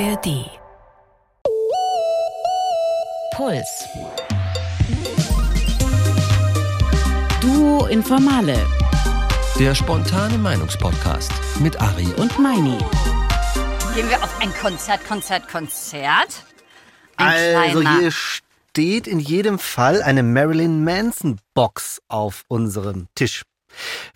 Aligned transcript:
ARD. 0.00 0.50
Puls. 3.36 3.68
Duo 7.40 7.86
Informale 7.86 8.56
Der 9.58 9.74
spontane 9.74 10.36
Meinungspodcast 10.38 11.30
mit 11.60 11.80
Ari 11.80 12.08
und 12.16 12.36
Meini. 12.40 12.78
Gehen 13.94 14.08
wir 14.08 14.16
auf 14.22 14.40
ein 14.40 14.52
Konzert, 14.54 15.06
Konzert, 15.06 15.48
Konzert. 15.48 16.44
Ein 17.16 17.56
Also 17.56 17.80
kleiner. 17.80 17.98
hier 18.00 18.10
steht 18.10 19.06
in 19.06 19.20
jedem 19.20 19.60
Fall 19.60 20.02
eine 20.02 20.24
Marilyn 20.24 20.82
Manson 20.82 21.38
Box 21.54 22.00
auf 22.08 22.42
unserem 22.48 23.06
Tisch. 23.14 23.42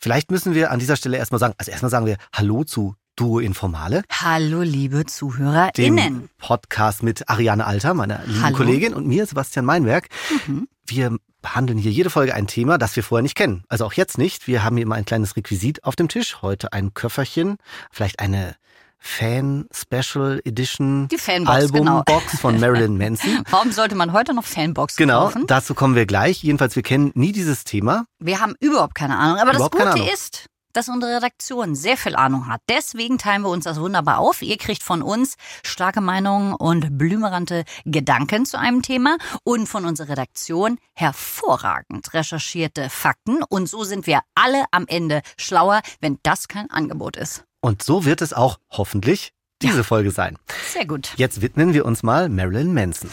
Vielleicht 0.00 0.32
müssen 0.32 0.54
wir 0.54 0.72
an 0.72 0.80
dieser 0.80 0.96
Stelle 0.96 1.18
erstmal 1.18 1.38
sagen, 1.38 1.54
also 1.56 1.70
erstmal 1.70 1.90
sagen 1.90 2.06
wir 2.06 2.16
Hallo 2.32 2.64
zu 2.64 2.94
Duo 3.18 3.40
Informale, 3.40 4.02
Hallo, 4.12 4.62
liebe 4.62 5.04
ZuhörerInnen. 5.04 6.28
Podcast 6.38 7.02
mit 7.02 7.28
Ariane 7.28 7.66
Alter, 7.66 7.92
meiner 7.92 8.20
lieben 8.24 8.44
Hallo. 8.44 8.56
Kollegin, 8.56 8.94
und 8.94 9.08
mir, 9.08 9.26
Sebastian 9.26 9.64
Meinberg. 9.64 10.06
Mhm. 10.46 10.68
Wir 10.86 11.16
behandeln 11.42 11.80
hier 11.80 11.90
jede 11.90 12.10
Folge 12.10 12.32
ein 12.32 12.46
Thema, 12.46 12.78
das 12.78 12.94
wir 12.94 13.02
vorher 13.02 13.24
nicht 13.24 13.34
kennen. 13.34 13.64
Also 13.68 13.84
auch 13.86 13.92
jetzt 13.94 14.18
nicht. 14.18 14.46
Wir 14.46 14.62
haben 14.62 14.76
hier 14.76 14.84
immer 14.84 14.94
ein 14.94 15.04
kleines 15.04 15.34
Requisit 15.34 15.82
auf 15.82 15.96
dem 15.96 16.06
Tisch. 16.08 16.42
Heute 16.42 16.72
ein 16.72 16.94
Köfferchen, 16.94 17.56
vielleicht 17.90 18.20
eine 18.20 18.54
Fan 19.00 19.66
Special 19.74 20.40
Edition 20.44 21.08
Die 21.08 21.18
Fanbox, 21.18 21.72
genau. 21.72 21.98
Albumbox 22.06 22.38
von 22.40 22.60
Marilyn 22.60 22.96
Manson. 22.98 23.42
Warum 23.50 23.72
sollte 23.72 23.96
man 23.96 24.12
heute 24.12 24.32
noch 24.32 24.44
Fanbox 24.44 24.94
Genau, 24.94 25.24
kaufen? 25.24 25.44
dazu 25.48 25.74
kommen 25.74 25.96
wir 25.96 26.06
gleich. 26.06 26.44
Jedenfalls, 26.44 26.76
wir 26.76 26.84
kennen 26.84 27.10
nie 27.14 27.32
dieses 27.32 27.64
Thema. 27.64 28.04
Wir 28.20 28.38
haben 28.40 28.54
überhaupt 28.60 28.94
keine 28.94 29.16
Ahnung. 29.18 29.38
Aber 29.38 29.54
Überhaupt 29.54 29.74
das 29.76 29.94
Gute 29.96 30.08
ist, 30.12 30.46
dass 30.78 30.88
unsere 30.88 31.16
Redaktion 31.16 31.74
sehr 31.74 31.96
viel 31.96 32.14
Ahnung 32.14 32.46
hat. 32.46 32.60
Deswegen 32.68 33.18
teilen 33.18 33.42
wir 33.42 33.48
uns 33.48 33.64
das 33.64 33.80
wunderbar 33.80 34.18
auf. 34.18 34.42
Ihr 34.42 34.56
kriegt 34.58 34.84
von 34.84 35.02
uns 35.02 35.34
starke 35.64 36.00
Meinungen 36.00 36.54
und 36.54 36.96
blümerante 36.96 37.64
Gedanken 37.84 38.46
zu 38.46 38.60
einem 38.60 38.82
Thema 38.82 39.18
und 39.42 39.66
von 39.68 39.84
unserer 39.84 40.10
Redaktion 40.10 40.78
hervorragend 40.94 42.14
recherchierte 42.14 42.90
Fakten. 42.90 43.42
Und 43.42 43.68
so 43.68 43.82
sind 43.82 44.06
wir 44.06 44.20
alle 44.36 44.66
am 44.70 44.86
Ende 44.86 45.22
schlauer, 45.36 45.82
wenn 46.00 46.20
das 46.22 46.46
kein 46.46 46.70
Angebot 46.70 47.16
ist. 47.16 47.42
Und 47.60 47.82
so 47.82 48.04
wird 48.04 48.22
es 48.22 48.32
auch 48.32 48.60
hoffentlich 48.70 49.32
diese 49.60 49.82
Folge 49.82 50.12
sein. 50.12 50.38
Sehr 50.72 50.86
gut. 50.86 51.12
Jetzt 51.16 51.42
widmen 51.42 51.74
wir 51.74 51.86
uns 51.86 52.04
mal 52.04 52.28
Marilyn 52.28 52.72
Manson. 52.72 53.10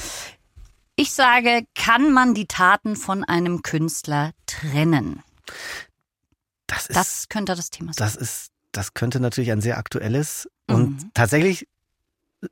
Ich 0.97 1.13
sage, 1.13 1.65
kann 1.73 2.13
man 2.13 2.35
die 2.35 2.45
Taten 2.45 2.95
von 2.95 3.23
einem 3.23 3.63
Künstler 3.63 4.33
trennen? 4.45 5.23
Das 6.67 6.87
ist, 6.87 6.95
Das 6.95 7.29
könnte 7.29 7.55
das 7.55 7.69
Thema 7.69 7.93
sein. 7.93 8.05
das 8.05 8.15
ist, 8.15 8.47
das 8.71 8.93
könnte 8.93 9.19
natürlich 9.19 9.51
ein 9.51 9.61
sehr 9.61 9.77
aktuelles 9.77 10.47
und 10.67 11.01
Mhm. 11.03 11.11
tatsächlich, 11.13 11.67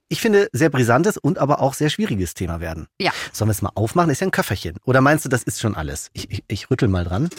ich 0.09 0.21
finde, 0.21 0.49
sehr 0.53 0.69
brisantes 0.69 1.17
und 1.17 1.37
aber 1.39 1.61
auch 1.61 1.73
sehr 1.73 1.89
schwieriges 1.89 2.33
Thema 2.33 2.59
werden. 2.59 2.87
Ja. 2.99 3.11
Sollen 3.31 3.49
wir 3.49 3.53
es 3.53 3.61
mal 3.61 3.71
aufmachen? 3.75 4.09
Ist 4.09 4.21
ja 4.21 4.27
ein 4.27 4.31
Köfferchen. 4.31 4.77
Oder 4.85 5.01
meinst 5.01 5.25
du, 5.25 5.29
das 5.29 5.43
ist 5.43 5.59
schon 5.59 5.75
alles? 5.75 6.09
Ich, 6.13 6.29
ich, 6.31 6.43
ich 6.47 6.69
rüttel 6.69 6.87
mal 6.87 7.03
dran. 7.03 7.29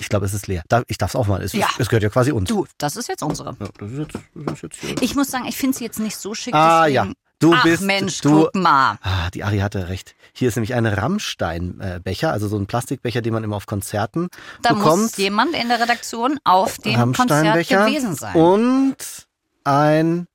Ich 0.00 0.08
glaube, 0.08 0.24
es 0.26 0.32
ist 0.34 0.46
leer. 0.46 0.62
Ich 0.88 0.96
darf 0.98 1.10
es 1.10 1.16
aufmachen. 1.16 1.42
Es, 1.42 1.52
Ja. 1.52 1.68
es 1.78 1.88
gehört 1.88 2.02
ja 2.02 2.08
quasi 2.08 2.32
uns. 2.32 2.48
Du, 2.48 2.66
das 2.78 2.96
ist 2.96 3.08
jetzt 3.08 3.22
unsere. 3.22 3.56
Ja, 3.60 3.68
das 3.78 3.90
ist 3.92 3.98
jetzt, 3.98 4.14
das 4.34 4.52
ist 4.54 4.62
jetzt 4.62 4.76
hier. 4.80 5.02
Ich 5.02 5.14
muss 5.14 5.28
sagen, 5.30 5.44
ich 5.46 5.56
finde 5.56 5.76
sie 5.76 5.84
jetzt 5.84 5.98
nicht 6.00 6.16
so 6.16 6.34
schick. 6.34 6.54
Ah, 6.54 6.86
deswegen- 6.86 6.94
ja. 7.10 7.12
Du 7.40 7.54
Ach 7.54 7.62
bist, 7.64 7.82
Mensch, 7.82 8.20
du, 8.20 8.42
guck 8.44 8.54
mal. 8.54 8.98
Ah, 9.02 9.30
die 9.32 9.42
Ari 9.44 9.58
hatte 9.58 9.88
recht. 9.88 10.14
Hier 10.34 10.48
ist 10.48 10.56
nämlich 10.56 10.74
ein 10.74 10.84
Rammstein-Becher, 10.86 12.30
also 12.30 12.48
so 12.48 12.56
ein 12.58 12.66
Plastikbecher, 12.66 13.22
den 13.22 13.32
man 13.32 13.42
immer 13.44 13.56
auf 13.56 13.66
Konzerten 13.66 14.28
Da 14.62 14.74
bekommt. 14.74 15.02
muss 15.02 15.16
jemand 15.16 15.54
in 15.54 15.68
der 15.68 15.80
Redaktion 15.80 16.38
auf 16.44 16.78
dem 16.78 17.12
Konzert 17.14 17.66
gewesen 17.68 18.14
sein. 18.14 18.34
und 18.36 18.96
ein 19.64 20.26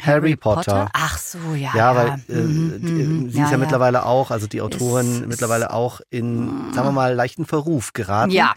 Harry 0.00 0.36
Potter. 0.36 0.88
Ach 0.92 1.18
so, 1.18 1.38
ja. 1.54 1.70
Ja, 1.74 1.96
weil 1.96 2.08
äh, 2.28 2.34
Mhm, 2.40 2.80
die, 2.80 2.92
mhm. 2.92 3.30
sie 3.30 3.40
ist 3.40 3.50
ja, 3.50 3.56
mittlerweile 3.58 4.06
auch, 4.06 4.30
also 4.30 4.46
die 4.46 4.60
Autorin 4.62 5.22
Ist- 5.22 5.26
mittlerweile 5.26 5.72
auch 5.72 6.00
in, 6.10 6.72
sagen 6.72 6.88
wir 6.88 6.92
mal, 6.92 7.14
leichten 7.14 7.46
Verruf 7.46 7.92
geraten. 7.94 8.30
Ja, 8.30 8.54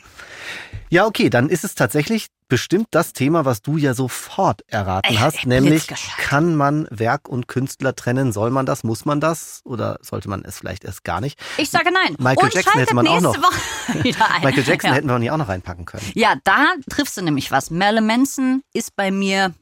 Ja, 0.91 1.05
okay, 1.05 1.29
dann 1.29 1.47
ist 1.47 1.63
es 1.63 1.73
tatsächlich 1.73 2.27
bestimmt 2.49 2.89
das 2.91 3.13
Thema, 3.13 3.45
was 3.45 3.61
du 3.61 3.77
ja 3.77 3.93
sofort 3.93 4.61
erraten 4.67 5.13
Ey, 5.13 5.19
hast, 5.19 5.45
ey, 5.45 5.47
nämlich 5.47 5.87
kann 6.17 6.53
man 6.53 6.85
Werk 6.89 7.29
und 7.29 7.47
Künstler 7.47 7.95
trennen? 7.95 8.33
Soll 8.33 8.51
man 8.51 8.65
das? 8.65 8.83
Muss 8.83 9.05
man 9.05 9.21
das? 9.21 9.61
Oder 9.63 9.99
sollte 10.01 10.27
man 10.27 10.43
es 10.43 10.59
vielleicht 10.59 10.83
erst 10.83 11.05
gar 11.05 11.21
nicht? 11.21 11.39
ich 11.57 11.69
sage 11.69 11.91
nein. 11.93 12.17
Michael 12.19 12.43
Und 12.43 12.53
Jackson 12.53 12.73
hätte 12.77 12.93
man 12.93 13.07
auch 13.07 13.21
noch. 13.21 13.37
Michael 13.93 14.63
Jackson 14.65 14.89
ja. 14.89 14.95
hätten 14.97 15.07
wir 15.07 15.17
nicht 15.17 15.31
auch 15.31 15.37
noch 15.37 15.47
reinpacken 15.47 15.85
können. 15.85 16.03
Ja, 16.13 16.35
da 16.43 16.73
triffst 16.89 17.15
du 17.15 17.21
nämlich 17.21 17.51
was. 17.51 17.71
Marilyn 17.71 18.07
Manson 18.07 18.61
ist 18.73 18.93
bei 18.97 19.11
mir, 19.11 19.53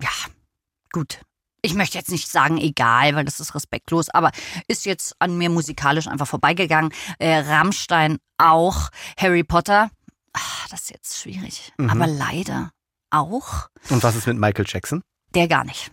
ja, 0.00 0.08
gut. 0.92 1.18
Ich 1.62 1.74
möchte 1.74 1.98
jetzt 1.98 2.12
nicht 2.12 2.30
sagen 2.30 2.58
egal, 2.58 3.16
weil 3.16 3.24
das 3.24 3.40
ist 3.40 3.56
respektlos, 3.56 4.08
aber 4.08 4.30
ist 4.68 4.86
jetzt 4.86 5.16
an 5.18 5.36
mir 5.36 5.50
musikalisch 5.50 6.06
einfach 6.06 6.28
vorbeigegangen. 6.28 6.92
Äh, 7.18 7.38
Rammstein 7.38 8.18
auch, 8.38 8.90
Harry 9.18 9.42
Potter, 9.42 9.90
ah, 10.34 10.66
das 10.70 10.82
ist 10.82 10.90
jetzt 10.90 11.16
schwierig. 11.18 11.72
Mhm. 11.78 11.90
Aber 11.90 12.06
leider 12.06 12.70
auch 13.10 13.68
Und 13.90 14.02
was 14.02 14.16
ist 14.16 14.26
mit 14.26 14.36
Michael 14.38 14.64
Jackson? 14.68 15.02
der 15.34 15.48
gar 15.48 15.64
nicht. 15.64 15.90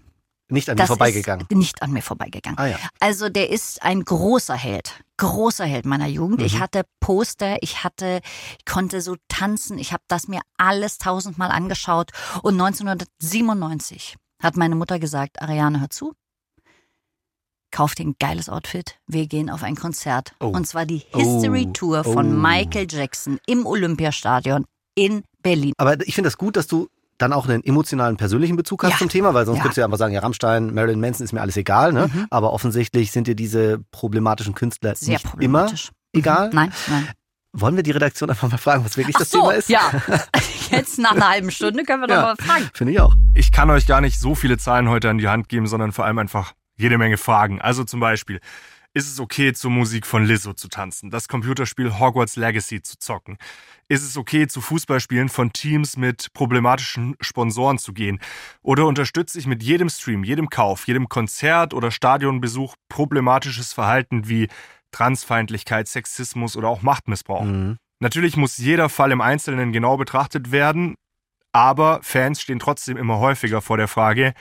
Nicht 0.49 0.69
an 0.69 0.75
Das 0.75 0.87
vorbeigegangen. 0.87 1.47
ist 1.49 1.55
nicht 1.57 1.81
an 1.81 1.91
mir 1.93 2.01
vorbeigegangen. 2.01 2.59
Ah 2.59 2.65
ja. 2.67 2.77
Also 2.99 3.29
der 3.29 3.49
ist 3.49 3.81
ein 3.83 4.03
großer 4.03 4.53
Held, 4.55 5.01
großer 5.17 5.65
Held 5.65 5.85
meiner 5.85 6.07
Jugend. 6.07 6.41
Ich 6.41 6.55
Mhm. 6.55 6.59
hatte 6.59 6.83
Poster, 6.99 7.57
ich 7.63 7.83
hatte, 7.85 8.19
ich 8.59 8.65
konnte 8.65 8.99
so 9.01 9.15
tanzen, 9.29 9.77
ich 9.79 9.93
habe 9.93 10.03
das 10.09 10.27
mir 10.27 10.41
alles 10.57 10.97
tausendmal 10.97 11.51
angeschaut. 11.51 12.11
Und 12.43 12.55
1997 12.55 14.15
hat 14.43 14.57
meine 14.57 14.75
Mutter 14.75 14.99
gesagt, 14.99 15.41
Ariane, 15.41 15.79
hör 15.79 15.89
zu, 15.89 16.13
kauf 17.71 17.95
dir 17.95 18.05
ein 18.05 18.15
geiles 18.19 18.49
Outfit, 18.49 18.99
wir 19.07 19.27
gehen 19.27 19.49
auf 19.49 19.63
ein 19.63 19.75
Konzert. 19.75 20.33
Oh. 20.39 20.47
Und 20.47 20.67
zwar 20.67 20.85
die 20.85 21.03
History 21.13 21.65
Oh. 21.69 21.71
Tour 21.73 22.03
von 22.03 22.27
Oh. 22.27 22.37
Michael 22.37 22.87
Jackson 22.89 23.39
im 23.47 23.65
Olympiastadion 23.65 24.65
in 24.95 25.23
Berlin. 25.41 25.73
Aber 25.77 25.99
ich 26.07 26.13
finde 26.15 26.27
das 26.27 26.37
gut, 26.37 26.55
dass 26.55 26.67
du 26.67 26.87
dann 27.17 27.33
auch 27.33 27.47
einen 27.47 27.63
emotionalen, 27.63 28.17
persönlichen 28.17 28.55
Bezug 28.55 28.83
hast 28.83 28.93
Ja. 28.93 28.97
zum 28.97 29.09
Thema, 29.09 29.33
weil 29.33 29.45
sonst 29.45 29.57
Ja. 29.57 29.61
könntest 29.63 29.77
du 29.77 29.81
ja 29.81 29.85
einfach 29.85 29.97
sagen, 29.99 30.13
ja, 30.13 30.21
Rammstein, 30.21 30.73
Marilyn 30.73 30.99
Manson 30.99 31.23
ist 31.23 31.33
mir 31.33 31.41
alles 31.41 31.55
egal, 31.55 31.93
ne? 31.93 32.09
Mhm. 32.11 32.27
Aber 32.31 32.51
offensichtlich 32.51 33.11
sind 33.11 33.27
dir 33.27 33.35
diese 33.35 33.79
problematischen 33.91 34.55
Künstler 34.55 34.95
Sehr 34.95 35.13
nicht 35.13 35.25
problematisch. 35.25 35.91
immer 36.13 36.19
egal. 36.19 36.47
Mhm. 36.49 36.55
Nein, 36.55 36.73
nein. 36.87 37.07
Wollen 37.53 37.75
wir 37.75 37.83
die 37.83 37.91
Redaktion 37.91 38.29
einfach 38.29 38.49
mal 38.49 38.57
fragen, 38.57 38.83
was 38.85 38.95
wirklich 38.97 39.15
Ach 39.17 39.19
das 39.19 39.29
so, 39.29 39.39
Thema 39.41 39.51
ist? 39.53 39.69
ja. 39.69 39.81
Jetzt 40.71 40.97
nach 40.99 41.11
einer 41.11 41.29
halben 41.29 41.51
Stunde 41.51 41.83
können 41.83 42.01
wir 42.01 42.07
doch 42.07 42.15
Ja. 42.15 42.21
mal 42.21 42.35
fragen. 42.37 42.69
Finde 42.73 42.93
ich 42.93 42.99
auch. 43.01 43.13
Ich 43.33 43.51
kann 43.51 43.69
euch 43.69 43.85
gar 43.87 44.01
nicht 44.01 44.19
so 44.19 44.33
viele 44.35 44.57
Zahlen 44.57 44.89
heute 44.89 45.09
an 45.09 45.17
die 45.17 45.27
Hand 45.27 45.49
geben, 45.49 45.67
sondern 45.67 45.91
vor 45.91 46.05
allem 46.05 46.17
einfach 46.17 46.53
jede 46.81 46.97
Menge 46.97 47.17
Fragen. 47.17 47.61
Also 47.61 47.83
zum 47.83 47.99
Beispiel, 47.99 48.39
ist 48.93 49.09
es 49.09 49.19
okay, 49.21 49.53
zur 49.53 49.71
Musik 49.71 50.05
von 50.05 50.25
Lizzo 50.25 50.53
zu 50.53 50.67
tanzen, 50.67 51.09
das 51.11 51.29
Computerspiel 51.29 51.97
Hogwarts 51.97 52.35
Legacy 52.35 52.81
zu 52.81 52.97
zocken? 52.97 53.37
Ist 53.87 54.03
es 54.03 54.17
okay, 54.17 54.47
zu 54.47 54.59
Fußballspielen 54.59 55.29
von 55.29 55.53
Teams 55.53 55.95
mit 55.95 56.33
problematischen 56.33 57.15
Sponsoren 57.21 57.77
zu 57.77 57.93
gehen? 57.93 58.19
Oder 58.61 58.85
unterstütze 58.85 59.39
ich 59.39 59.47
mit 59.47 59.63
jedem 59.63 59.87
Stream, 59.87 60.25
jedem 60.25 60.49
Kauf, 60.49 60.87
jedem 60.87 61.07
Konzert 61.07 61.73
oder 61.73 61.89
Stadionbesuch 61.89 62.75
problematisches 62.89 63.71
Verhalten 63.71 64.27
wie 64.27 64.49
Transfeindlichkeit, 64.91 65.87
Sexismus 65.87 66.57
oder 66.57 66.67
auch 66.67 66.81
Machtmissbrauch? 66.81 67.43
Mhm. 67.43 67.77
Natürlich 68.01 68.35
muss 68.35 68.57
jeder 68.57 68.89
Fall 68.89 69.11
im 69.11 69.21
Einzelnen 69.21 69.71
genau 69.71 69.95
betrachtet 69.95 70.51
werden, 70.51 70.95
aber 71.53 71.99
Fans 72.01 72.41
stehen 72.41 72.59
trotzdem 72.59 72.97
immer 72.97 73.19
häufiger 73.19 73.61
vor 73.61 73.77
der 73.77 73.87
Frage, 73.87 74.33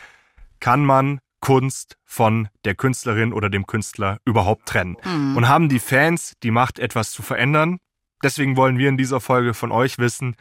kann 0.60 0.84
man 0.84 1.20
Kunst 1.40 1.96
von 2.04 2.48
der 2.64 2.74
Künstlerin 2.74 3.32
oder 3.32 3.50
dem 3.50 3.66
Künstler 3.66 4.18
überhaupt 4.24 4.66
trennen? 4.66 4.96
Mhm. 5.04 5.36
Und 5.36 5.48
haben 5.48 5.68
die 5.68 5.78
Fans 5.78 6.34
die 6.42 6.50
Macht, 6.50 6.78
etwas 6.78 7.10
zu 7.10 7.22
verändern? 7.22 7.78
Deswegen 8.22 8.56
wollen 8.56 8.78
wir 8.78 8.88
in 8.88 8.96
dieser 8.96 9.20
Folge 9.20 9.54
von 9.54 9.72
euch 9.72 9.98
wissen, 9.98 10.36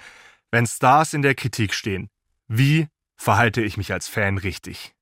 wenn 0.52 0.66
Stars 0.66 1.14
in 1.14 1.22
der 1.22 1.36
Kritik 1.36 1.74
stehen, 1.74 2.10
wie 2.48 2.88
verhalte 3.16 3.62
ich 3.62 3.78
mich 3.78 3.94
als 3.94 4.08
Fan 4.08 4.38
richtig? 4.38 4.94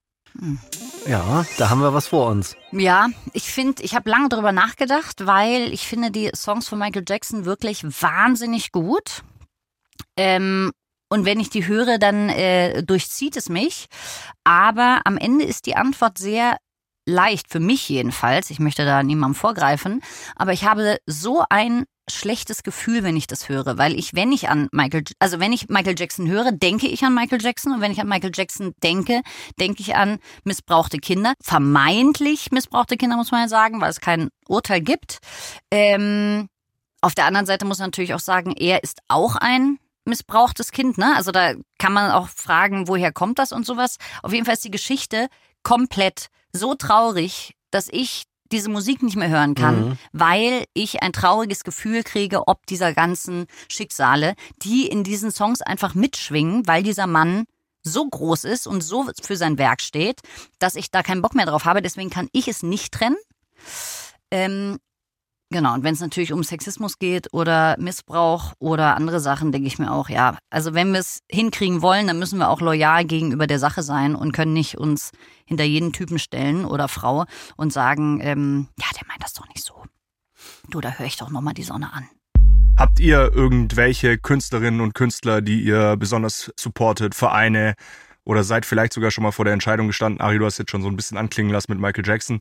Ja, 1.06 1.44
da 1.56 1.70
haben 1.70 1.80
wir 1.80 1.94
was 1.94 2.06
vor 2.06 2.28
uns. 2.28 2.54
Ja, 2.70 3.08
ich 3.32 3.50
finde, 3.50 3.82
ich 3.82 3.94
habe 3.94 4.10
lange 4.10 4.28
darüber 4.28 4.52
nachgedacht, 4.52 5.26
weil 5.26 5.72
ich 5.72 5.88
finde 5.88 6.10
die 6.10 6.30
Songs 6.34 6.68
von 6.68 6.78
Michael 6.78 7.04
Jackson 7.08 7.44
wirklich 7.44 7.82
wahnsinnig 7.84 8.70
gut. 8.70 9.22
Ähm, 10.16 10.72
und 11.08 11.24
wenn 11.24 11.40
ich 11.40 11.50
die 11.50 11.66
höre, 11.66 11.98
dann 11.98 12.28
äh, 12.28 12.82
durchzieht 12.82 13.36
es 13.36 13.48
mich. 13.48 13.86
Aber 14.44 15.00
am 15.04 15.16
Ende 15.16 15.44
ist 15.44 15.66
die 15.66 15.76
Antwort 15.76 16.18
sehr 16.18 16.58
leicht, 17.06 17.50
für 17.50 17.60
mich 17.60 17.88
jedenfalls. 17.88 18.50
Ich 18.50 18.60
möchte 18.60 18.84
da 18.84 19.02
niemandem 19.02 19.34
vorgreifen. 19.34 20.02
Aber 20.36 20.52
ich 20.52 20.64
habe 20.64 20.98
so 21.06 21.44
ein 21.48 21.84
schlechtes 22.10 22.62
Gefühl, 22.62 23.02
wenn 23.02 23.16
ich 23.16 23.26
das 23.26 23.48
höre, 23.48 23.76
weil 23.76 23.98
ich, 23.98 24.14
wenn 24.14 24.32
ich 24.32 24.48
an 24.48 24.68
Michael, 24.72 25.04
also 25.18 25.40
wenn 25.40 25.52
ich 25.52 25.68
Michael 25.68 25.94
Jackson 25.98 26.26
höre, 26.26 26.52
denke 26.52 26.86
ich 26.86 27.04
an 27.04 27.14
Michael 27.14 27.42
Jackson 27.42 27.74
und 27.74 27.80
wenn 27.80 27.92
ich 27.92 28.00
an 28.00 28.08
Michael 28.08 28.32
Jackson 28.34 28.72
denke, 28.82 29.22
denke 29.60 29.82
ich 29.82 29.94
an 29.94 30.18
missbrauchte 30.44 30.98
Kinder, 30.98 31.34
vermeintlich 31.42 32.50
missbrauchte 32.50 32.96
Kinder 32.96 33.16
muss 33.16 33.30
man 33.30 33.42
ja 33.42 33.48
sagen, 33.48 33.80
weil 33.80 33.90
es 33.90 34.00
kein 34.00 34.30
Urteil 34.46 34.80
gibt. 34.80 35.18
Ähm, 35.70 36.48
auf 37.00 37.14
der 37.14 37.26
anderen 37.26 37.46
Seite 37.46 37.64
muss 37.64 37.78
man 37.78 37.88
natürlich 37.88 38.14
auch 38.14 38.20
sagen, 38.20 38.52
er 38.52 38.82
ist 38.82 39.00
auch 39.08 39.36
ein 39.36 39.78
missbrauchtes 40.08 40.72
Kind, 40.72 40.98
ne? 40.98 41.14
Also 41.16 41.30
da 41.30 41.54
kann 41.78 41.92
man 41.92 42.10
auch 42.10 42.28
fragen, 42.28 42.88
woher 42.88 43.12
kommt 43.12 43.38
das 43.38 43.52
und 43.52 43.64
sowas. 43.66 43.96
Auf 44.22 44.32
jeden 44.32 44.44
Fall 44.44 44.54
ist 44.54 44.64
die 44.64 44.70
Geschichte 44.70 45.28
komplett 45.62 46.28
so 46.52 46.74
traurig, 46.74 47.54
dass 47.70 47.88
ich 47.90 48.24
diese 48.50 48.70
Musik 48.70 49.02
nicht 49.02 49.16
mehr 49.16 49.28
hören 49.28 49.54
kann, 49.54 49.90
Mhm. 49.90 49.98
weil 50.12 50.64
ich 50.72 51.02
ein 51.02 51.12
trauriges 51.12 51.64
Gefühl 51.64 52.02
kriege, 52.02 52.48
ob 52.48 52.64
dieser 52.66 52.94
ganzen 52.94 53.46
Schicksale, 53.70 54.34
die 54.62 54.86
in 54.86 55.04
diesen 55.04 55.30
Songs 55.30 55.60
einfach 55.60 55.94
mitschwingen, 55.94 56.66
weil 56.66 56.82
dieser 56.82 57.06
Mann 57.06 57.44
so 57.82 58.08
groß 58.08 58.44
ist 58.44 58.66
und 58.66 58.80
so 58.82 59.06
für 59.22 59.36
sein 59.36 59.58
Werk 59.58 59.82
steht, 59.82 60.20
dass 60.58 60.76
ich 60.76 60.90
da 60.90 61.02
keinen 61.02 61.20
Bock 61.22 61.34
mehr 61.34 61.44
drauf 61.46 61.66
habe. 61.66 61.82
Deswegen 61.82 62.08
kann 62.10 62.28
ich 62.32 62.48
es 62.48 62.62
nicht 62.62 62.92
trennen. 62.94 63.16
Ähm, 64.30 64.78
genau, 65.50 65.74
und 65.74 65.84
wenn 65.84 65.94
es 65.94 66.00
natürlich 66.00 66.32
um 66.32 66.42
Sexismus 66.42 66.98
geht 66.98 67.32
oder 67.32 67.76
Missbrauch 67.78 68.52
oder 68.58 68.96
andere 68.96 69.20
Sachen, 69.20 69.52
denke 69.52 69.68
ich 69.68 69.78
mir 69.78 69.92
auch, 69.92 70.08
ja, 70.08 70.38
also 70.50 70.74
wenn 70.74 70.92
wir 70.92 71.00
es 71.00 71.20
hinkriegen 71.30 71.82
wollen, 71.82 72.06
dann 72.06 72.18
müssen 72.18 72.38
wir 72.38 72.48
auch 72.48 72.60
loyal 72.60 73.04
gegenüber 73.04 73.46
der 73.46 73.58
Sache 73.58 73.82
sein 73.82 74.14
und 74.14 74.32
können 74.32 74.52
nicht 74.52 74.78
uns 74.78 75.12
hinter 75.44 75.64
jeden 75.64 75.92
Typen 75.92 76.18
stellen 76.18 76.64
oder 76.64 76.88
Frau 76.88 77.24
und 77.56 77.72
sagen, 77.72 78.20
ähm, 78.22 78.68
ja, 78.78 78.86
der 78.94 79.06
meint 79.06 79.22
das 79.22 79.34
doch 79.34 79.48
nicht 79.48 79.64
so. 79.64 79.74
Du, 80.70 80.80
da 80.80 80.90
höre 80.92 81.06
ich 81.06 81.16
doch 81.16 81.30
nochmal 81.30 81.54
die 81.54 81.62
Sonne 81.62 81.92
an. 81.92 82.08
Habt 82.76 83.00
ihr 83.00 83.32
irgendwelche 83.34 84.18
Künstlerinnen 84.18 84.80
und 84.80 84.94
Künstler, 84.94 85.40
die 85.40 85.62
ihr 85.62 85.96
besonders 85.96 86.52
supportet, 86.56 87.14
Vereine 87.14 87.74
oder 88.28 88.44
seid 88.44 88.66
vielleicht 88.66 88.92
sogar 88.92 89.10
schon 89.10 89.24
mal 89.24 89.32
vor 89.32 89.46
der 89.46 89.54
Entscheidung 89.54 89.86
gestanden, 89.86 90.20
Ari, 90.20 90.38
du 90.38 90.44
hast 90.44 90.58
jetzt 90.58 90.70
schon 90.70 90.82
so 90.82 90.88
ein 90.88 90.96
bisschen 90.96 91.16
anklingen 91.16 91.50
lassen 91.50 91.72
mit 91.72 91.80
Michael 91.80 92.06
Jackson, 92.06 92.40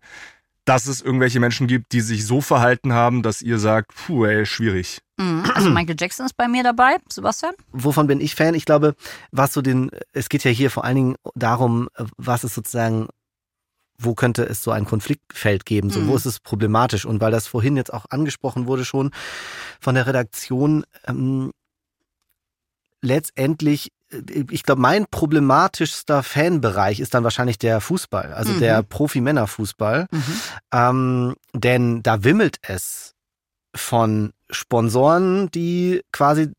dass 0.67 0.85
es 0.85 1.01
irgendwelche 1.01 1.39
Menschen 1.39 1.65
gibt, 1.67 1.93
die 1.93 2.01
sich 2.01 2.25
so 2.25 2.41
verhalten 2.41 2.91
haben, 2.91 3.23
dass 3.23 3.41
ihr 3.41 3.57
sagt, 3.57 3.93
puh, 3.95 4.25
ey, 4.25 4.45
schwierig. 4.45 4.99
Mhm, 5.15 5.49
Also 5.55 5.69
Michael 5.69 5.95
Jackson 5.97 6.25
ist 6.25 6.35
bei 6.35 6.49
mir 6.49 6.61
dabei, 6.61 6.97
Sebastian. 7.09 7.53
Wovon 7.71 8.05
bin 8.07 8.19
ich 8.19 8.35
Fan? 8.35 8.53
Ich 8.53 8.65
glaube, 8.65 8.93
was 9.31 9.53
so 9.53 9.61
den, 9.61 9.89
es 10.11 10.27
geht 10.27 10.43
ja 10.43 10.51
hier 10.51 10.69
vor 10.69 10.83
allen 10.83 10.95
Dingen 10.95 11.15
darum, 11.35 11.87
was 12.17 12.43
ist 12.43 12.53
sozusagen, 12.53 13.07
wo 13.97 14.13
könnte 14.13 14.43
es 14.43 14.61
so 14.61 14.71
ein 14.71 14.83
Konfliktfeld 14.83 15.65
geben, 15.65 15.89
so, 15.89 16.01
Mhm. 16.01 16.07
wo 16.09 16.15
ist 16.17 16.25
es 16.25 16.41
problematisch? 16.41 17.05
Und 17.05 17.21
weil 17.21 17.31
das 17.31 17.47
vorhin 17.47 17.77
jetzt 17.77 17.93
auch 17.93 18.05
angesprochen 18.09 18.67
wurde 18.67 18.83
schon 18.83 19.11
von 19.79 19.95
der 19.95 20.05
Redaktion, 20.05 20.83
ähm, 21.07 21.51
letztendlich, 23.01 23.91
ich 24.51 24.63
glaube, 24.63 24.81
mein 24.81 25.06
problematischster 25.12 26.24
Fanbereich 26.24 27.00
ist 27.00 27.13
dann 27.13 27.24
wahrscheinlich 27.24 27.57
der 27.57 27.81
Fußball, 27.81 28.33
also 28.33 28.54
Mhm. 28.54 28.59
der 28.59 28.83
Profi-Männer-Fußball. 28.83 30.07
Mhm. 30.12 30.24
Ähm, 30.74 31.36
denn 31.54 32.04
da 32.04 32.24
wimmelt 32.24 32.57
es 32.62 33.13
von 33.75 34.31
Sponsoren, 34.50 35.50
die 35.51 36.01
quasi 36.12 36.51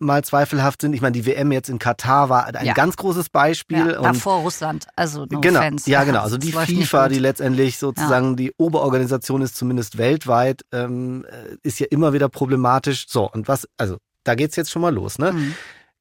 mal 0.00 0.24
zweifelhaft 0.24 0.80
sind. 0.82 0.92
Ich 0.92 1.00
meine, 1.02 1.12
die 1.12 1.24
WM 1.24 1.52
jetzt 1.52 1.68
in 1.68 1.78
Katar 1.78 2.28
war 2.28 2.46
ein 2.46 2.66
Ja. 2.66 2.72
ganz 2.72 2.96
großes 2.96 3.28
Beispiel. 3.30 3.78
Ja, 3.78 3.98
und 3.98 4.02
davor 4.04 4.40
Russland, 4.40 4.86
also 4.96 5.24
no 5.30 5.40
genau, 5.40 5.60
offense. 5.60 5.88
ja 5.88 6.02
genau. 6.04 6.20
Also 6.22 6.36
die 6.36 6.52
FIFA, 6.52 7.08
die 7.08 7.20
letztendlich 7.20 7.78
sozusagen 7.78 8.36
die 8.36 8.52
Oberorganisation 8.58 9.40
ist, 9.42 9.56
zumindest 9.56 9.96
weltweit, 9.96 10.62
ähm, 10.72 11.24
äh, 11.30 11.56
ist 11.62 11.78
ja 11.78 11.86
immer 11.90 12.12
wieder 12.12 12.28
problematisch. 12.28 13.06
So 13.08 13.30
und 13.30 13.46
was, 13.46 13.68
also 13.76 13.98
da 14.24 14.34
geht's 14.34 14.56
jetzt 14.56 14.70
schon 14.70 14.82
mal 14.82 14.92
los, 14.92 15.18
ne? 15.18 15.32
Mhm. 15.32 15.54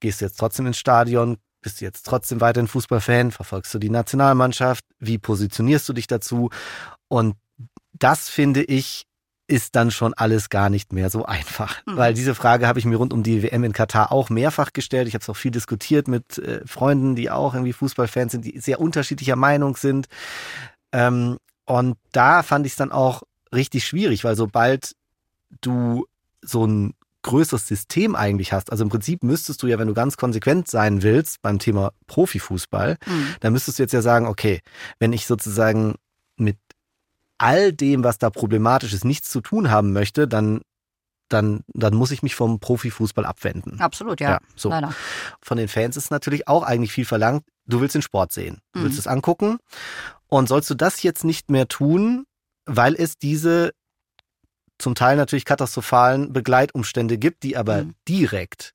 Gehst 0.04 0.20
du 0.20 0.26
jetzt 0.26 0.38
trotzdem 0.38 0.68
ins 0.68 0.78
Stadion? 0.78 1.38
Bist 1.62 1.80
du 1.80 1.86
jetzt 1.86 2.06
trotzdem 2.06 2.42
weiterhin 2.42 2.68
Fußballfan? 2.68 3.32
Verfolgst 3.32 3.74
du 3.74 3.80
die 3.80 3.90
Nationalmannschaft? 3.90 4.84
Wie 5.00 5.18
positionierst 5.18 5.88
du 5.88 5.94
dich 5.94 6.08
dazu? 6.08 6.50
Und 7.08 7.38
das 7.94 8.28
finde 8.28 8.64
ich 8.64 9.06
ist 9.48 9.78
dann 9.78 9.92
schon 9.92 10.14
alles 10.14 10.50
gar 10.50 10.70
nicht 10.70 10.92
mehr 10.92 11.10
so 11.10 11.26
einfach. 11.26 11.82
Mhm. 11.86 11.96
Weil 11.96 12.14
diese 12.14 12.36
Frage 12.36 12.68
habe 12.68 12.80
ich 12.80 12.86
mir 12.86 12.98
rund 12.98 13.14
um 13.14 13.24
die 13.24 13.44
WM 13.44 13.64
in 13.64 13.72
Katar 13.72 14.12
auch 14.12 14.30
mehrfach 14.30 14.74
gestellt. 14.74 15.08
Ich 15.08 15.14
habe 15.14 15.22
es 15.22 15.30
auch 15.30 15.38
viel 15.38 15.52
diskutiert 15.52 16.10
mit 16.10 16.38
äh, 16.38 16.68
Freunden, 16.68 17.16
die 17.16 17.32
auch 17.32 17.54
irgendwie 17.54 17.72
Fußballfans 17.72 18.34
sind, 18.34 18.44
die 18.44 18.60
sehr 18.60 18.82
unterschiedlicher 18.82 19.38
Meinung 19.38 19.78
sind. 19.78 20.08
Ähm, 20.92 21.38
und 21.64 21.98
da 22.12 22.44
fand 22.44 22.66
ich 22.66 22.74
es 22.74 22.78
dann 22.78 22.92
auch 22.92 23.24
richtig 23.56 23.86
schwierig, 23.86 24.26
weil 24.26 24.36
sobald 24.36 24.98
du 25.62 26.08
so 26.42 26.68
ein 26.68 26.94
größeres 27.24 27.68
System 27.68 28.16
eigentlich 28.16 28.54
hast, 28.54 28.72
also 28.72 28.84
im 28.84 28.90
Prinzip 28.90 29.24
müsstest 29.24 29.64
du 29.64 29.68
ja, 29.68 29.80
wenn 29.80 29.88
du 29.88 29.94
ganz 29.94 30.18
konsequent 30.18 30.68
sein 30.70 31.02
willst 31.04 31.42
beim 31.42 31.58
Thema 31.60 31.92
Profifußball, 32.08 32.98
Mhm. 33.06 33.28
dann 33.40 33.54
müsstest 33.54 33.80
du 33.80 33.84
jetzt 33.84 33.94
ja 33.94 34.02
sagen, 34.02 34.28
okay, 34.28 34.62
wenn 35.00 35.14
ich 35.14 35.26
sozusagen 35.26 35.96
mit 36.38 36.58
all 37.38 37.74
dem, 37.74 38.04
was 38.04 38.18
da 38.20 38.30
problematisch 38.30 38.94
ist, 38.94 39.06
nichts 39.06 39.30
zu 39.30 39.42
tun 39.42 39.70
haben 39.72 39.92
möchte, 39.94 40.28
dann, 40.28 40.62
dann, 41.30 41.62
dann 41.68 41.96
muss 41.96 42.12
ich 42.12 42.22
mich 42.24 42.36
vom 42.36 42.60
Profifußball 42.60 43.26
abwenden. 43.26 43.80
Absolut, 43.80 44.20
ja. 44.22 44.32
Ja, 44.32 44.40
so. 44.56 44.70
Leider. 44.70 44.94
Von 45.42 45.58
den 45.58 45.68
Fans 45.68 45.98
ist 45.98 46.12
natürlich 46.12 46.48
auch 46.48 46.64
eigentlich 46.64 46.92
viel 46.92 47.06
verlangt. 47.06 47.44
Du 47.66 47.82
willst 47.82 47.96
den 47.96 48.02
Sport 48.02 48.32
sehen, 48.32 48.60
du 48.74 48.80
Mhm. 48.80 48.84
willst 48.84 49.00
es 49.00 49.08
angucken. 49.08 49.58
Und 50.28 50.48
sollst 50.50 50.70
du 50.70 50.76
das 50.76 51.02
jetzt 51.04 51.24
nicht 51.24 51.50
mehr 51.50 51.68
tun, 51.68 52.26
weil 52.66 52.96
es 52.96 53.18
diese 53.18 53.72
zum 54.84 54.96
Teil 54.96 55.16
natürlich 55.16 55.46
katastrophalen 55.46 56.34
Begleitumstände 56.34 57.18
gibt, 57.18 57.44
die 57.44 57.58
aber 57.58 57.84
Mhm. 57.84 57.96
direkt 58.08 58.74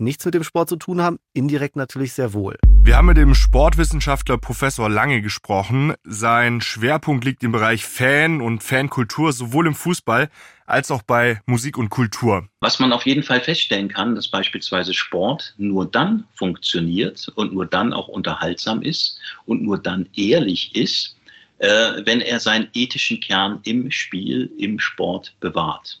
nichts 0.00 0.24
mit 0.24 0.34
dem 0.34 0.44
Sport 0.44 0.68
zu 0.68 0.76
tun 0.76 1.02
haben, 1.02 1.18
indirekt 1.32 1.74
natürlich 1.74 2.12
sehr 2.12 2.32
wohl. 2.32 2.56
Wir 2.84 2.96
haben 2.96 3.06
mit 3.06 3.16
dem 3.16 3.34
Sportwissenschaftler 3.34 4.38
Professor 4.38 4.88
Lange 4.88 5.20
gesprochen. 5.22 5.94
Sein 6.04 6.60
Schwerpunkt 6.60 7.24
liegt 7.24 7.42
im 7.42 7.50
Bereich 7.50 7.84
Fan 7.84 8.40
und 8.40 8.62
Fankultur, 8.62 9.32
sowohl 9.32 9.66
im 9.66 9.74
Fußball 9.74 10.28
als 10.66 10.90
auch 10.90 11.02
bei 11.02 11.40
Musik 11.46 11.76
und 11.78 11.88
Kultur. 11.88 12.46
Was 12.60 12.78
man 12.78 12.92
auf 12.92 13.06
jeden 13.06 13.22
Fall 13.22 13.40
feststellen 13.40 13.88
kann, 13.88 14.14
dass 14.14 14.28
beispielsweise 14.28 14.94
Sport 14.94 15.54
nur 15.58 15.90
dann 15.90 16.24
funktioniert 16.34 17.28
und 17.34 17.52
nur 17.52 17.66
dann 17.66 17.92
auch 17.92 18.08
unterhaltsam 18.08 18.82
ist 18.82 19.18
und 19.46 19.62
nur 19.62 19.78
dann 19.78 20.08
ehrlich 20.14 20.76
ist, 20.76 21.16
äh, 21.58 22.04
wenn 22.04 22.20
er 22.20 22.40
seinen 22.40 22.68
ethischen 22.74 23.20
Kern 23.20 23.60
im 23.64 23.90
Spiel, 23.90 24.50
im 24.58 24.78
Sport 24.78 25.34
bewahrt. 25.40 26.00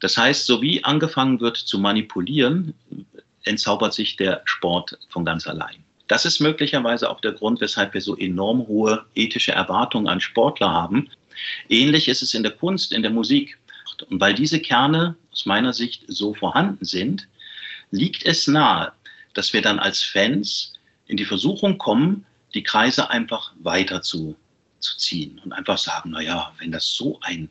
Das 0.00 0.16
heißt, 0.16 0.46
so 0.46 0.60
wie 0.60 0.84
angefangen 0.84 1.40
wird 1.40 1.56
zu 1.56 1.78
manipulieren, 1.78 2.74
entzaubert 3.44 3.94
sich 3.94 4.16
der 4.16 4.42
Sport 4.44 4.98
von 5.08 5.24
ganz 5.24 5.46
allein. 5.46 5.76
Das 6.08 6.24
ist 6.24 6.40
möglicherweise 6.40 7.08
auch 7.08 7.20
der 7.20 7.32
Grund, 7.32 7.60
weshalb 7.60 7.94
wir 7.94 8.00
so 8.00 8.16
enorm 8.16 8.66
hohe 8.66 9.04
ethische 9.14 9.52
Erwartungen 9.52 10.08
an 10.08 10.20
Sportler 10.20 10.70
haben. 10.70 11.08
Ähnlich 11.68 12.08
ist 12.08 12.22
es 12.22 12.34
in 12.34 12.42
der 12.42 12.52
Kunst, 12.52 12.92
in 12.92 13.02
der 13.02 13.10
Musik. 13.10 13.58
Und 14.10 14.20
weil 14.20 14.34
diese 14.34 14.60
Kerne 14.60 15.16
aus 15.32 15.46
meiner 15.46 15.72
Sicht 15.72 16.02
so 16.08 16.34
vorhanden 16.34 16.84
sind, 16.84 17.26
liegt 17.90 18.26
es 18.26 18.46
nahe, 18.46 18.92
dass 19.32 19.52
wir 19.52 19.62
dann 19.62 19.78
als 19.78 20.02
Fans 20.02 20.74
in 21.06 21.16
die 21.16 21.24
Versuchung 21.24 21.78
kommen, 21.78 22.26
die 22.54 22.62
Kreise 22.62 23.10
einfach 23.10 23.52
weiter 23.62 24.02
zu, 24.02 24.36
zu 24.84 24.96
ziehen 24.98 25.40
und 25.44 25.52
einfach 25.52 25.78
sagen, 25.78 26.10
na 26.10 26.20
ja, 26.20 26.52
wenn 26.58 26.70
das 26.70 26.94
so 26.94 27.18
ein 27.22 27.48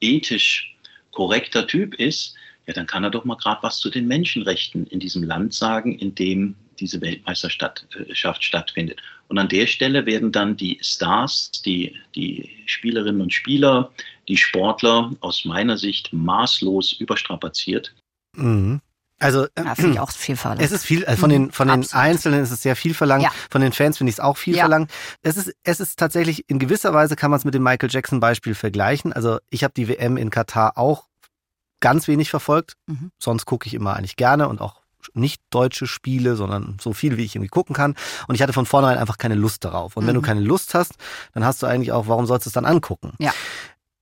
ethisch 0.00 0.74
korrekter 1.10 1.66
Typ 1.66 1.94
ist, 1.94 2.34
ja, 2.66 2.74
dann 2.74 2.86
kann 2.86 3.04
er 3.04 3.10
doch 3.10 3.24
mal 3.24 3.36
gerade 3.36 3.62
was 3.62 3.78
zu 3.78 3.90
den 3.90 4.08
Menschenrechten 4.08 4.86
in 4.86 5.00
diesem 5.00 5.22
Land 5.22 5.54
sagen, 5.54 5.98
in 5.98 6.14
dem 6.14 6.56
diese 6.78 7.00
Weltmeisterschaft 7.00 7.86
äh, 7.94 8.14
stattfindet. 8.14 9.00
Und 9.28 9.38
an 9.38 9.48
der 9.48 9.66
Stelle 9.66 10.06
werden 10.06 10.30
dann 10.30 10.56
die 10.56 10.78
Stars, 10.82 11.50
die, 11.64 11.96
die 12.14 12.50
Spielerinnen 12.66 13.20
und 13.20 13.32
Spieler, 13.32 13.92
die 14.28 14.36
Sportler 14.36 15.12
aus 15.20 15.44
meiner 15.44 15.78
Sicht 15.78 16.12
maßlos 16.12 16.92
überstrapaziert. 16.92 17.94
Mhm. 18.34 18.80
Also 19.18 19.46
Ja, 19.56 19.74
finde 19.74 19.92
ich 19.92 20.00
auch 20.00 20.10
viel 20.10 20.36
verlangt. 20.36 20.62
Es 20.62 20.72
ist 20.72 20.84
viel, 20.84 21.02
äh, 21.04 21.16
von 21.16 21.30
den, 21.30 21.50
von 21.52 21.68
den 21.68 21.80
Absolut. 21.80 22.04
Einzelnen 22.04 22.42
ist 22.42 22.50
es 22.50 22.62
sehr 22.62 22.76
viel 22.76 22.94
verlangt. 22.94 23.22
Ja. 23.24 23.30
Von 23.50 23.60
den 23.62 23.72
Fans 23.72 23.98
finde 23.98 24.10
ich 24.10 24.16
es 24.16 24.20
auch 24.20 24.36
viel 24.36 24.54
Ja. 24.56 24.62
verlangt. 24.64 24.90
Es 25.22 25.36
ist, 25.36 25.54
es 25.64 25.80
ist 25.80 25.98
tatsächlich, 25.98 26.44
in 26.48 26.58
gewisser 26.58 26.92
Weise 26.92 27.16
kann 27.16 27.30
man 27.30 27.38
es 27.38 27.44
mit 27.44 27.54
dem 27.54 27.62
Michael 27.62 27.88
Jackson 27.90 28.20
Beispiel 28.20 28.54
vergleichen. 28.54 29.12
Also 29.12 29.38
ich 29.50 29.64
habe 29.64 29.72
die 29.74 29.88
WM 29.88 30.16
in 30.16 30.30
Katar 30.30 30.76
auch 30.76 31.06
ganz 31.80 32.08
wenig 32.08 32.30
verfolgt. 32.30 32.74
Mhm. 32.86 33.10
Sonst 33.18 33.46
gucke 33.46 33.66
ich 33.66 33.74
immer 33.74 33.94
eigentlich 33.96 34.16
gerne 34.16 34.48
und 34.48 34.60
auch 34.60 34.82
nicht 35.14 35.40
deutsche 35.50 35.86
Spiele, 35.86 36.34
sondern 36.34 36.78
so 36.80 36.92
viel, 36.92 37.16
wie 37.16 37.24
ich 37.24 37.36
irgendwie 37.36 37.48
gucken 37.48 37.74
kann. 37.76 37.94
Und 38.26 38.34
ich 38.34 38.42
hatte 38.42 38.52
von 38.52 38.66
vornherein 38.66 38.98
einfach 38.98 39.18
keine 39.18 39.36
Lust 39.36 39.64
darauf. 39.64 39.96
Und 39.96 40.06
wenn 40.06 40.14
du 40.14 40.20
Mhm. 40.20 40.24
keine 40.24 40.40
Lust 40.40 40.74
hast, 40.74 40.94
dann 41.32 41.44
hast 41.44 41.62
du 41.62 41.66
eigentlich 41.66 41.92
auch, 41.92 42.08
warum 42.08 42.26
sollst 42.26 42.44
du 42.46 42.48
es 42.50 42.54
dann 42.54 42.64
angucken? 42.64 43.12
Ja. 43.20 43.32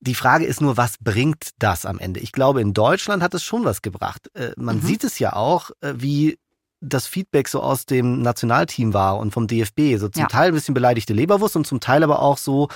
Die 0.05 0.15
Frage 0.15 0.45
ist 0.45 0.61
nur, 0.61 0.77
was 0.77 0.97
bringt 0.99 1.49
das 1.59 1.85
am 1.85 1.99
Ende? 1.99 2.19
Ich 2.19 2.31
glaube, 2.31 2.61
in 2.61 2.73
Deutschland 2.73 3.23
hat 3.23 3.33
es 3.33 3.43
schon 3.43 3.65
was 3.65 3.81
gebracht. 3.81 4.29
Äh, 4.35 4.51
man 4.57 4.77
Mhm. 4.77 4.81
sieht 4.81 5.03
es 5.03 5.19
ja 5.19 5.33
auch, 5.33 5.71
äh, 5.81 5.93
wie 5.97 6.37
das 6.81 7.07
Feedback 7.07 7.47
so 7.47 7.61
aus 7.61 7.85
dem 7.85 8.21
Nationalteam 8.21 8.93
war 8.93 9.17
und 9.17 9.31
vom 9.31 9.47
DFB. 9.47 9.97
So 9.97 10.09
zum 10.09 10.21
Ja. 10.23 10.27
Teil 10.27 10.49
ein 10.49 10.53
bisschen 10.53 10.73
beleidigte 10.75 11.13
Leberwurst 11.13 11.55
und 11.55 11.65
zum 11.65 11.79
Teil 11.79 12.03
aber 12.03 12.21
auch 12.21 12.37
so, 12.37 12.67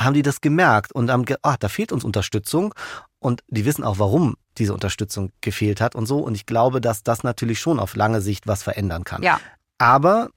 haben 0.00 0.14
die 0.14 0.22
das 0.22 0.40
gemerkt 0.40 0.92
und 0.92 1.10
haben, 1.10 1.24
ge 1.24 1.36
ah, 1.42 1.56
da 1.58 1.68
fehlt 1.68 1.92
uns 1.92 2.04
Unterstützung. 2.04 2.74
Und 3.18 3.42
die 3.48 3.64
wissen 3.64 3.84
auch, 3.84 3.98
warum 3.98 4.36
diese 4.58 4.74
Unterstützung 4.74 5.32
gefehlt 5.40 5.80
hat 5.80 5.94
und 5.94 6.06
so. 6.06 6.18
Und 6.18 6.34
ich 6.34 6.46
glaube, 6.46 6.80
dass 6.80 7.02
das 7.02 7.22
natürlich 7.22 7.60
schon 7.60 7.78
auf 7.78 7.94
lange 7.94 8.20
Sicht 8.20 8.46
was 8.46 8.62
verändern 8.62 9.04
kann. 9.04 9.22
Ja. 9.22 9.38
Aber 9.78 10.30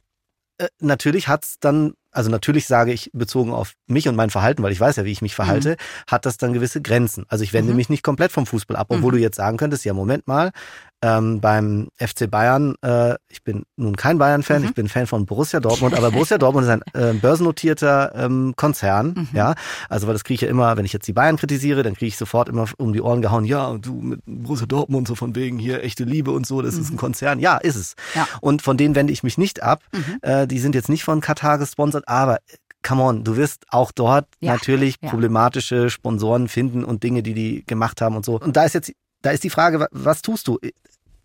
äh, 0.58 0.68
natürlich 0.80 1.28
hat's 1.28 1.56
dann, 1.60 1.94
also 2.12 2.30
natürlich 2.32 2.68
sage 2.68 2.92
ich 2.94 3.12
bezogen 3.14 3.52
auf 3.52 3.74
mich 3.88 4.08
und 4.08 4.16
mein 4.16 4.30
Verhalten, 4.30 4.64
weil 4.64 4.72
ich 4.72 4.80
weiß 4.80 4.96
ja, 4.96 5.06
wie 5.06 5.12
ich 5.12 5.22
mich 5.22 5.36
verhalte, 5.36 5.78
hat 6.10 6.26
das 6.26 6.38
dann 6.38 6.54
gewisse 6.54 6.82
Grenzen. 6.82 7.26
Also 7.30 7.44
ich 7.44 7.54
wende 7.54 7.74
Mhm. 7.74 7.78
mich 7.78 7.90
nicht 7.90 8.04
komplett 8.04 8.32
vom 8.32 8.46
Fußball 8.46 8.76
ab, 8.78 8.88
obwohl 8.90 9.12
Mhm. 9.14 9.18
du 9.18 9.22
jetzt 9.22 9.36
sagen 9.38 9.58
könntest, 9.58 9.86
ja, 9.86 9.94
Moment 9.94 10.28
mal, 10.28 10.52
ähm, 11.02 11.40
beim 11.42 11.90
FC 12.00 12.30
Bayern. 12.30 12.76
Äh, 12.82 13.16
ich 13.30 13.44
bin 13.44 13.64
nun 13.76 13.96
kein 13.96 14.18
Bayern-Fan, 14.18 14.62
Mhm. 14.64 14.68
ich 14.70 14.74
bin 14.74 14.88
Fan 14.90 15.06
von 15.08 15.26
Borussia 15.26 15.60
Dortmund, 15.60 15.96
aber 15.96 16.12
Borussia 16.12 16.38
Dortmund 16.38 16.66
ist 16.68 16.72
ein 16.72 16.82
äh, 16.94 17.14
börsennotierter 17.14 18.14
ähm, 18.16 18.54
Konzern. 18.56 19.14
Mhm. 19.16 19.28
Ja, 19.34 19.54
also 19.90 20.08
weil 20.08 20.14
das 20.14 20.24
kriege 20.24 20.36
ich 20.36 20.42
ja 20.42 20.48
immer, 20.50 20.76
wenn 20.78 20.86
ich 20.86 20.94
jetzt 20.94 21.08
die 21.08 21.14
Bayern 21.14 21.38
kritisiere, 21.38 21.84
dann 21.84 21.94
kriege 21.94 22.08
ich 22.08 22.18
sofort 22.18 22.50
immer 22.50 22.66
um 22.78 22.94
die 22.94 23.02
Ohren 23.02 23.22
gehauen. 23.22 23.46
Ja, 23.46 23.78
du 23.78 23.94
mit 23.94 24.22
Borussia 24.26 24.66
Dortmund 24.66 25.08
so 25.08 25.16
von 25.16 25.36
wegen 25.36 25.60
hier 25.60 25.84
echte 25.84 26.04
Liebe 26.04 26.32
und 26.32 26.46
so, 26.48 26.62
das 26.62 26.76
ist 26.76 26.90
ein 26.92 26.98
Konzern. 26.98 27.40
Ja, 27.40 27.58
ist 27.58 27.76
es. 27.76 27.96
Mhm. 28.16 28.20
Ja. 28.22 28.28
Und 28.42 28.62
von 28.62 28.78
denen 28.78 28.96
wende 28.96 29.14
ich 29.14 29.24
mich 29.24 29.38
nicht 29.38 29.62
ab. 29.64 29.84
Mhm. 29.94 30.18
Äh, 30.22 30.48
die 30.48 30.60
sind 30.60 30.74
jetzt 30.76 30.90
nicht 30.90 31.04
von 31.04 31.22
Katar 31.22 31.58
gesponsert, 31.60 32.08
aber 32.08 32.38
äh, 32.38 32.40
come 32.84 33.04
on, 33.04 33.24
du 33.24 33.36
wirst 33.38 33.66
auch 33.70 33.92
dort 33.92 34.26
Ja, 34.40 34.54
natürlich 34.54 34.96
ja. 35.02 35.10
problematische 35.10 35.90
Sponsoren 35.90 36.48
finden 36.48 36.84
und 36.84 37.04
Dinge, 37.04 37.22
die 37.22 37.34
die 37.34 37.64
gemacht 37.66 38.02
haben 38.02 38.16
und 38.16 38.26
so. 38.26 38.40
Und 38.40 38.56
da 38.56 38.64
ist 38.64 38.74
jetzt, 38.74 38.92
da 39.22 39.32
ist 39.32 39.44
die 39.44 39.50
Frage, 39.50 39.80
wa- 39.80 39.88
was 39.92 40.22
tust 40.22 40.48
du? 40.48 40.60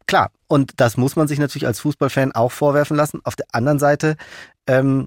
Klar, 0.06 0.30
und 0.48 0.72
das 0.78 0.96
muss 0.96 1.16
man 1.16 1.28
sich 1.28 1.38
natürlich 1.38 1.66
als 1.66 1.80
Fußballfan 1.80 2.32
auch 2.32 2.52
vorwerfen 2.52 2.96
lassen. 2.96 3.20
Auf 3.24 3.36
der 3.36 3.46
anderen 3.52 3.78
Seite, 3.78 4.16
ähm, 4.66 5.06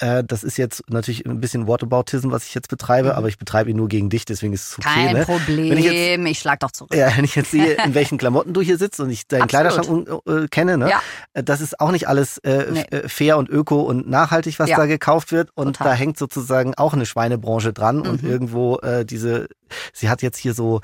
äh, 0.00 0.24
das 0.24 0.42
ist 0.42 0.56
jetzt 0.58 0.82
natürlich 0.90 1.24
ein 1.24 1.40
bisschen 1.40 1.68
Whataboutism, 1.68 2.32
was 2.32 2.44
ich 2.46 2.54
jetzt 2.54 2.68
betreibe, 2.68 3.10
Mhm. 3.10 3.14
aber 3.14 3.28
ich 3.28 3.38
betreibe 3.38 3.70
ihn 3.70 3.76
nur 3.76 3.86
gegen 3.86 4.10
dich, 4.10 4.24
deswegen 4.24 4.52
ist 4.52 4.68
es 4.72 4.78
okay. 4.78 4.88
Kein 4.92 5.12
ne? 5.14 5.24
Problem, 5.24 5.70
Wenn 5.70 5.78
ich 5.78 5.86
ich, 5.86 5.92
jetzt- 5.92 6.40
schlag 6.40 6.58
doch 6.58 6.72
zurück. 6.72 6.92
Ja, 6.92 7.16
wenn 7.16 7.24
ich 7.24 7.36
jetzt 7.36 7.52
sehe, 7.52 7.74
in 7.84 7.94
welchen 7.94 8.18
Klamotten 8.18 8.52
du 8.52 8.60
hier 8.60 8.76
sitzt 8.76 8.98
und 8.98 9.08
ich 9.10 9.28
deinen. 9.28 9.46
Kleiderschrank 9.46 10.08
äh, 10.26 10.48
kenne, 10.48 10.78
ne? 10.78 10.90
Ja. 10.90 11.00
äh, 11.34 11.44
das 11.44 11.60
ist 11.60 11.78
auch 11.78 11.92
nicht 11.92 12.08
alles 12.08 12.38
äh, 12.38 12.66
Nee. 12.72 12.80
äh, 12.90 13.08
fair 13.08 13.38
und 13.38 13.48
öko 13.48 13.82
und 13.82 14.08
nachhaltig, 14.10 14.58
was 14.58 14.68
Ja. 14.68 14.78
da 14.78 14.86
gekauft 14.86 15.30
wird. 15.30 15.50
Und 15.54 15.74
Total. 15.76 15.90
da 15.90 15.94
hängt 15.94 16.18
sozusagen 16.18 16.74
auch 16.74 16.92
eine 16.92 17.06
Schweinebranche 17.06 17.72
dran 17.72 18.00
und 18.04 18.24
Mhm. 18.24 18.28
irgendwo 18.30 18.78
äh, 18.78 19.06
diese, 19.06 19.46
sie 19.92 20.08
hat 20.10 20.22
jetzt 20.22 20.38
hier 20.38 20.54
so 20.54 20.80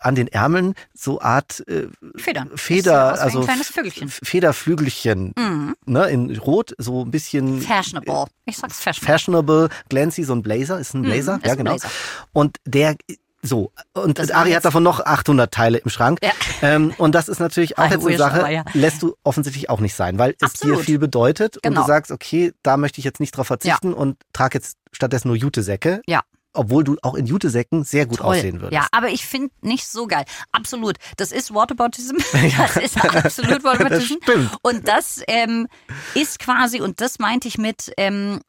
an 0.00 0.14
den 0.14 0.28
Ärmeln 0.28 0.74
so 0.94 1.20
Art 1.20 1.62
äh, 1.68 1.88
Federn. 2.16 2.50
Feder, 2.54 3.20
also 3.20 3.40
ein 3.40 3.44
kleines 3.44 3.68
Vögelchen. 3.68 4.08
Federflügelchen, 4.08 5.32
Mhm. 5.36 5.74
ne, 5.86 6.08
in 6.08 6.36
Rot, 6.38 6.74
so 6.78 7.04
ein 7.04 7.10
bisschen 7.10 7.60
Fashionable. 7.60 8.26
Ich 8.44 8.56
sag's 8.56 8.80
fashionable. 8.80 9.12
fashionable, 9.12 9.68
glancy, 9.88 10.22
so 10.24 10.34
ein 10.34 10.42
Blazer, 10.42 10.78
ist 10.78 10.94
ein 10.94 11.00
Mhm, 11.02 11.04
Blazer, 11.04 11.36
ist 11.36 11.46
ja 11.46 11.54
genau. 11.54 11.70
Blazer. 11.72 11.88
Und 12.32 12.56
der 12.64 12.96
so 13.42 13.70
und 13.92 14.18
Das 14.18 14.32
Ari 14.32 14.52
hat 14.52 14.64
davon 14.64 14.82
noch 14.82 14.98
800 14.98 15.52
Teile 15.54 15.78
im 15.78 15.88
Schrank. 15.90 16.18
Ja. 16.22 16.32
Ähm, 16.62 16.92
und 16.98 17.14
das 17.14 17.28
ist 17.28 17.38
natürlich 17.38 17.78
auch 17.78 17.88
jetzt 17.88 18.04
eine 18.04 18.18
Sache, 18.18 18.40
aber 18.40 18.50
ja. 18.50 18.64
lässt 18.72 19.02
du 19.02 19.14
offensichtlich 19.22 19.70
auch 19.70 19.78
nicht 19.78 19.94
sein, 19.94 20.18
weil 20.18 20.30
es 20.32 20.38
dir 20.38 20.46
Absolut. 20.46 20.80
viel 20.84 20.98
bedeutet 20.98 21.56
und 21.58 21.62
Genau. 21.62 21.82
du 21.82 21.86
sagst, 21.86 22.10
okay, 22.10 22.52
da 22.64 22.76
möchte 22.76 22.98
ich 22.98 23.04
jetzt 23.04 23.20
nicht 23.20 23.36
drauf 23.36 23.46
verzichten 23.46 23.94
und 23.94 24.16
trage 24.32 24.58
jetzt 24.58 24.78
stattdessen 24.90 25.28
nur 25.28 25.36
Jutesäcke. 25.36 26.02
Ja. 26.08 26.22
Obwohl 26.56 26.84
du 26.84 26.96
auch 27.02 27.14
in 27.14 27.26
Jutesäcken 27.26 27.84
sehr 27.84 28.06
gut 28.06 28.18
Toll. 28.18 28.36
aussehen 28.36 28.60
würdest. 28.60 28.72
Ja, 28.72 28.86
aber 28.92 29.08
ich 29.10 29.26
finde 29.26 29.50
nicht 29.62 29.86
so 29.86 30.06
geil. 30.06 30.24
Absolut. 30.52 30.96
Das 31.16 31.32
ist 31.32 31.52
Whataboutism. 31.54 32.16
Das 32.58 32.76
ist 32.76 32.96
absolut 33.02 33.62
Whataboutism. 33.64 34.14
Das 34.26 34.34
stimmt. 34.34 34.56
Und 34.62 34.88
das 34.88 35.22
ähm, 35.28 35.68
ist 36.14 36.38
quasi, 36.38 36.80
und 36.80 37.00
das 37.00 37.18
meinte 37.18 37.48
ich 37.48 37.58
mit, 37.58 37.92
ähm, 37.96 38.40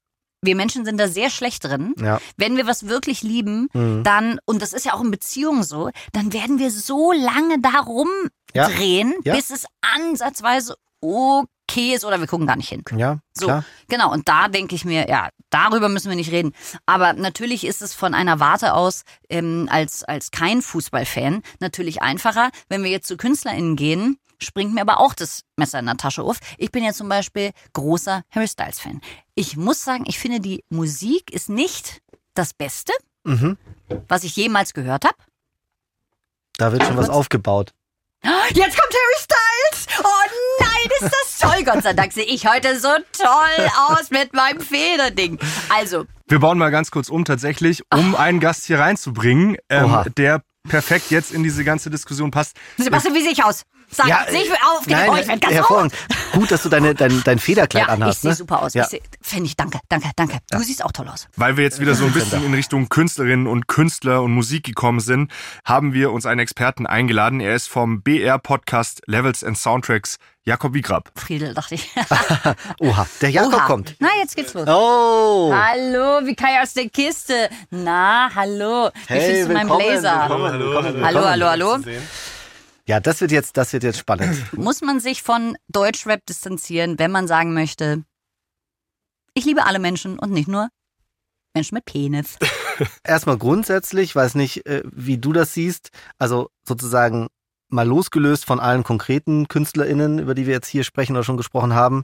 wir 0.41 0.55
Menschen 0.55 0.85
sind 0.85 0.99
da 0.99 1.07
sehr 1.07 1.29
schlecht 1.29 1.63
drin. 1.63 1.93
Ja. 1.99 2.21
Wenn 2.37 2.57
wir 2.57 2.67
was 2.67 2.87
wirklich 2.87 3.23
lieben, 3.23 3.67
Mhm. 3.73 4.03
dann, 4.03 4.39
und 4.45 4.61
das 4.61 4.71
ist 4.73 4.85
ja 4.85 4.93
auch 4.93 5.01
in 5.01 5.11
Beziehungen 5.11 5.63
so, 5.63 5.89
dann 6.13 6.31
werden 6.31 6.59
wir 6.59 6.71
so 6.71 7.11
lange 7.11 7.59
da 7.59 7.71
Ja. 8.53 8.67
rumdrehen, 8.67 9.13
Ja. 9.23 9.35
bis 9.35 9.49
es 9.49 9.65
ansatzweise 9.81 10.75
okay 11.01 11.47
ist 11.75 12.05
oder 12.05 12.19
wir 12.19 12.27
gucken 12.27 12.47
gar 12.47 12.55
nicht 12.55 12.69
hin. 12.69 12.83
Ja, 12.95 13.19
So, 13.33 13.45
klar. 13.45 13.65
genau. 13.88 14.12
Und 14.12 14.27
da 14.27 14.47
denke 14.47 14.74
ich 14.75 14.83
mir, 14.86 15.07
ja, 15.09 15.29
darüber 15.50 15.89
müssen 15.89 16.09
wir 16.09 16.15
nicht 16.15 16.31
reden. 16.31 16.53
Aber 16.86 17.13
natürlich 17.13 17.65
ist 17.65 17.81
es 17.81 17.93
von 17.93 18.13
einer 18.13 18.39
Warte 18.39 18.74
aus 18.74 19.03
ähm, 19.29 19.67
als, 19.71 20.03
als 20.03 20.31
kein 20.31 20.62
Fußballfan 20.62 21.43
natürlich 21.59 22.01
einfacher. 22.01 22.50
Wenn 22.69 22.83
wir 22.83 22.89
jetzt 22.91 23.07
zu 23.07 23.17
KünstlerInnen 23.17 23.75
gehen, 23.75 24.17
springt 24.39 24.74
mir 24.74 24.81
aber 24.81 25.00
auch 25.00 25.13
das 25.13 25.43
Messer 25.55 25.79
in 25.79 25.86
der 25.88 25.97
Tasche 25.97 26.24
auf. 26.24 26.38
Ich 26.57 26.71
bin 26.71 26.83
ja 26.83 26.93
zum 26.93 27.09
Beispiel 27.09 27.51
großer 27.74 28.24
Harry 28.31 28.47
Styles-Fan. 28.47 29.01
Ich 29.36 29.57
muss 29.57 29.83
sagen, 29.83 30.05
ich 30.07 30.19
finde, 30.19 30.39
die 30.39 30.63
Musik 30.69 31.31
ist 31.31 31.50
nicht 31.50 32.01
das 32.33 32.53
Beste, 32.53 32.93
Mhm. 33.24 33.57
was 34.07 34.24
ich 34.24 34.36
jemals 34.36 34.74
gehört 34.74 35.03
habe. 35.05 35.15
Da 36.57 36.71
wird 36.71 36.83
schon 36.86 36.97
was 36.97 37.09
aufgebaut. 37.09 37.74
Jetzt 38.24 38.77
kommt 38.77 38.93
Harry 38.93 39.19
Styles! 39.19 39.88
Oh 40.03 40.59
nein, 40.59 40.91
ist 41.01 41.13
das 41.13 41.39
toll! 41.39 41.63
Gott 41.63 41.83
sei 41.83 41.93
Dank 41.93 42.12
sehe 42.13 42.25
ich 42.25 42.45
heute 42.47 42.79
so 42.79 42.89
toll 43.13 43.67
aus 43.89 44.09
mit 44.09 44.33
meinem 44.33 44.59
Federding. 44.59 45.38
Also, 45.69 46.05
Wir 46.27 46.39
bauen 46.39 46.57
mal 46.57 46.71
ganz 46.71 46.91
kurz 46.91 47.09
um, 47.09 47.25
tatsächlich, 47.25 47.83
um 47.93 48.15
einen 48.15 48.39
Gast 48.39 48.65
hier 48.65 48.79
reinzubringen, 48.79 49.57
ähm, 49.69 50.03
der 50.17 50.41
perfekt 50.67 51.12
jetzt 51.12 51.31
in 51.31 51.43
diese 51.43 51.63
ganze 51.63 51.89
Diskussion 51.89 52.31
passt. 52.31 52.57
Sebastian, 52.77 53.13
wie 53.15 53.21
sehe 53.21 53.31
ich 53.31 53.43
aus? 53.43 53.63
Sag, 53.89 54.08
Ja, 54.08 54.25
sehe 54.29 54.41
ich 54.44 54.50
äh, 54.50 54.53
auf, 54.53 54.86
Nein, 54.88 55.10
oh, 55.10 55.15
ich 55.15 55.27
werd 55.27 55.41
ganz 55.41 55.53
hervorragend. 55.53 55.94
Gut, 56.34 56.51
dass 56.51 56.62
du 56.63 56.70
deine, 56.70 56.94
dein, 56.94 57.24
dein 57.24 57.39
Federkleid 57.39 57.84
Ja, 57.88 57.94
ich 57.94 58.01
anhast. 58.01 58.22
sehe 58.22 58.32
ne? 58.32 58.36
super 58.36 58.62
aus. 58.62 58.74
Ja. 58.74 58.84
Ich 58.84 58.89
seh, 58.89 59.01
Finde 59.22 59.46
ich, 59.46 59.56
danke, 59.56 59.79
danke, 59.89 60.10
danke. 60.15 60.39
Du 60.51 60.60
siehst 60.60 60.84
auch 60.84 60.91
toll 60.91 61.08
aus. 61.08 61.27
Weil 61.38 61.56
wir 61.58 61.63
jetzt 61.63 61.79
wieder 61.79 61.96
so 61.96 62.06
ein 62.06 62.12
bisschen 62.12 62.44
in 62.46 62.53
Richtung 62.53 62.89
Künstlerinnen 62.89 63.48
und 63.48 63.67
Künstler 63.67 64.22
und 64.24 64.32
Musik 64.34 64.65
gekommen 64.65 65.00
sind, 65.00 65.32
haben 65.63 65.94
wir 65.94 66.12
uns 66.12 66.25
einen 66.25 66.39
Experten 66.41 66.86
eingeladen. 66.86 67.39
Er 67.39 67.56
ist 67.56 67.67
vom 67.70 68.01
BR-Podcast 68.01 69.01
Levels 69.08 69.44
and 69.44 69.58
Soundtracks, 69.58 70.17
Jakob 70.44 70.74
Wiegrab. 70.74 71.12
Friedel, 71.15 71.53
dachte 71.53 71.75
ich. 71.75 71.89
Oha, 72.79 73.08
der 73.22 73.29
Jakob 73.32 73.53
Oha. 73.53 73.65
kommt. 73.65 73.96
Na, 74.00 74.10
jetzt 74.20 74.36
geht's 74.36 74.53
los. 74.53 74.67
Oh! 74.67 75.53
Hallo, 75.53 76.25
wie 76.25 76.36
Kai 76.36 76.62
aus 76.62 76.74
der 76.74 76.89
Kiste. 76.89 77.50
Na, 77.70 78.29
hallo. 78.36 78.89
Wie 79.08 79.13
findest 79.20 79.50
du 79.50 79.53
meinen 79.53 79.67
Blazer? 79.70 80.24
hallo, 80.29 81.03
Hallo, 81.03 81.25
hallo, 81.25 81.46
hallo. 81.48 81.77
Ja, 82.88 83.01
das 83.01 83.20
wird 83.20 83.32
jetzt, 83.32 83.58
das 83.58 83.74
wird 83.74 83.84
jetzt 83.84 84.00
spannend. 84.00 84.41
Muss 84.53 84.82
man 84.82 85.00
sich 85.00 85.22
von 85.22 85.58
Deutschrap 85.67 86.25
distanzieren, 86.25 86.98
wenn 86.98 87.12
man 87.12 87.27
sagen 87.27 87.53
möchte, 87.53 88.03
ich 89.34 89.46
liebe 89.46 89.65
alle 89.65 89.79
Menschen 89.79 90.17
und 90.17 90.32
nicht 90.32 90.48
nur 90.48 90.70
Menschen 91.53 91.75
mit 91.75 91.86
Penis. 91.86 92.38
Erstmal 93.03 93.38
grundsätzlich, 93.38 94.15
weiß 94.15 94.36
nicht, 94.36 94.65
äh, 94.65 94.84
wie 94.86 95.17
du 95.17 95.34
das 95.34 95.53
siehst, 95.53 95.89
also 96.17 96.50
sozusagen 96.63 97.27
mal 97.70 97.86
losgelöst 97.86 98.46
von 98.46 98.62
allen 98.62 98.84
konkreten 98.84 99.50
KünstlerInnen, 99.50 100.20
über 100.20 100.34
die 100.34 100.46
wir 100.46 100.53
jetzt 100.53 100.67
hier 100.67 100.86
sprechen 100.86 101.13
oder 101.13 101.25
schon 101.25 101.38
gesprochen 101.38 101.74
haben. 101.74 102.03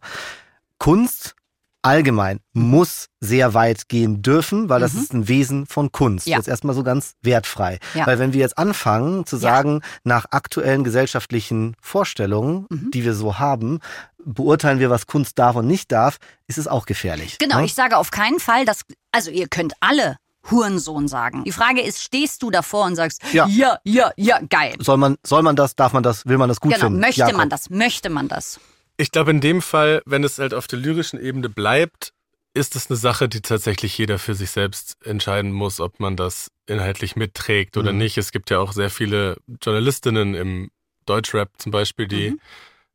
Kunst 0.79 1.35
allgemein 1.83 2.39
muss 2.53 3.07
sehr 3.19 3.53
weit 3.53 3.87
gehen 3.89 4.21
dürfen, 4.21 4.69
weil 4.69 4.79
das 4.79 4.93
Mhm. 4.93 4.99
ist 5.01 5.13
ein 5.13 5.27
Wesen 5.27 5.65
von 5.67 5.91
Kunst. 5.91 6.25
Ja. 6.27 6.37
Jetzt 6.37 6.47
erstmal 6.47 6.73
so 6.75 6.83
ganz 6.83 7.13
wertfrei. 7.21 7.79
Ja. 7.93 8.07
Weil 8.07 8.17
wenn 8.19 8.33
wir 8.33 8.39
jetzt 8.39 8.57
anfangen 8.57 9.25
zu 9.25 9.35
Ja. 9.35 9.41
sagen, 9.41 9.81
nach 10.03 10.25
aktuellen 10.31 10.83
gesellschaftlichen 10.83 11.75
Vorstellungen, 11.81 12.65
Mhm. 12.69 12.91
die 12.91 13.03
wir 13.05 13.13
so 13.13 13.37
haben, 13.39 13.79
beurteilen 14.25 14.79
wir, 14.79 14.89
was 14.89 15.05
Kunst 15.07 15.37
darf 15.37 15.55
und 15.55 15.67
nicht 15.67 15.91
darf, 15.91 16.17
ist 16.47 16.57
es 16.57 16.67
auch 16.67 16.85
gefährlich. 16.85 17.37
Genau, 17.37 17.57
ne? 17.59 17.65
ich 17.65 17.73
sage 17.73 17.97
auf 17.97 18.09
keinen 18.11 18.39
Fall, 18.39 18.65
dass, 18.65 18.81
also 19.11 19.29
ihr 19.29 19.47
könnt 19.47 19.73
alle 19.81 20.17
Hurensohn 20.49 21.07
sagen. 21.07 21.43
Die 21.45 21.51
Frage 21.53 21.81
ist, 21.81 22.01
stehst 22.03 22.41
du 22.43 22.51
davor 22.51 22.85
und 22.85 22.95
sagst, 22.95 23.21
Ja. 23.31 23.45
ja, 23.47 23.77
ja, 23.85 24.11
ja, 24.17 24.39
geil. 24.49 24.75
soll 24.79 24.97
man, 24.97 25.15
soll 25.25 25.41
man 25.41 25.55
das, 25.55 25.75
darf 25.75 25.93
man 25.93 26.03
das, 26.03 26.25
will 26.25 26.37
man 26.37 26.49
das 26.49 26.59
gut 26.59 26.73
genau, 26.73 26.85
finden? 26.87 26.99
möchte 26.99 27.21
Jakob. 27.21 27.37
man 27.37 27.49
das, 27.49 27.69
möchte 27.69 28.09
man 28.09 28.27
das. 28.27 28.59
Ich 29.03 29.11
glaube, 29.11 29.31
in 29.31 29.41
dem 29.41 29.61
Fall, 29.61 30.01
wenn 30.05 30.23
es 30.23 30.39
halt 30.39 30.53
auf 30.53 30.65
der 30.65 30.79
lyrischen 30.79 31.19
Ebene 31.19 31.49
bleibt, 31.49 32.13
ist 32.53 32.77
es 32.77 32.89
eine 32.89 32.95
Sache, 32.95 33.27
die 33.27 33.41
tatsächlich 33.41 33.97
jeder 33.97 34.17
für 34.17 34.33
sich 34.33 34.51
selbst 34.51 34.95
entscheiden 35.05 35.51
muss, 35.51 35.81
ob 35.81 35.99
man 35.99 36.15
das 36.15 36.51
inhaltlich 36.67 37.17
mitträgt 37.17 37.75
oder 37.75 37.91
Mhm. 37.91 37.97
nicht. 37.97 38.17
Es 38.17 38.31
gibt 38.31 38.49
ja 38.49 38.59
auch 38.59 38.71
sehr 38.71 38.89
viele 38.89 39.35
Journalistinnen 39.61 40.35
im 40.35 40.71
Deutschrap 41.05 41.49
zum 41.57 41.73
Beispiel, 41.73 42.07
die 42.07 42.29
Mhm. 42.29 42.39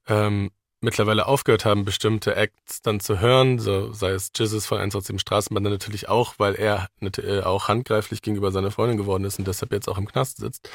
ähm, 0.06 0.50
mittlerweile 0.80 1.26
aufgehört 1.26 1.66
haben, 1.66 1.84
bestimmte 1.84 2.34
Acts 2.36 2.80
dann 2.80 3.00
zu 3.00 3.20
hören, 3.20 3.58
so 3.58 3.92
sei 3.92 4.12
es 4.12 4.30
Jizzes 4.34 4.64
von 4.64 4.78
187 4.78 5.20
Straßenbahn 5.20 5.62
dann 5.62 5.74
natürlich 5.74 6.08
auch, 6.08 6.36
weil 6.38 6.54
er 6.54 6.88
äh, 7.02 7.40
auch 7.42 7.68
handgreiflich 7.68 8.22
gegenüber 8.22 8.50
seiner 8.50 8.70
Freundin 8.70 8.96
geworden 8.96 9.24
ist 9.24 9.38
und 9.38 9.46
deshalb 9.46 9.72
jetzt 9.72 9.88
auch 9.90 9.98
im 9.98 10.08
Knast 10.08 10.38
sitzt. 10.38 10.70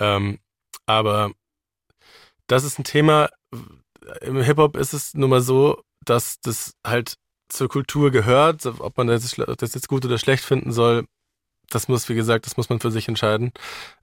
Ähm, 0.00 0.40
aber 0.84 1.30
das 2.48 2.64
ist 2.64 2.80
ein 2.80 2.84
Thema, 2.84 3.28
im 4.20 4.40
Hip-Hop 4.40 4.76
ist 4.76 4.92
es 4.92 5.14
nun 5.14 5.30
mal 5.30 5.40
so, 5.40 5.82
dass 6.04 6.40
das 6.40 6.74
halt 6.86 7.14
zur 7.48 7.68
Kultur 7.68 8.10
gehört. 8.10 8.66
Ob 8.66 8.96
man 8.96 9.06
das, 9.06 9.36
jetzt 9.36 9.88
gut 9.88 10.04
oder 10.04 10.18
schlecht 10.18 10.44
finden 10.44 10.72
soll, 10.72 11.06
das 11.70 11.88
muss, 11.88 12.08
wie 12.08 12.14
gesagt, 12.14 12.46
das 12.46 12.56
muss 12.56 12.68
man 12.68 12.80
für 12.80 12.90
sich 12.90 13.08
entscheiden. 13.08 13.52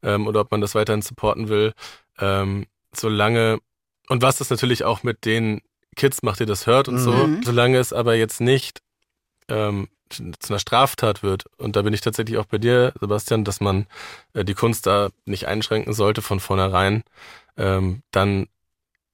Ähm, 0.02 0.28
oder 0.28 0.42
ob 0.42 0.52
man 0.52 0.62
das 0.62 0.76
weiterhin 0.76 1.02
supporten 1.02 1.50
will. 1.50 1.74
Ähm, 2.20 2.66
solange, 2.96 3.60
und 4.10 4.22
was 4.22 4.38
das 4.38 4.50
natürlich 4.50 4.84
auch 4.84 5.04
mit 5.04 5.26
den 5.26 5.62
Kids 5.96 6.24
macht, 6.24 6.40
die 6.40 6.46
das 6.46 6.68
hört 6.68 6.88
und 6.88 6.98
so, 6.98 7.28
Mhm. 7.28 7.44
solange 7.44 7.78
es 7.78 7.94
aber 7.94 8.16
jetzt 8.16 8.42
nicht 8.42 8.82
ähm, 9.50 9.90
zu 10.10 10.24
einer 10.50 10.60
Straftat 10.60 11.24
wird. 11.24 11.46
Und 11.58 11.76
da 11.76 11.82
bin 11.84 11.94
ich 11.94 12.02
tatsächlich 12.02 12.38
auch 12.38 12.46
bei 12.46 12.58
dir, 12.58 12.94
Sebastian, 13.00 13.44
dass 13.44 13.62
man 13.62 13.88
äh, 14.34 14.44
die 14.44 14.54
Kunst 14.54 14.86
da 14.86 15.10
nicht 15.26 15.48
einschränken 15.48 15.94
sollte 15.94 16.22
von 16.22 16.40
vornherein. 16.40 17.04
Ähm, 17.58 18.02
dann 18.12 18.48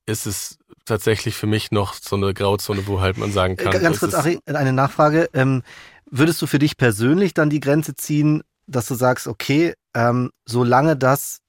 ist 0.07 0.25
es 0.25 0.57
tatsächlich 0.85 1.35
für 1.35 1.45
mich 1.47 1.69
noch 1.71 1.93
so 1.93 2.15
eine 2.15 2.33
Grauzone, 2.33 2.87
wo 2.87 3.01
halt 3.01 3.17
man 3.17 3.31
sagen 3.31 3.55
kann. 3.57 3.73
Äh, 3.73 3.79
Ganz 3.79 3.97
es 3.97 3.99
kurz, 3.99 4.13
ist- 4.13 4.19
Ari, 4.19 4.39
eine 4.45 4.73
Nachfrage. 4.73 5.29
Ähm, 5.33 5.61
würdest 6.09 6.41
du 6.41 6.47
für 6.47 6.59
dich 6.59 6.77
persönlich 6.77 7.33
dann 7.35 7.49
die 7.51 7.59
Grenze 7.59 7.93
ziehen, 7.93 8.41
dass 8.65 8.87
du 8.87 8.95
sagst, 8.95 9.27
okay, 9.27 9.75
ähm, 9.93 10.31
solange 10.45 10.95
das 10.97 11.39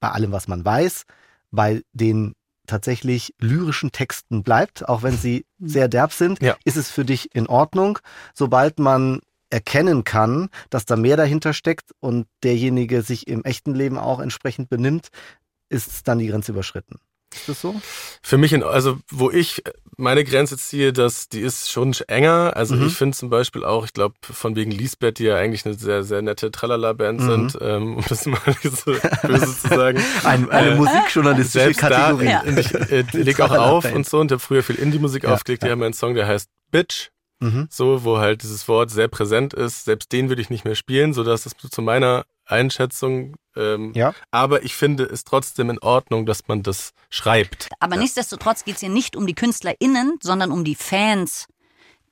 bei 0.00 0.10
allem, 0.10 0.32
was 0.32 0.48
man 0.48 0.64
weiß 0.64 1.04
bei 1.52 1.82
den 1.92 2.34
tatsächlich 2.66 3.34
lyrischen 3.40 3.90
Texten 3.92 4.42
bleibt, 4.42 4.88
auch 4.88 5.02
wenn 5.02 5.16
sie 5.16 5.44
sehr 5.58 5.88
derb 5.88 6.12
sind, 6.12 6.40
Ja. 6.42 6.56
ist 6.64 6.76
es 6.76 6.88
für 6.90 7.04
dich 7.04 7.34
in 7.34 7.48
Ordnung. 7.48 7.98
Sobald 8.32 8.78
man 8.78 9.20
erkennen 9.50 10.04
kann, 10.04 10.48
dass 10.70 10.84
da 10.86 10.94
mehr 10.96 11.16
dahinter 11.16 11.52
steckt 11.52 11.90
und 11.98 12.28
derjenige 12.44 13.02
sich 13.02 13.26
im 13.26 13.44
echten 13.44 13.74
Leben 13.74 13.98
auch 13.98 14.20
entsprechend 14.20 14.70
benimmt, 14.70 15.08
ist 15.68 16.06
dann 16.06 16.20
die 16.20 16.28
Grenze 16.28 16.52
überschritten. 16.52 17.00
Ist 17.32 17.48
das 17.48 17.60
so? 17.60 17.80
Für 18.22 18.38
mich, 18.38 18.52
in, 18.52 18.62
also 18.62 18.98
wo 19.10 19.30
ich 19.30 19.62
meine 19.96 20.24
Grenze 20.24 20.56
ziehe, 20.58 20.92
dass 20.92 21.28
die 21.28 21.40
ist 21.40 21.70
schon 21.70 21.92
enger. 22.08 22.52
Also 22.56 22.74
Mhm. 22.74 22.86
ich 22.86 22.94
finde 22.94 23.16
zum 23.16 23.30
Beispiel 23.30 23.64
auch, 23.64 23.84
ich 23.84 23.92
glaube, 23.92 24.14
von 24.22 24.56
wegen 24.56 24.70
Lisbeth, 24.70 25.18
die 25.18 25.24
ja 25.24 25.36
eigentlich 25.36 25.64
eine 25.66 25.74
sehr, 25.74 26.02
sehr 26.02 26.22
nette 26.22 26.50
Tralala-Band 26.50 27.20
Mhm. 27.20 27.48
sind, 27.50 27.58
ähm, 27.62 27.96
um 27.98 28.04
das 28.08 28.26
mal 28.26 28.40
so 28.62 28.94
böse 29.26 29.58
zu 29.58 29.68
sagen. 29.68 30.02
Ein, 30.24 30.50
eine 30.50 30.70
Äh, 30.70 30.74
musikjournalistische 30.76 31.64
Selbst 31.64 31.80
Kategorie. 31.80 32.26
da, 32.26 32.40
und 32.40 32.58
ich 32.58 32.74
äh, 32.90 33.04
leg 33.12 33.40
auch 33.40 33.50
auf 33.52 33.92
und 33.92 34.08
so 34.08 34.18
und 34.20 34.32
habe 34.32 34.40
früher 34.40 34.62
viel 34.62 34.76
Indie-Musik 34.76 35.24
Ja, 35.24 35.34
aufgelegt. 35.34 35.62
Die 35.62 35.66
ja. 35.66 35.72
haben 35.72 35.82
einen 35.82 35.94
Song, 35.94 36.14
der 36.14 36.26
heißt 36.26 36.48
Bitch. 36.70 37.10
Mhm. 37.42 37.68
so, 37.70 38.04
wo 38.04 38.18
halt 38.18 38.42
dieses 38.42 38.68
Wort 38.68 38.90
sehr 38.90 39.08
präsent 39.08 39.54
ist. 39.54 39.86
Selbst 39.86 40.12
den 40.12 40.28
würde 40.28 40.42
ich 40.42 40.50
nicht 40.50 40.66
mehr 40.66 40.74
spielen, 40.74 41.14
so 41.14 41.24
dass 41.24 41.46
es 41.46 41.52
zu 41.56 41.80
meiner 41.80 42.24
Einschätzung. 42.50 43.36
Ähm, 43.56 43.92
Ja. 43.94 44.14
Aber 44.30 44.62
ich 44.62 44.74
finde 44.76 45.04
es 45.04 45.24
trotzdem 45.24 45.70
in 45.70 45.78
Ordnung, 45.80 46.26
dass 46.26 46.46
man 46.48 46.62
das 46.62 46.90
schreibt. 47.08 47.68
Aber 47.80 47.96
nichtsdestotrotz 47.96 48.64
geht 48.64 48.74
es 48.76 48.80
hier 48.80 48.88
nicht 48.90 49.16
um 49.16 49.26
die 49.26 49.34
KünstlerInnen, 49.34 50.18
sondern 50.22 50.50
um 50.52 50.62
die 50.64 50.74
Fans, 50.76 51.46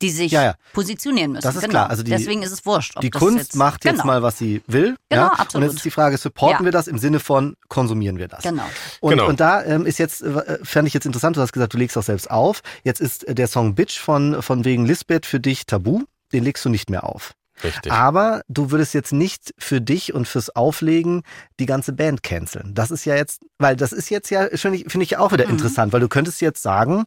die 0.03 0.11
sich 0.11 0.31
Ja, 0.33 0.43
ja. 0.45 0.55
positionieren 0.75 1.33
müssen. 1.33 1.43
Das 1.43 1.57
ist 1.57 1.61
genau. 1.63 1.73
klar. 1.73 1.91
Also 1.91 2.03
die- 2.05 2.11
Deswegen 2.13 2.43
ist 2.43 2.53
es 2.53 2.65
wurscht. 2.67 2.97
ob 2.97 3.03
Die 3.03 3.11
das 3.11 3.21
Kunst 3.21 3.39
jetzt, 3.39 3.57
macht 3.57 3.85
jetzt 3.85 3.95
genau, 3.95 4.07
mal, 4.07 4.23
was 4.23 4.39
sie 4.39 4.63
will. 4.69 4.97
Genau, 5.09 5.23
ja? 5.23 5.29
absolut. 5.33 5.55
Und 5.55 5.63
jetzt 5.65 5.75
ist 5.79 5.85
die 5.85 5.91
Frage, 5.91 6.17
supporten 6.19 6.61
Ja. 6.61 6.65
wir 6.67 6.73
das 6.73 6.87
im 6.87 6.99
Sinne 6.99 7.19
von 7.21 7.57
konsumieren 7.69 8.17
wir 8.19 8.29
das? 8.29 8.43
Genau. 8.45 8.63
Und, 9.01 9.11
Genau. 9.11 9.27
und 9.29 9.41
da 9.41 9.65
ähm, 9.65 9.87
ist 9.87 9.99
jetzt, 9.99 10.23
äh, 10.23 10.59
fand 10.65 10.87
ich 10.87 10.95
jetzt 10.95 11.05
interessant, 11.07 11.37
du 11.37 11.41
hast 11.41 11.53
gesagt, 11.53 11.75
du 11.75 11.79
legst 11.79 11.97
auch 11.99 12.03
selbst 12.05 12.31
auf. 12.31 12.63
Jetzt 12.85 13.01
ist 13.01 13.27
äh, 13.27 13.35
der 13.35 13.49
Song 13.49 13.75
Bitch 13.75 13.99
von, 13.99 14.41
von 14.43 14.65
wegen 14.65 14.87
Lisbeth 14.87 15.27
für 15.27 15.41
dich 15.41 15.67
tabu. 15.67 16.03
Den 16.33 16.45
legst 16.45 16.65
du 16.65 16.69
nicht 16.69 16.91
mehr 16.91 17.03
auf. 17.05 17.33
Richtig. 17.63 17.91
Aber 17.93 18.43
du 18.49 18.71
würdest 18.71 18.95
jetzt 18.95 19.13
nicht 19.13 19.55
für 19.59 19.81
dich 19.81 20.15
und 20.15 20.29
fürs 20.29 20.51
Auflegen 20.51 21.23
die 21.59 21.67
ganze 21.67 21.93
Band 21.93 22.23
canceln. 22.23 22.75
Das 22.75 22.91
ist 22.91 23.05
ja 23.05 23.17
jetzt, 23.17 23.43
weil 23.59 23.77
das 23.77 23.93
ist 23.93 24.11
jetzt 24.11 24.31
ja, 24.31 24.49
finde 24.55 24.79
ich, 24.79 24.91
finde 24.91 25.05
ich 25.05 25.17
auch 25.17 25.33
wieder 25.33 25.47
Mhm. 25.47 25.53
interessant, 25.53 25.93
weil 25.93 26.01
du 26.01 26.09
könntest 26.09 26.41
jetzt 26.41 26.63
sagen, 26.63 27.05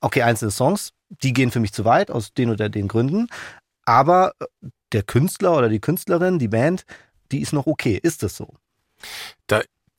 okay, 0.00 0.22
einzelne 0.22 0.50
Songs, 0.50 0.90
die 1.08 1.32
gehen 1.32 1.50
für 1.50 1.60
mich 1.60 1.72
zu 1.72 1.84
weit, 1.84 2.10
aus 2.10 2.34
den 2.34 2.50
oder 2.50 2.68
den 2.68 2.88
Gründen. 2.88 3.28
Aber 3.84 4.32
äh, 4.40 4.46
der 4.92 5.02
Künstler 5.02 5.56
oder 5.56 5.68
die 5.68 5.80
Künstlerin, 5.80 6.38
die 6.38 6.48
Band, 6.48 6.84
die 7.32 7.40
ist 7.40 7.52
noch 7.52 7.66
okay. 7.66 7.98
Ist 8.02 8.22
das 8.22 8.36
so? 8.36 8.54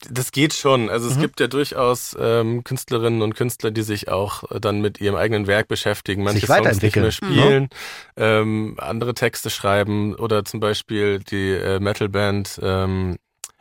Das 0.08 0.30
geht 0.30 0.54
schon. 0.54 0.90
Also 0.90 1.08
es 1.08 1.16
Mhm. 1.16 1.20
gibt 1.20 1.40
ja 1.40 1.48
durchaus 1.48 2.16
ähm, 2.20 2.62
Künstlerinnen 2.62 3.20
und 3.20 3.34
Künstler, 3.34 3.72
die 3.72 3.82
sich 3.82 4.08
auch 4.08 4.48
äh, 4.50 4.60
dann 4.60 4.80
mit 4.80 5.00
ihrem 5.00 5.16
eigenen 5.16 5.46
Werk 5.48 5.66
beschäftigen, 5.66 6.22
manche 6.22 6.46
Sich 6.46 6.48
Songs 6.54 6.80
nicht 6.82 6.94
mehr 6.96 7.10
spielen, 7.10 7.68
ähm, 8.16 8.76
andere 8.78 9.14
Texte 9.14 9.50
schreiben 9.50 10.14
oder 10.14 10.44
zum 10.44 10.60
Beispiel 10.60 11.18
die 11.18 11.50
äh, 11.50 11.80
Metalband 11.80 12.60
ähm, 12.62 13.16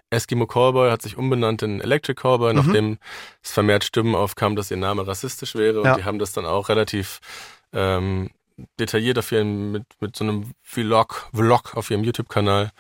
Eskimo 0.10 0.46
Callboy 0.48 0.90
hat 0.90 1.02
sich 1.02 1.18
umbenannt 1.18 1.64
in 1.64 1.82
Electric 1.82 2.22
Callboy, 2.22 2.54
Mhm. 2.54 2.60
nachdem 2.66 2.98
es 3.44 3.52
vermehrt 3.52 3.84
Stimmen 3.84 4.16
aufkam, 4.16 4.56
dass 4.56 4.72
ihr 4.72 4.78
Name 4.78 5.06
rassistisch 5.08 5.56
wäre. 5.56 5.80
Und 5.82 5.88
Ja. 5.88 5.96
die 5.96 6.04
haben 6.06 6.20
das 6.20 6.32
dann 6.34 6.46
auch 6.46 6.70
relativ 6.70 7.20
ähm, 7.74 8.30
detailliert 8.80 9.20
auf 9.20 9.32
ihrem, 9.32 9.72
mit, 9.72 9.84
mit 10.00 10.16
so 10.16 10.24
einem 10.24 10.52
Vlog, 10.64 11.30
Vlog 11.34 11.76
auf 11.76 11.92
ihrem 11.92 12.04
YouTube-Kanal 12.04 12.72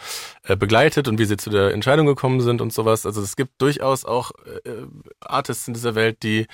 äh, 0.44 0.56
begleitet 0.56 1.08
und 1.08 1.20
wie 1.20 1.26
sie 1.26 1.38
zu 1.38 1.50
der 1.50 1.74
Entscheidung 1.74 2.06
gekommen 2.08 2.42
sind 2.42 2.62
und 2.62 2.74
sowas. 2.74 3.06
Also 3.06 3.22
es 3.22 3.36
gibt 3.36 3.62
durchaus 3.62 4.04
auch 4.06 4.32
äh, 4.66 4.86
Artists 5.20 5.68
in 5.68 5.74
dieser 5.74 5.94
Welt, 5.96 6.24
die 6.24 6.48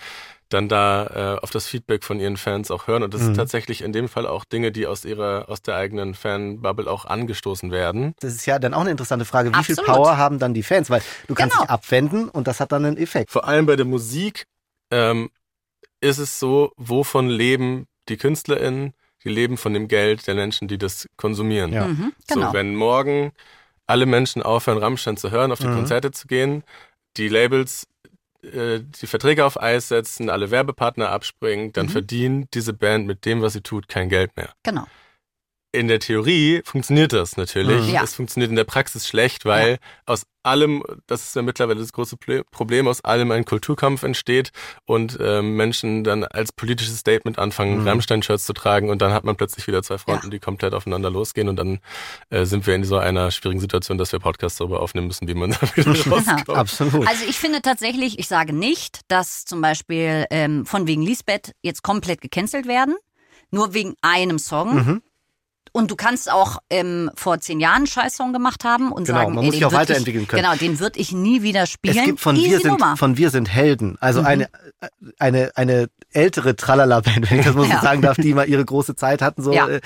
dann 0.49 0.67
da 0.69 1.37
äh, 1.37 1.39
auf 1.41 1.49
das 1.49 1.65
Feedback 1.67 2.03
von 2.03 2.19
ihren 2.19 2.37
Fans 2.37 2.69
auch 2.69 2.85
hören. 2.87 3.01
Und 3.01 3.13
das 3.13 3.21
Mhm. 3.21 3.25
sind 3.27 3.35
tatsächlich 3.37 3.81
in 3.81 3.91
dem 3.93 4.07
Fall 4.07 4.27
auch 4.27 4.45
Dinge, 4.45 4.71
die 4.71 4.85
aus 4.85 5.03
ihrer, 5.05 5.49
aus 5.49 5.61
der 5.61 5.75
eigenen 5.77 6.13
Fanbubble 6.13 6.91
auch 6.91 7.05
angestoßen 7.05 7.71
werden. 7.71 8.13
Das 8.19 8.33
ist 8.33 8.45
ja 8.45 8.59
dann 8.59 8.73
auch 8.73 8.81
eine 8.81 8.91
interessante 8.91 9.25
Frage. 9.25 9.49
Wie 9.49 9.63
viel 9.63 9.75
Absolut. 9.79 10.03
Power 10.03 10.17
haben 10.17 10.37
dann 10.37 10.53
die 10.53 10.61
Fans? 10.63 10.89
Weil 10.89 11.01
du 11.27 11.33
kannst 11.33 11.53
Genau. 11.55 11.63
dich 11.63 11.71
abwenden 11.71 12.29
und 12.29 12.47
das 12.47 12.59
hat 12.59 12.71
dann 12.71 12.85
einen 12.85 12.97
Effekt. 12.97 13.31
Vor 13.31 13.47
allem 13.47 13.65
bei 13.65 13.75
der 13.75 13.85
Musik 13.85 14.45
ähm, 14.91 15.31
ist 16.01 16.19
es 16.19 16.39
so, 16.39 16.71
wovon 16.75 17.29
leben 17.29 17.87
die 18.09 18.17
KünstlerInnen? 18.17 18.93
Die 19.23 19.29
leben 19.29 19.57
von 19.57 19.73
dem 19.73 19.87
Geld 19.87 20.27
der 20.27 20.35
Menschen, 20.35 20.67
die 20.67 20.77
das 20.77 21.07
konsumieren. 21.17 21.71
Ja. 21.73 21.87
Mhm, 21.87 22.13
genau. 22.27 22.47
So, 22.47 22.53
wenn 22.53 22.75
morgen 22.75 23.31
alle 23.87 24.05
Menschen 24.05 24.41
aufhören, 24.43 24.77
Rammstein 24.79 25.17
zu 25.17 25.31
hören, 25.31 25.51
auf 25.51 25.59
die 25.59 25.67
Mhm. 25.67 25.73
Konzerte 25.73 26.11
zu 26.11 26.27
gehen, 26.27 26.63
die 27.17 27.27
Labels 27.29 27.87
äh, 28.43 28.81
die 29.01 29.07
Verträge 29.07 29.45
auf 29.45 29.61
Eis 29.61 29.87
setzen, 29.87 30.29
alle 30.29 30.51
Werbepartner 30.51 31.09
abspringen, 31.09 31.71
dann 31.71 31.85
Mhm. 31.85 31.91
verdient 31.91 32.53
diese 32.53 32.73
Band 32.73 33.07
mit 33.07 33.23
dem, 33.25 33.41
was 33.41 33.53
sie 33.53 33.61
tut, 33.61 33.87
kein 33.87 34.09
Geld 34.09 34.35
mehr. 34.35 34.49
genau. 34.63 34.85
In 35.75 35.87
der 35.87 35.99
Theorie 35.99 36.61
funktioniert 36.63 37.13
das 37.13 37.35
natürlich. 37.35 37.87
Mhm. 37.87 37.93
Ja. 37.95 38.03
Es 38.03 38.13
funktioniert 38.13 38.51
in 38.51 38.55
der 38.55 38.63
Praxis 38.63 39.07
schlecht, 39.07 39.43
weil 39.43 39.79
aus 40.05 40.21
allem, 40.43 40.83
das 41.07 41.23
ist 41.23 41.35
ja 41.35 41.41
mittlerweile 41.41 41.79
das 41.79 41.91
große 41.93 42.15
Problem, 42.51 42.87
aus 42.87 43.03
allem 43.03 43.31
ein 43.31 43.43
Kulturkampf 43.43 44.03
entsteht 44.03 44.51
und 44.85 45.17
ähm, 45.19 45.55
Menschen 45.55 46.03
dann 46.03 46.25
als 46.25 46.51
politisches 46.51 46.99
Statement 46.99 47.39
anfangen, 47.39 47.79
Mhm. 47.81 47.87
Rammstein-Shirts 47.87 48.45
zu 48.45 48.53
tragen 48.53 48.89
und 48.91 49.01
dann 49.01 49.13
hat 49.13 49.23
man 49.23 49.35
plötzlich 49.35 49.65
wieder 49.65 49.81
zwei 49.81 49.97
Fronten, 49.97 50.27
Ja. 50.27 50.29
die 50.29 50.39
komplett 50.39 50.75
aufeinander 50.75 51.09
losgehen 51.09 51.49
und 51.49 51.55
dann 51.55 51.79
äh, 52.29 52.45
sind 52.45 52.67
wir 52.67 52.75
in 52.75 52.83
so 52.83 52.97
einer 52.97 53.31
schwierigen 53.31 53.59
Situation, 53.61 53.97
dass 53.97 54.11
wir 54.11 54.19
Podcasts 54.19 54.59
darüber 54.59 54.79
aufnehmen 54.81 55.07
müssen, 55.07 55.27
wie 55.27 55.33
man 55.33 55.51
da 55.51 55.57
wieder 55.75 55.91
rauskommt. 56.11 56.49
Absolut. 56.49 57.07
Also 57.07 57.25
ich 57.27 57.39
finde 57.39 57.63
tatsächlich, 57.63 58.19
ich 58.19 58.27
sage 58.27 58.53
nicht, 58.53 58.99
dass 59.07 59.45
zum 59.45 59.59
Beispiel 59.61 60.25
ähm, 60.29 60.67
von 60.67 60.85
wegen 60.85 61.01
Lisbeth 61.01 61.53
jetzt 61.63 61.81
komplett 61.81 62.21
gecancelt 62.21 62.67
werden, 62.67 62.95
nur 63.49 63.73
wegen 63.73 63.95
einem 64.03 64.37
Song. 64.37 64.75
Mhm. 64.75 65.01
Und 65.75 65.89
du 65.89 65.95
kannst 65.95 66.31
auch 66.31 66.59
ähm, 66.69 67.09
vor 67.15 67.39
zehn 67.39 67.59
Jahren 67.59 67.77
einen 67.77 67.87
Scheißsong 67.87 68.31
gemacht 68.31 68.63
haben 68.63 68.91
und 68.91 69.05
Genau, 69.05 69.17
sagen, 69.21 69.33
man 69.33 69.43
ey, 69.43 69.47
muss 69.47 69.55
sich 69.55 69.65
auch 69.65 69.73
weiterentwickeln 69.73 70.23
ich, 70.23 70.29
können. 70.29 70.43
Genau, 70.43 70.55
den 70.55 70.79
würde 70.79 70.99
ich 70.99 71.11
nie 71.11 71.41
wieder 71.41 71.65
spielen. 71.65 71.97
Es 71.97 72.03
gibt 72.05 72.19
von 72.19 72.35
Easy 72.35 72.51
wir 72.51 72.59
sind 72.59 72.71
Nummer. 72.79 72.95
von 72.95 73.17
wir 73.17 73.31
sind 73.31 73.49
Helden, 73.51 73.97
also 73.99 74.21
Mhm. 74.21 74.27
eine 74.27 74.49
eine 75.17 75.51
eine 75.55 75.87
ältere 76.11 76.55
Tralala-Band, 76.55 77.31
wenn 77.31 77.39
ich 77.39 77.45
das 77.45 77.55
mal 77.55 77.63
so 77.65 77.71
Ja. 77.71 77.81
sagen 77.81 78.03
darf, 78.03 78.17
die 78.17 78.35
mal 78.35 78.47
ihre 78.47 78.63
große 78.63 78.95
Zeit 78.95 79.23
hatten 79.23 79.41
so 79.41 79.51
Ja. 79.51 79.67
äh, 79.67 79.81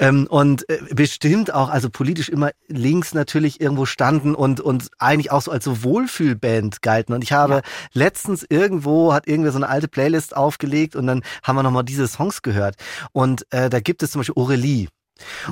ähm, 0.00 0.26
und 0.28 0.68
äh, 0.68 0.78
bestimmt 0.92 1.54
auch 1.54 1.68
also 1.68 1.88
politisch 1.88 2.28
immer 2.28 2.50
links 2.66 3.14
natürlich 3.14 3.60
irgendwo 3.60 3.86
standen 3.86 4.34
und 4.34 4.60
und 4.60 4.88
eigentlich 4.98 5.30
auch 5.30 5.42
so 5.42 5.52
als 5.52 5.64
so 5.64 5.84
Wohlfühlband 5.84 6.82
galten 6.82 7.12
und 7.14 7.22
ich 7.22 7.32
habe 7.32 7.54
Ja. 7.54 7.60
letztens 7.92 8.44
irgendwo 8.48 9.12
hat 9.12 9.28
irgendwer 9.28 9.52
so 9.52 9.58
eine 9.58 9.68
alte 9.68 9.86
Playlist 9.86 10.36
aufgelegt 10.36 10.96
und 10.96 11.06
dann 11.06 11.22
haben 11.44 11.54
wir 11.54 11.62
noch 11.62 11.70
mal 11.70 11.84
diese 11.84 12.08
Songs 12.08 12.42
gehört 12.42 12.74
und 13.12 13.46
äh, 13.50 13.70
da 13.70 13.78
gibt 13.78 14.02
es 14.02 14.10
zum 14.10 14.20
Beispiel 14.20 14.34
Aurelie. 14.42 14.88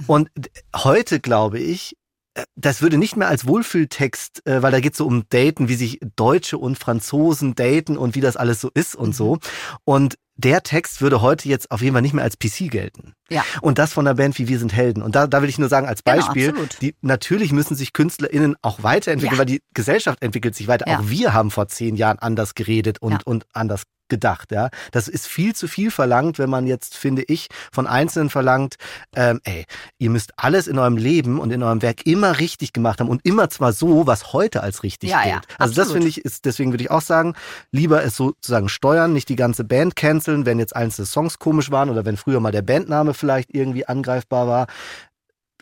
Und 0.06 0.28
heute 0.74 1.20
glaube 1.20 1.58
ich 1.58 1.96
äh, 2.34 2.44
das 2.54 2.82
würde 2.82 2.98
nicht 2.98 3.16
mehr 3.16 3.28
als 3.28 3.46
Wohlfühltext, 3.46 4.46
äh, 4.46 4.62
weil 4.62 4.72
da 4.72 4.80
geht 4.80 4.92
es 4.92 4.98
so 4.98 5.06
um 5.06 5.24
Daten, 5.30 5.68
wie 5.68 5.74
sich 5.74 6.00
Deutsche 6.16 6.58
und 6.58 6.78
Franzosen 6.78 7.54
daten 7.54 7.96
und 7.96 8.14
wie 8.14 8.20
das 8.20 8.36
alles 8.36 8.60
so 8.60 8.70
ist 8.74 8.94
und 8.94 9.08
Mhm. 9.08 9.12
so. 9.14 9.38
Und 9.84 10.16
der 10.38 10.62
Text 10.62 11.00
würde 11.00 11.22
heute 11.22 11.48
jetzt 11.48 11.70
auf 11.70 11.80
jeden 11.80 11.94
Fall 11.94 12.02
nicht 12.02 12.12
mehr 12.12 12.22
als 12.24 12.36
PC 12.38 12.68
gelten. 12.70 13.14
Ja. 13.30 13.42
Und 13.62 13.78
das 13.78 13.94
von 13.94 14.04
der 14.04 14.12
Band 14.12 14.38
wie 14.38 14.48
Wir 14.48 14.58
sind 14.58 14.74
Helden. 14.74 15.02
Und 15.02 15.14
da, 15.14 15.26
da 15.26 15.40
will 15.40 15.48
ich 15.48 15.58
nur 15.58 15.70
sagen, 15.70 15.86
als 15.86 16.04
Genau, 16.04 16.18
Beispiel, 16.18 16.50
absolut. 16.50 16.76
die, 16.82 16.94
natürlich 17.00 17.52
müssen 17.52 17.74
sich 17.74 17.94
KünstlerInnen 17.94 18.54
auch 18.60 18.82
weiterentwickeln, 18.82 19.36
Ja. 19.36 19.38
weil 19.38 19.46
die 19.46 19.62
Gesellschaft 19.72 20.20
entwickelt 20.22 20.54
sich 20.54 20.68
weiter. 20.68 20.86
Ja. 20.90 20.98
Auch 20.98 21.08
wir 21.08 21.32
haben 21.32 21.50
vor 21.50 21.68
zehn 21.68 21.96
Jahren 21.96 22.18
anders 22.18 22.54
geredet 22.54 23.00
und, 23.00 23.12
Ja. 23.12 23.18
und 23.24 23.46
anders 23.54 23.84
gedacht. 24.08 24.52
Ja, 24.52 24.68
Das 24.92 25.08
ist 25.08 25.26
viel 25.26 25.54
zu 25.54 25.68
viel 25.68 25.90
verlangt, 25.90 26.38
wenn 26.38 26.50
man 26.50 26.66
jetzt, 26.66 26.96
finde 26.96 27.22
ich, 27.26 27.48
von 27.72 27.86
Einzelnen 27.86 28.30
verlangt, 28.30 28.76
ähm, 29.14 29.40
ey, 29.44 29.64
ihr 29.98 30.10
müsst 30.10 30.32
alles 30.36 30.66
in 30.66 30.78
eurem 30.78 30.96
Leben 30.96 31.38
und 31.38 31.50
in 31.52 31.62
eurem 31.62 31.82
Werk 31.82 32.06
immer 32.06 32.38
richtig 32.38 32.72
gemacht 32.72 33.00
haben 33.00 33.08
und 33.08 33.24
immer 33.24 33.48
zwar 33.50 33.72
so, 33.72 34.06
was 34.06 34.32
heute 34.32 34.62
als 34.62 34.82
richtig 34.82 35.10
Ja, 35.10 35.22
gilt. 35.22 35.34
ja, 35.34 35.40
also 35.58 35.74
das 35.74 35.88
absolut. 35.88 35.92
finde 36.04 36.08
ich, 36.08 36.24
ist, 36.24 36.44
deswegen 36.44 36.72
würde 36.72 36.84
ich 36.84 36.90
auch 36.90 37.00
sagen, 37.00 37.34
lieber 37.70 38.02
es 38.04 38.16
sozusagen 38.16 38.68
steuern, 38.68 39.12
nicht 39.12 39.28
die 39.28 39.36
ganze 39.36 39.64
Band 39.64 39.96
canceln, 39.96 40.46
wenn 40.46 40.58
jetzt 40.58 40.74
einzelne 40.76 41.06
Songs 41.06 41.38
komisch 41.38 41.70
waren 41.70 41.90
oder 41.90 42.04
wenn 42.04 42.16
früher 42.16 42.40
mal 42.40 42.52
der 42.52 42.62
Bandname 42.62 43.14
vielleicht 43.14 43.54
irgendwie 43.54 43.86
angreifbar 43.86 44.46
war. 44.48 44.66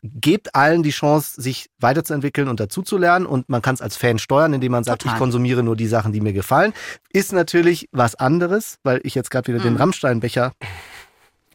Gebt 0.07 0.55
allen 0.55 0.83
die 0.83 0.91
Chance, 0.91 1.41
sich 1.41 1.71
weiterzuentwickeln 1.81 2.49
und 2.49 2.61
dazuzulernen 2.61 3.27
und 3.27 3.49
man 3.49 3.63
kann 3.63 3.75
es 3.75 3.81
als 3.81 3.97
Fan 3.97 4.19
steuern, 4.19 4.53
indem 4.53 4.73
man 4.73 4.85
sagt, 4.85 5.01
Total. 5.01 5.15
ich 5.17 5.19
konsumiere 5.19 5.63
nur 5.63 5.77
die 5.77 5.87
Sachen, 5.87 6.13
die 6.13 6.21
mir 6.21 6.35
gefallen. 6.35 6.75
Ist 7.11 7.33
natürlich 7.33 7.89
was 7.91 8.15
anderes, 8.15 8.77
weil 8.83 9.01
ich 9.03 9.15
jetzt 9.15 9.31
gerade 9.31 9.49
wieder 9.49 9.63
den 9.63 9.73
Mhm. 9.75 9.79
Rammsteinbecher 9.81 10.53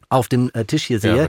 auf 0.10 0.28
dem 0.28 0.50
äh, 0.54 0.66
Tisch 0.66 0.86
hier 0.86 1.00
sehe 1.00 1.16
Ja, 1.16 1.28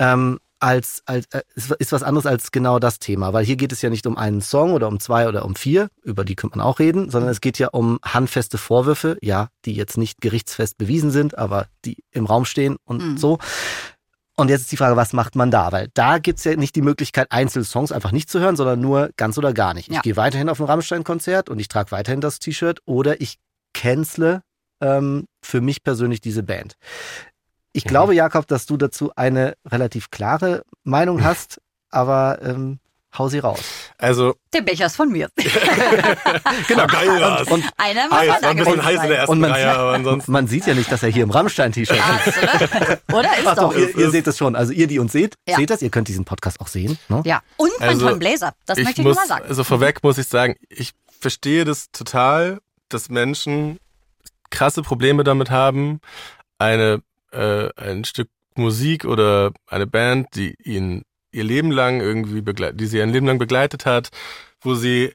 ähm, 0.00 0.40
als, 0.58 1.02
als 1.06 1.26
äh, 1.32 1.42
ist, 1.54 1.70
ist 1.70 1.92
was 1.92 2.02
anderes 2.02 2.26
als 2.26 2.50
genau 2.50 2.78
das 2.78 2.98
Thema, 2.98 3.32
weil 3.32 3.44
hier 3.44 3.56
geht 3.56 3.72
es 3.72 3.82
ja 3.82 3.90
nicht 3.90 4.06
um 4.06 4.16
einen 4.16 4.40
Song 4.40 4.72
oder 4.72 4.88
um 4.88 4.98
zwei 4.98 5.28
oder 5.28 5.44
um 5.44 5.54
vier, 5.54 5.88
über 6.02 6.24
die 6.24 6.34
könnte 6.34 6.58
man 6.58 6.66
auch 6.66 6.78
reden, 6.78 7.10
sondern 7.10 7.30
es 7.30 7.40
geht 7.40 7.58
ja 7.58 7.68
um 7.68 8.00
handfeste 8.02 8.58
Vorwürfe, 8.58 9.18
ja, 9.20 9.48
die 9.66 9.74
jetzt 9.74 9.98
nicht 9.98 10.20
gerichtsfest 10.20 10.78
bewiesen 10.78 11.10
sind, 11.10 11.36
aber 11.38 11.66
die 11.84 12.02
im 12.10 12.24
Raum 12.26 12.44
stehen 12.44 12.76
und 12.84 13.02
Mhm. 13.02 13.16
so. 13.18 13.38
Und 14.38 14.50
jetzt 14.50 14.62
ist 14.62 14.72
die 14.72 14.76
Frage, 14.76 14.96
was 14.96 15.12
macht 15.14 15.34
man 15.34 15.50
da? 15.50 15.72
Weil 15.72 15.88
da 15.94 16.18
gibt's 16.18 16.44
ja 16.44 16.54
nicht 16.56 16.76
die 16.76 16.82
Möglichkeit, 16.82 17.32
einzelne 17.32 17.64
Songs 17.64 17.90
einfach 17.90 18.12
nicht 18.12 18.28
zu 18.28 18.38
hören, 18.38 18.54
sondern 18.56 18.80
nur 18.80 19.10
ganz 19.16 19.38
oder 19.38 19.54
gar 19.54 19.72
nicht. 19.72 19.88
Ich 19.88 19.94
Ja. 19.94 20.02
gehe 20.02 20.16
weiterhin 20.16 20.50
auf 20.50 20.60
ein 20.60 20.66
Rammstein-Konzert 20.66 21.48
und 21.48 21.58
ich 21.58 21.68
trage 21.68 21.90
weiterhin 21.90 22.20
das 22.20 22.38
T-Shirt 22.38 22.80
oder 22.84 23.20
ich 23.20 23.38
cancele 23.72 24.42
ähm, 24.82 25.24
für 25.42 25.62
mich 25.62 25.82
persönlich 25.82 26.20
diese 26.20 26.42
Band. 26.42 26.76
Ich 27.72 27.84
glaube, 27.84 28.14
Jakob, 28.14 28.46
dass 28.46 28.66
du 28.66 28.76
dazu 28.76 29.10
eine 29.16 29.54
relativ 29.66 30.10
klare 30.10 30.62
Meinung 30.84 31.18
hast, 31.24 31.60
aber 31.90 32.38
ähm, 32.42 32.78
hau 33.18 33.28
sie 33.28 33.38
raus. 33.38 33.60
Also, 33.98 34.34
Der 34.52 34.60
Becher 34.62 34.86
ist 34.86 34.96
von 34.96 35.10
mir. 35.10 35.28
Genau. 36.68 36.86
geil 36.86 37.08
war's. 37.20 37.48
Und, 37.48 37.64
Einer 37.76 38.08
muss 38.08 38.18
heiß, 38.18 38.42
ein 38.42 38.56
bisschen 38.56 38.84
heiß 38.84 39.02
in 39.02 39.08
der 39.08 39.18
ersten 39.18 39.32
und 39.32 39.40
man, 39.40 39.50
Reihe, 39.52 39.68
aber 39.70 39.90
sieht, 39.90 39.96
ansonsten. 39.98 40.32
man 40.32 40.46
sieht 40.46 40.66
ja 40.66 40.74
nicht, 40.74 40.90
dass 40.90 41.02
er 41.02 41.10
hier 41.10 41.22
im 41.22 41.30
Rammstein-T-Shirt 41.30 41.96
ist. 42.26 42.38
Oder? 42.38 42.98
Oder 43.18 43.38
ist 43.38 43.46
Ach 43.46 43.54
doch. 43.54 43.72
doch, 43.72 43.76
ihr, 43.78 43.96
ihr 43.96 44.10
seht 44.10 44.26
es 44.26 44.36
schon. 44.38 44.56
Also 44.56 44.72
ihr, 44.72 44.86
die 44.86 44.98
uns 44.98 45.12
seht, 45.12 45.34
Ja. 45.48 45.56
seht 45.56 45.70
das. 45.70 45.82
Ihr 45.82 45.90
könnt 45.90 46.08
diesen 46.08 46.24
Podcast 46.24 46.60
auch 46.60 46.68
sehen. 46.68 46.98
Ne? 47.08 47.22
Ja. 47.24 47.42
Und 47.56 47.70
Also, 47.80 48.06
tollen 48.06 48.18
Blazer. 48.18 48.54
Das 48.66 48.78
möchte 48.78 49.00
ich 49.00 49.06
muss, 49.06 49.16
nochmal 49.16 49.28
sagen. 49.28 49.44
Also 49.48 49.64
vorweg 49.64 50.02
muss 50.02 50.18
ich 50.18 50.26
sagen, 50.28 50.56
ich 50.68 50.92
verstehe 51.20 51.64
das 51.64 51.90
total, 51.92 52.58
dass 52.88 53.08
Menschen 53.08 53.78
krasse 54.50 54.82
Probleme 54.82 55.24
damit 55.24 55.50
haben, 55.50 56.00
eine, 56.58 57.02
äh, 57.32 57.68
ein 57.76 58.04
Stück 58.04 58.28
Musik 58.54 59.04
oder 59.04 59.50
eine 59.66 59.86
Band, 59.86 60.28
die 60.34 60.54
ihnen 60.62 61.02
ihr 61.36 61.44
Leben 61.44 61.70
lang 61.70 62.00
irgendwie 62.00 62.40
begleitet, 62.40 62.80
die 62.80 62.86
sie 62.86 63.00
ein 63.02 63.10
Leben 63.10 63.26
lang 63.26 63.38
begleitet 63.38 63.86
hat, 63.86 64.10
wo 64.60 64.74
sie 64.74 65.12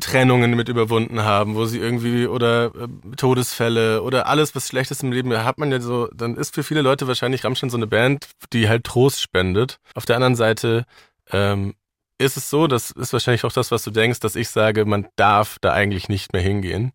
Trennungen 0.00 0.56
mit 0.56 0.68
überwunden 0.68 1.22
haben, 1.22 1.54
wo 1.54 1.64
sie 1.64 1.78
irgendwie 1.78 2.26
oder 2.26 2.72
äh, 2.74 3.16
Todesfälle 3.16 4.02
oder 4.02 4.26
alles, 4.26 4.54
was 4.54 4.66
Schlechtes 4.66 5.02
im 5.02 5.12
Leben 5.12 5.32
hat 5.32 5.58
man 5.58 5.70
ja 5.70 5.80
so, 5.80 6.08
dann 6.08 6.36
ist 6.36 6.54
für 6.54 6.64
viele 6.64 6.82
Leute 6.82 7.06
wahrscheinlich 7.06 7.44
Rammstein 7.44 7.70
so 7.70 7.76
eine 7.76 7.86
Band, 7.86 8.28
die 8.52 8.68
halt 8.68 8.84
Trost 8.84 9.20
spendet. 9.20 9.78
Auf 9.94 10.06
der 10.06 10.16
anderen 10.16 10.34
Seite 10.34 10.86
ähm, 11.30 11.74
ist 12.20 12.36
es 12.36 12.50
so, 12.50 12.66
das 12.66 12.90
ist 12.90 13.12
wahrscheinlich 13.12 13.44
auch 13.44 13.52
das, 13.52 13.70
was 13.70 13.82
du 13.82 13.90
denkst, 13.90 14.20
dass 14.20 14.36
ich 14.36 14.50
sage, 14.50 14.84
man 14.84 15.08
darf 15.16 15.58
da 15.60 15.72
eigentlich 15.72 16.08
nicht 16.08 16.32
mehr 16.32 16.42
hingehen. 16.42 16.92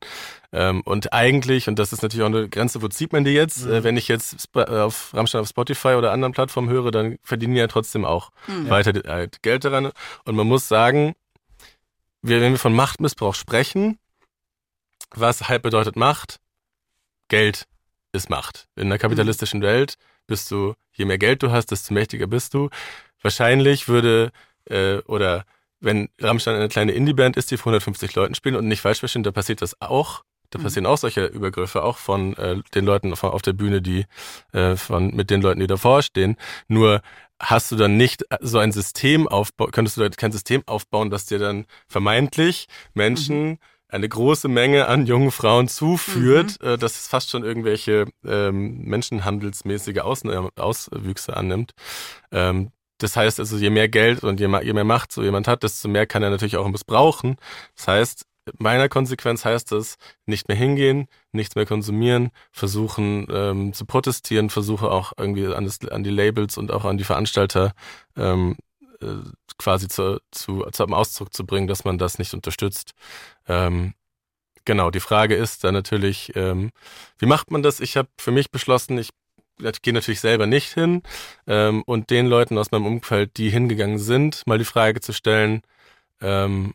Ähm, 0.51 0.81
und 0.81 1.13
eigentlich, 1.13 1.67
und 1.67 1.79
das 1.79 1.91
ist 1.91 2.03
natürlich 2.03 2.23
auch 2.23 2.27
eine 2.33 2.47
Grenze, 2.47 2.81
wo 2.81 2.87
zieht 2.87 3.11
man 3.11 3.23
die 3.23 3.31
jetzt? 3.31 3.65
Äh, 3.65 3.83
wenn 3.83 3.97
ich 3.97 4.07
jetzt 4.07 4.49
äh, 4.55 4.61
auf 4.61 5.13
Rammstein 5.13 5.41
auf 5.41 5.47
Spotify 5.49 5.95
oder 5.95 6.11
anderen 6.11 6.33
Plattformen 6.33 6.69
höre, 6.69 6.91
dann 6.91 7.17
verdienen 7.23 7.55
die 7.55 7.59
ja 7.59 7.67
trotzdem 7.67 8.05
auch 8.05 8.31
Mhm. 8.47 8.69
weiter 8.69 9.03
äh, 9.03 9.27
Geld 9.41 9.65
daran. 9.65 9.91
Und 10.25 10.35
man 10.35 10.47
muss 10.47 10.67
sagen, 10.67 11.15
wenn 12.21 12.51
wir 12.51 12.59
von 12.59 12.73
Machtmissbrauch 12.73 13.35
sprechen, 13.35 13.97
was 15.11 15.47
halt 15.49 15.61
bedeutet 15.63 15.95
Macht? 15.95 16.39
Geld 17.29 17.65
ist 18.13 18.29
Macht. 18.29 18.67
In 18.75 18.83
einer 18.83 18.97
kapitalistischen 18.97 19.61
Welt 19.61 19.95
bist 20.27 20.49
du, 20.51 20.75
je 20.93 21.05
mehr 21.05 21.17
Geld 21.17 21.43
du 21.43 21.51
hast, 21.51 21.71
desto 21.71 21.93
mächtiger 21.93 22.27
bist 22.27 22.53
du. 22.53 22.69
Wahrscheinlich 23.21 23.87
würde, 23.87 24.31
äh, 24.69 24.97
oder 25.07 25.45
wenn 25.79 26.09
Rammstein 26.19 26.55
eine 26.55 26.69
kleine 26.69 26.93
Indie-Band 26.93 27.37
ist, 27.37 27.51
die 27.51 27.57
vor 27.57 27.71
150 27.71 28.15
Leuten 28.15 28.35
spielen 28.35 28.55
und 28.55 28.67
nicht 28.67 28.81
falsch 28.81 28.99
verstehen, 28.99 29.23
da 29.23 29.31
passiert 29.31 29.61
das 29.61 29.79
auch. 29.81 30.23
Da 30.51 30.59
Mhm. 30.59 30.63
passieren 30.63 30.85
auch 30.85 30.97
solche 30.97 31.25
Übergriffe, 31.25 31.83
auch 31.83 31.97
von 31.97 32.35
äh, 32.37 32.57
den 32.73 32.85
Leuten 32.85 33.11
auf, 33.11 33.23
auf 33.23 33.41
der 33.41 33.53
Bühne, 33.53 33.81
die 33.81 34.05
äh, 34.53 34.75
von 34.75 35.13
mit 35.15 35.29
den 35.29 35.41
Leuten, 35.41 35.59
die 35.59 35.67
davor 35.67 36.01
stehen. 36.01 36.37
Nur 36.67 37.01
hast 37.39 37.71
du 37.71 37.75
dann 37.75 37.97
nicht 37.97 38.23
so 38.39 38.59
ein 38.59 38.71
System 38.71 39.27
aufbauen, 39.27 39.71
könntest 39.71 39.97
du 39.97 40.01
da 40.01 40.09
kein 40.09 40.31
System 40.31 40.63
aufbauen, 40.67 41.09
das 41.09 41.25
dir 41.25 41.39
dann 41.39 41.65
vermeintlich 41.87 42.67
Menschen 42.93 43.59
eine 43.89 44.07
große 44.09 44.47
Menge 44.47 44.87
an 44.87 45.05
jungen 45.05 45.31
Frauen 45.31 45.67
zuführt, 45.67 46.59
äh, 46.61 46.77
dass 46.77 46.95
es 46.99 47.07
fast 47.07 47.29
schon 47.29 47.43
irgendwelche 47.43 48.05
ähm, 48.25 48.81
menschenhandelsmäßige 48.85 49.99
Ausn 49.99 50.49
Auswüchse 50.55 51.35
annimmt. 51.35 51.73
Ähm, 52.31 52.71
das 52.97 53.15
heißt 53.15 53.39
also, 53.39 53.57
je 53.57 53.69
mehr 53.69 53.89
Geld 53.89 54.23
und 54.23 54.39
je 54.39 54.47
mehr, 54.47 54.63
je 54.63 54.73
mehr 54.73 54.83
Macht 54.83 55.11
so 55.11 55.23
jemand 55.23 55.47
hat, 55.47 55.63
desto 55.63 55.87
mehr 55.87 56.05
kann 56.05 56.23
er 56.23 56.29
natürlich 56.29 56.57
auch 56.57 56.67
missbrauchen. 56.67 57.37
Das 57.75 57.87
heißt, 57.87 58.25
meiner 58.59 58.89
Konsequenz 58.89 59.43
heißt 59.45 59.71
es, 59.73 59.97
nicht 60.25 60.47
mehr 60.47 60.57
hingehen, 60.57 61.07
nichts 61.31 61.55
mehr 61.55 61.65
konsumieren, 61.65 62.31
versuchen 62.51 63.27
ähm, 63.29 63.73
zu 63.73 63.85
protestieren, 63.85 64.49
versuche 64.49 64.89
auch 64.91 65.13
irgendwie 65.17 65.47
an, 65.47 65.65
das, 65.65 65.79
an 65.89 66.03
die 66.03 66.09
Labels 66.09 66.57
und 66.57 66.71
auch 66.71 66.85
an 66.85 66.97
die 66.97 67.03
Veranstalter 67.03 67.73
ähm, 68.15 68.55
äh, 69.01 69.07
quasi 69.57 69.87
zu, 69.87 70.21
zu, 70.31 70.65
zum 70.71 70.93
Ausdruck 70.93 71.33
zu 71.33 71.45
bringen, 71.45 71.67
dass 71.67 71.85
man 71.85 71.97
das 71.97 72.19
nicht 72.19 72.33
unterstützt. 72.33 72.93
Ähm, 73.47 73.93
genau, 74.65 74.91
die 74.91 74.99
Frage 74.99 75.35
ist 75.35 75.63
dann 75.63 75.73
natürlich, 75.73 76.31
ähm, 76.35 76.71
wie 77.17 77.25
macht 77.25 77.51
man 77.51 77.63
das? 77.63 77.79
Ich 77.79 77.97
habe 77.97 78.09
für 78.17 78.31
mich 78.31 78.51
beschlossen, 78.51 78.97
ich 78.97 79.09
gehe 79.81 79.93
natürlich 79.93 80.19
selber 80.19 80.47
nicht 80.47 80.73
hin 80.73 81.01
ähm, 81.47 81.83
und 81.85 82.09
den 82.09 82.27
Leuten 82.27 82.57
aus 82.57 82.71
meinem 82.71 82.85
Umfeld, 82.85 83.37
die 83.37 83.49
hingegangen 83.49 83.99
sind, 83.99 84.43
mal 84.45 84.57
die 84.57 84.65
Frage 84.65 85.01
zu 85.01 85.13
stellen, 85.13 85.61
ähm, 86.21 86.73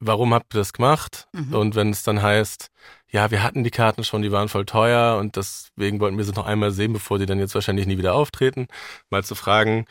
warum 0.00 0.34
habt 0.34 0.54
ihr 0.54 0.58
das 0.58 0.72
gemacht? 0.72 1.28
Mhm. 1.32 1.54
Und 1.54 1.74
wenn 1.74 1.90
es 1.90 2.02
dann 2.02 2.22
heißt, 2.22 2.70
ja, 3.08 3.30
wir 3.30 3.42
hatten 3.42 3.64
die 3.64 3.70
Karten 3.70 4.04
schon, 4.04 4.22
die 4.22 4.32
waren 4.32 4.48
voll 4.48 4.64
teuer 4.64 5.18
und 5.18 5.36
deswegen 5.36 6.00
wollten 6.00 6.16
wir 6.16 6.24
sie 6.24 6.32
noch 6.32 6.46
einmal 6.46 6.70
sehen, 6.70 6.92
bevor 6.92 7.18
die 7.18 7.26
dann 7.26 7.38
jetzt 7.38 7.54
wahrscheinlich 7.54 7.86
nie 7.86 7.98
wieder 7.98 8.14
auftreten, 8.14 8.66
mal 9.10 9.24
zu 9.24 9.34
fragen, 9.34 9.86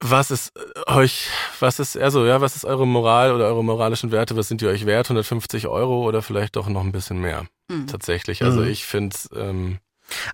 was 0.00 0.30
ist 0.30 0.52
äh, 0.56 0.92
euch, 0.92 1.28
was 1.58 1.80
ist, 1.80 1.96
also, 1.96 2.24
ja, 2.24 2.40
was 2.40 2.56
ist 2.56 2.64
eure 2.64 2.86
Moral 2.86 3.32
oder 3.32 3.46
eure 3.46 3.64
moralischen 3.64 4.12
Werte, 4.12 4.36
was 4.36 4.48
sind 4.48 4.60
die 4.60 4.66
euch 4.66 4.86
wert? 4.86 5.08
150 5.10 5.66
Euro 5.66 6.06
oder 6.06 6.22
vielleicht 6.22 6.56
doch 6.56 6.68
noch 6.68 6.84
ein 6.84 6.92
bisschen 6.92 7.20
mehr? 7.20 7.46
Mhm. 7.68 7.86
Tatsächlich. 7.88 8.42
Also 8.42 8.60
Mhm. 8.60 8.68
ich 8.68 8.84
finde, 8.84 9.16
ähm, 9.34 9.78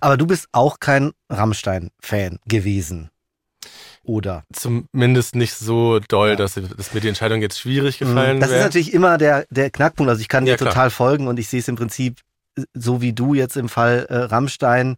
Aber 0.01 0.17
du 0.17 0.25
bist 0.27 0.47
auch 0.51 0.79
kein 0.79 1.11
Rammstein-Fan 1.29 2.39
gewesen. 2.47 3.09
Oder? 4.03 4.43
zumindest 4.53 5.33
nicht 5.35 5.55
so 5.55 5.99
doll, 5.99 6.29
Ja. 6.29 6.35
dass, 6.35 6.53
dass 6.53 6.93
mir 6.93 7.01
die 7.01 7.07
Entscheidung 7.07 7.41
jetzt 7.41 7.59
schwierig 7.59 7.97
gefallen 7.97 8.39
Das 8.39 8.49
ist 8.49 8.55
wäre. 8.55 8.63
natürlich 8.65 8.93
immer 8.93 9.17
der, 9.17 9.45
der 9.49 9.71
Knackpunkt. 9.71 10.09
Also 10.09 10.21
ich 10.21 10.27
kann 10.27 10.45
dir 10.45 10.51
Ja, 10.51 10.57
klar. 10.57 10.69
total 10.69 10.89
folgen 10.91 11.27
und 11.27 11.39
ich 11.39 11.47
sehe 11.47 11.59
es 11.59 11.67
im 11.67 11.75
Prinzip 11.75 12.19
so 12.73 13.01
wie 13.01 13.11
du 13.13 13.33
jetzt 13.33 13.57
im 13.57 13.67
Fall 13.67 14.05
äh, 14.09 14.15
Rammstein. 14.15 14.95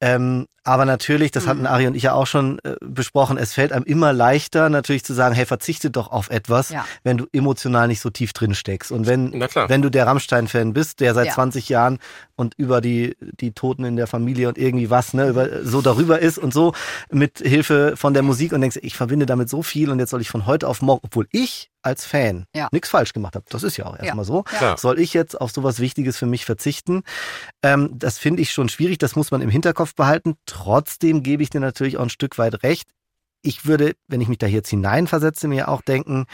Ähm, 0.00 0.46
aber 0.62 0.84
natürlich, 0.84 1.30
das 1.30 1.46
hatten 1.46 1.60
Mhm. 1.60 1.66
Ari 1.66 1.86
und 1.86 1.94
ich 1.94 2.02
ja 2.04 2.12
auch 2.12 2.26
schon 2.26 2.58
äh, 2.64 2.76
besprochen, 2.80 3.38
es 3.38 3.54
fällt 3.54 3.72
einem 3.72 3.84
immer 3.86 4.12
leichter 4.12 4.68
natürlich 4.68 5.04
zu 5.04 5.14
sagen, 5.14 5.34
hey, 5.34 5.46
verzichte 5.46 5.90
doch 5.90 6.10
auf 6.12 6.28
etwas, 6.30 6.68
Ja. 6.68 6.84
wenn 7.02 7.16
du 7.16 7.26
emotional 7.32 7.88
nicht 7.88 8.00
so 8.00 8.10
tief 8.10 8.34
drin 8.34 8.54
steckst. 8.54 8.92
Und 8.92 9.06
wenn, 9.06 9.32
wenn 9.32 9.80
du 9.82 9.90
der 9.90 10.06
Rammstein-Fan 10.06 10.74
bist, 10.74 11.00
der 11.00 11.14
seit 11.14 11.28
Ja. 11.28 11.32
20 11.34 11.70
Jahren 11.70 11.98
und 12.36 12.54
über 12.58 12.82
die, 12.82 13.16
die 13.20 13.52
Toten 13.52 13.84
in 13.84 13.96
der 13.96 14.06
Familie 14.06 14.48
und 14.48 14.58
irgendwie 14.58 14.90
was, 14.90 15.14
ne, 15.14 15.28
über, 15.28 15.64
so 15.64 15.80
darüber 15.80 16.18
ist 16.18 16.36
und 16.36 16.52
so 16.52 16.74
mit 17.10 17.38
Hilfe 17.38 17.94
von 17.96 18.12
der 18.12 18.22
Musik 18.22 18.52
und 18.52 18.60
denkst, 18.60 18.78
ich 18.82 18.96
verbinde 18.96 19.24
damit 19.26 19.48
so 19.48 19.62
viel 19.62 19.90
und 19.90 19.98
jetzt 19.98 20.10
soll 20.10 20.20
ich 20.20 20.28
von 20.30 20.44
heute 20.46 20.68
auf 20.68 20.82
morgen, 20.82 21.00
obwohl 21.04 21.26
ich 21.32 21.70
als 21.82 22.04
Fan 22.04 22.44
Ja. 22.54 22.68
nichts 22.72 22.90
falsch 22.90 23.14
gemacht 23.14 23.34
habe, 23.34 23.46
das 23.48 23.62
ist 23.62 23.78
ja 23.78 23.86
auch 23.86 23.98
erstmal 23.98 24.26
so, 24.26 24.42
Klar. 24.42 24.76
soll 24.76 25.00
ich 25.00 25.14
jetzt 25.14 25.40
auf 25.40 25.50
sowas 25.50 25.80
Wichtiges 25.80 26.18
für 26.18 26.26
mich 26.26 26.44
verzichten? 26.44 27.02
Ähm, 27.62 27.88
das 27.94 28.18
finde 28.18 28.42
ich 28.42 28.52
schon 28.52 28.68
schwierig, 28.68 28.98
das 28.98 29.16
muss 29.16 29.30
man 29.30 29.40
im 29.40 29.48
Hinterkopf 29.48 29.89
behalten. 29.94 30.36
Trotzdem 30.46 31.22
gebe 31.22 31.42
ich 31.42 31.50
dir 31.50 31.60
natürlich 31.60 31.96
auch 31.96 32.02
ein 32.02 32.10
Stück 32.10 32.38
weit 32.38 32.62
recht. 32.62 32.90
Ich 33.42 33.64
würde, 33.66 33.94
wenn 34.08 34.20
ich 34.20 34.28
mich 34.28 34.38
da 34.38 34.46
jetzt 34.46 34.68
hineinversetze, 34.68 35.48
mir 35.48 35.68
auch 35.68 35.82
denken, 35.82 36.26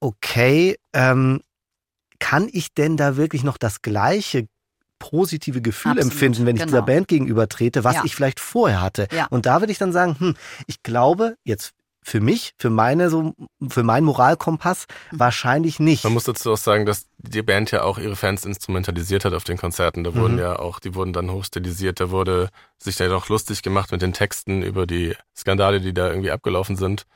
okay, 0.00 0.76
ähm, 0.92 1.40
kann 2.18 2.48
ich 2.52 2.74
denn 2.74 2.96
da 2.96 3.16
wirklich 3.16 3.42
noch 3.42 3.56
das 3.58 3.82
gleiche 3.82 4.48
positive 4.98 5.60
Gefühl 5.60 5.92
Absolut, 5.92 6.12
empfinden, 6.12 6.46
wenn 6.46 6.56
ich 6.56 6.62
dieser 6.62 6.78
genau. 6.78 6.86
Band 6.86 7.08
gegenüber 7.08 7.48
trete, 7.48 7.84
was 7.84 7.96
Ja. 7.96 8.04
ich 8.04 8.14
vielleicht 8.14 8.40
vorher 8.40 8.80
hatte? 8.80 9.08
Ja. 9.12 9.26
Und 9.26 9.46
da 9.46 9.60
würde 9.60 9.72
ich 9.72 9.78
dann 9.78 9.92
sagen, 9.92 10.16
hm, 10.18 10.34
ich 10.66 10.82
glaube, 10.82 11.36
jetzt 11.44 11.72
für 12.08 12.20
mich, 12.20 12.54
für 12.56 12.70
meine 12.70 13.10
so, 13.10 13.34
für 13.68 13.82
meinen 13.82 14.04
Moralkompass 14.04 14.86
Mhm. 15.10 15.18
wahrscheinlich 15.18 15.80
nicht. 15.80 16.04
Man 16.04 16.12
muss 16.12 16.22
dazu 16.22 16.52
auch 16.52 16.56
sagen, 16.56 16.86
dass 16.86 17.06
die 17.18 17.42
Band 17.42 17.72
ja 17.72 17.82
auch 17.82 17.98
ihre 17.98 18.14
Fans 18.14 18.44
instrumentalisiert 18.44 19.24
hat 19.24 19.34
auf 19.34 19.42
den 19.42 19.56
Konzerten. 19.58 20.04
Da 20.04 20.14
wurden 20.14 20.34
Mhm. 20.34 20.38
ja 20.40 20.56
auch, 20.60 20.78
die 20.78 20.94
wurden 20.94 21.12
dann 21.12 21.32
hochstilisiert, 21.32 21.98
da 21.98 22.10
wurde 22.10 22.50
sich 22.78 22.94
da 22.94 23.08
noch 23.08 23.28
lustig 23.28 23.62
gemacht 23.62 23.90
mit 23.90 24.02
den 24.02 24.12
Texten 24.12 24.62
über 24.62 24.86
die 24.86 25.16
Skandale, 25.36 25.80
die 25.80 25.92
da 25.92 26.08
irgendwie 26.08 26.30
abgelaufen 26.30 26.76
sind. 26.76 27.06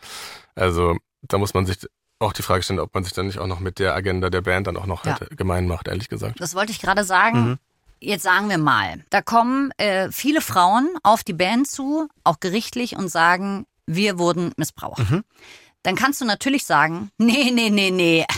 Also 0.57 0.97
da 1.23 1.39
muss 1.39 1.55
man 1.55 1.67
sich 1.67 1.79
auch 2.19 2.33
die 2.33 2.43
Frage 2.43 2.65
stellen, 2.65 2.81
ob 2.81 2.93
man 2.93 3.05
sich 3.05 3.13
dann 3.13 3.27
nicht 3.29 3.39
auch 3.39 3.47
noch 3.47 3.61
mit 3.61 3.79
der 3.79 3.95
Agenda 3.95 4.29
der 4.29 4.41
Band 4.43 4.67
dann 4.67 4.77
auch 4.77 4.87
noch 4.87 5.05
Ja. 5.07 5.21
halt 5.21 5.37
gemein 5.37 5.69
macht, 5.69 5.87
ehrlich 5.87 6.09
gesagt. 6.09 6.41
Das 6.41 6.57
wollte 6.57 6.73
ich 6.73 6.81
gerade 6.81 7.05
sagen. 7.05 7.41
Mhm. 7.51 7.59
Jetzt 8.03 8.23
sagen 8.23 8.49
wir 8.49 8.57
mal, 8.59 9.05
da 9.11 9.21
kommen 9.23 9.73
äh, 9.77 10.11
viele 10.11 10.41
Frauen 10.41 10.89
auf 11.03 11.23
die 11.23 11.35
Band 11.35 11.69
zu, 11.71 12.09
auch 12.25 12.41
gerichtlich, 12.41 12.97
und 12.97 13.09
sagen, 13.09 13.67
wir 13.95 14.19
wurden 14.19 14.53
missbraucht. 14.57 15.11
Mhm. 15.11 15.25
Dann 15.83 15.97
kannst 15.97 16.21
du 16.21 16.25
natürlich 16.25 16.65
sagen, 16.65 17.11
nee, 17.19 17.51
nee, 17.51 17.71
nee, 17.71 17.91
nee. 17.91 18.27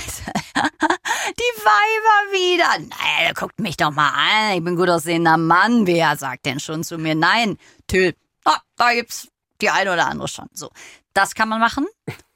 Die 0.54 1.62
Weiber 1.64 2.32
wieder. 2.32 2.78
Naja, 2.78 3.32
guckt 3.34 3.58
mich 3.58 3.76
doch 3.76 3.90
mal 3.90 4.10
an. 4.10 4.56
Ich 4.56 4.64
bin 4.64 4.76
gut 4.76 4.88
aussehender 4.88 5.36
Mann. 5.36 5.86
Wer 5.86 6.16
sagt 6.16 6.46
denn 6.46 6.60
schon 6.60 6.84
zu 6.84 6.98
mir 6.98 7.14
nein? 7.14 7.56
Till, 7.86 8.14
ah, 8.44 8.60
da 8.76 8.94
gibt's 8.94 9.28
die 9.60 9.70
eine 9.70 9.92
oder 9.92 10.06
andere 10.06 10.28
schon. 10.28 10.46
So, 10.52 10.70
das 11.14 11.34
kann 11.34 11.48
man 11.48 11.60
machen. 11.60 11.86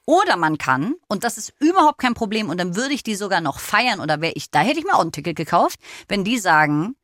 Oder 0.05 0.37
man 0.37 0.57
kann, 0.57 0.95
und 1.09 1.25
das 1.25 1.37
ist 1.37 1.53
überhaupt 1.59 1.97
kein 1.97 2.13
Problem, 2.13 2.49
und 2.49 2.57
dann 2.57 2.77
würde 2.77 2.93
ich 2.93 3.03
die 3.03 3.15
sogar 3.15 3.41
noch 3.41 3.59
feiern, 3.59 3.99
oder 3.99 4.21
wäre 4.21 4.31
ich, 4.35 4.49
da 4.49 4.59
hätte 4.59 4.79
ich 4.79 4.85
mir 4.85 4.95
auch 4.95 5.03
ein 5.03 5.11
Ticket 5.11 5.35
gekauft, 5.35 5.81
wenn 6.07 6.23
die 6.23 6.39
sagen, 6.39 6.95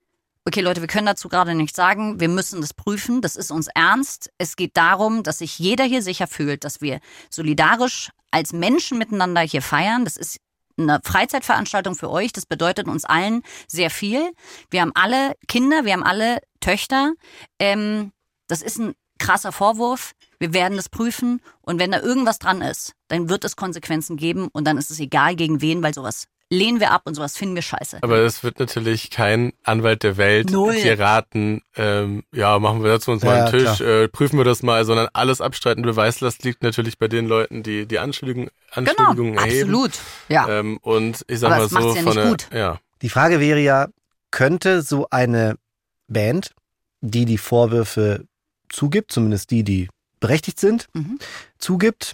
okay 0.46 0.62
Leute, 0.62 0.82
wir 0.82 0.88
können 0.88 1.06
dazu 1.06 1.30
gerade 1.30 1.56
nichts 1.56 1.76
sagen, 1.76 2.20
wir 2.20 2.30
müssen 2.30 2.62
das 2.62 2.74
prüfen, 2.74 3.22
das 3.22 3.36
ist 3.36 3.52
uns 3.52 3.68
ernst. 3.74 4.32
Es 4.38 4.56
geht 4.56 4.76
darum, 4.78 5.24
dass 5.24 5.40
sich 5.40 5.60
jeder 5.60 5.86
hier 5.86 6.02
sicher 6.02 6.28
fühlt, 6.28 6.64
dass 6.64 6.82
wir 6.82 7.00
solidarisch 7.30 8.12
als 8.32 8.54
Menschen 8.54 8.98
miteinander 8.98 9.42
hier 9.42 9.62
feiern. 9.62 10.06
Das 10.06 10.18
ist 10.18 10.38
eine 10.78 11.00
Freizeitveranstaltung 11.04 11.96
für 11.96 12.10
euch. 12.10 12.34
Das 12.34 12.46
bedeutet 12.46 12.88
uns 12.88 13.06
allen 13.06 13.44
sehr 13.68 13.90
viel. 13.90 14.32
Wir 14.70 14.82
haben 14.82 14.92
alle 14.96 15.36
Kinder, 15.48 15.86
wir 15.86 15.94
haben 15.94 16.04
alle 16.04 16.40
Töchter. 16.60 17.14
Ähm, 17.60 18.12
das 18.48 18.62
ist 18.62 18.80
ein 18.80 18.94
krasser 19.20 19.52
Vorwurf. 19.52 20.14
Wir 20.40 20.54
werden 20.54 20.76
das 20.76 20.90
prüfen 20.90 21.42
und 21.62 21.80
wenn 21.80 21.92
da 21.92 22.02
irgendwas 22.02 22.40
dran 22.40 22.62
ist, 22.62 22.94
dann 23.08 23.30
wird 23.30 23.46
es 23.46 23.56
Konsequenzen 23.56 24.18
geben 24.18 24.50
und 24.52 24.66
dann 24.66 24.78
ist 24.78 24.92
es 24.92 25.00
egal 25.00 25.36
gegen 25.36 25.62
wen, 25.62 25.82
weil 25.82 25.94
sowas 25.94 26.26
lehnen 26.54 26.80
wir 26.80 26.92
ab 26.92 27.02
und 27.06 27.16
sowas 27.16 27.36
finden 27.38 27.56
wir 27.56 27.62
scheiße. 27.62 28.00
Aber 28.02 28.18
es 28.20 28.44
wird 28.44 28.60
natürlich 28.60 29.10
kein 29.10 29.54
Anwalt 29.64 30.04
der 30.04 30.18
Welt 30.18 30.52
Null. 30.52 30.76
dir 30.76 31.00
raten, 31.00 31.62
ähm, 31.76 32.24
ja, 32.32 32.58
machen 32.60 32.84
wir 32.84 32.92
dazu 32.92 33.12
uns 33.12 33.24
mal 33.24 33.38
Ja, 33.38 33.46
einen 33.46 33.52
Tisch, 33.52 33.82
äh, 33.82 34.08
prüfen 34.08 34.38
wir 34.38 34.46
das 34.46 34.64
mal, 34.64 34.86
sondern 34.86 35.08
alles 35.14 35.42
abstreiten. 35.42 35.84
Beweislast 35.84 36.44
liegt 36.44 36.64
natürlich 36.64 36.98
bei 36.98 37.08
den 37.08 37.28
Leuten, 37.28 37.64
die 37.64 37.86
die 37.86 38.00
Anschuldigungen, 38.00 38.50
Anschuldigungen 38.72 39.34
genau, 39.34 39.42
erheben. 39.46 39.70
absolut. 39.70 39.92
Ja. 40.30 40.48
Ähm, 40.60 40.78
und 40.82 41.26
ich 41.28 41.40
sag 41.40 41.52
Aber 41.52 41.62
mal 41.62 41.70
so 41.70 41.96
ja 41.96 42.02
von 42.02 42.06
nicht 42.06 42.16
der, 42.18 42.28
gut. 42.30 42.48
ja, 42.54 42.80
Die 43.02 43.10
Frage 43.10 43.40
wäre 43.40 43.60
ja, 43.60 43.88
könnte 44.32 44.82
so 44.82 45.08
eine 45.10 45.56
Band, 46.08 46.52
die 47.02 47.26
die 47.26 47.38
Vorwürfe 47.38 48.26
zugibt, 48.70 49.12
zumindest 49.12 49.52
die, 49.52 49.64
die 49.64 49.90
berechtigt 50.20 50.60
sind, 50.60 50.88
Mhm. 50.94 51.20
zugibt, 51.58 52.14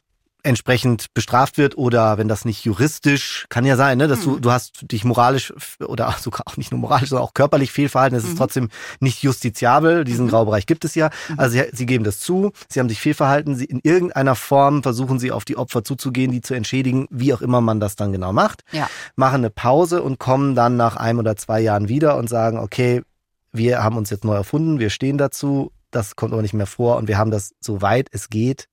entsprechend 0.50 1.14
bestraft 1.14 1.58
wird 1.58 1.78
oder 1.78 2.18
wenn 2.18 2.28
das 2.28 2.44
nicht 2.44 2.66
juristisch, 2.66 3.46
kann 3.50 3.66
ja 3.66 3.78
sein, 3.78 3.98
ne, 3.98 4.08
dass 4.08 4.22
du, 4.22 4.32
Mhm. 4.32 4.42
du 4.42 4.52
hast 4.52 4.92
dich 4.92 5.04
moralisch 5.06 5.54
oder 5.86 6.14
sogar 6.20 6.42
auch 6.48 6.58
nicht 6.58 6.72
nur 6.72 6.80
moralisch, 6.82 7.10
sondern 7.10 7.26
auch 7.26 7.34
körperlich 7.34 7.72
fehlverhalten, 7.72 8.18
es 8.18 8.26
ist 8.26 8.34
Mhm. 8.34 8.38
trotzdem 8.38 8.70
nicht 9.00 9.24
justiziabel, 9.24 10.04
diesen 10.04 10.26
Mhm. 10.26 10.30
Graubereich 10.32 10.66
gibt 10.66 10.84
es 10.86 10.96
ja. 10.96 11.10
Mhm. 11.30 11.40
Also 11.40 11.52
sie, 11.58 11.64
sie 11.72 11.86
geben 11.86 12.04
das 12.04 12.20
zu, 12.20 12.52
sie 12.68 12.80
haben 12.80 12.90
sich 12.90 13.00
fehlverhalten, 13.00 13.56
sie 13.56 13.66
in 13.66 13.80
irgendeiner 13.84 14.36
Form 14.36 14.84
versuchen 14.84 15.20
sie 15.20 15.32
auf 15.32 15.46
die 15.46 15.56
Opfer 15.56 15.84
zuzugehen, 15.84 16.32
die 16.32 16.42
zu 16.42 16.54
entschädigen, 16.54 17.08
wie 17.10 17.34
auch 17.34 17.42
immer 17.42 17.62
man 17.62 17.80
das 17.80 17.96
dann 17.96 18.12
genau 18.12 18.34
macht, 18.34 18.64
Ja. 18.72 18.90
machen 19.16 19.36
eine 19.38 19.50
Pause 19.52 20.02
und 20.04 20.20
kommen 20.20 20.56
dann 20.56 20.76
nach 20.76 20.96
einem 20.98 21.20
oder 21.20 21.36
zwei 21.38 21.62
Jahren 21.62 21.88
wieder 21.88 22.18
und 22.18 22.28
sagen, 22.30 22.58
okay, 22.58 23.04
wir 23.52 23.84
haben 23.84 23.98
uns 23.98 24.10
jetzt 24.10 24.26
neu 24.26 24.36
erfunden, 24.36 24.80
wir 24.80 24.90
stehen 24.90 25.18
dazu, 25.18 25.72
das 25.92 26.16
kommt 26.16 26.34
aber 26.34 26.42
nicht 26.42 26.54
mehr 26.54 26.68
vor 26.68 26.98
und 26.98 27.08
wir 27.08 27.18
haben 27.18 27.32
das, 27.32 27.52
soweit 27.60 28.08
es 28.12 28.30
geht, 28.30 28.68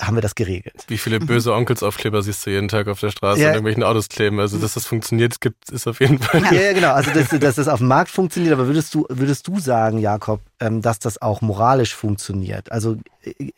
haben 0.00 0.16
wir 0.16 0.22
das 0.22 0.34
geregelt. 0.34 0.84
wie 0.88 0.98
viele 0.98 1.20
böse 1.20 1.54
Onkelsaufkleber 1.54 2.22
siehst 2.22 2.46
du 2.46 2.50
jeden 2.50 2.68
Tag 2.68 2.88
auf 2.88 3.00
der 3.00 3.10
Straße 3.10 3.40
Ja. 3.40 3.48
und 3.48 3.54
irgendwelchen 3.54 3.82
Autos 3.82 4.08
kleben. 4.08 4.40
Also, 4.40 4.58
dass 4.58 4.74
das 4.74 4.86
funktioniert, 4.86 5.40
gibt, 5.40 5.70
ist 5.70 5.86
auf 5.86 6.00
jeden 6.00 6.18
Fall. 6.18 6.42
Ja, 6.44 6.60
ja 6.60 6.72
genau. 6.72 6.92
Also, 6.92 7.10
dass, 7.12 7.28
dass 7.40 7.56
das 7.56 7.68
auf 7.68 7.78
dem 7.78 7.88
Markt 7.88 8.10
funktioniert, 8.10 8.52
aber 8.54 8.66
würdest 8.66 8.94
du, 8.94 9.06
würdest 9.08 9.46
du 9.48 9.60
sagen, 9.60 9.98
Jakob, 9.98 10.40
ähm, 10.60 10.80
dass 10.82 10.98
das 10.98 11.20
auch 11.20 11.40
moralisch 11.42 11.94
funktioniert? 11.94 12.72
Also 12.72 12.96
äh, 13.22 13.50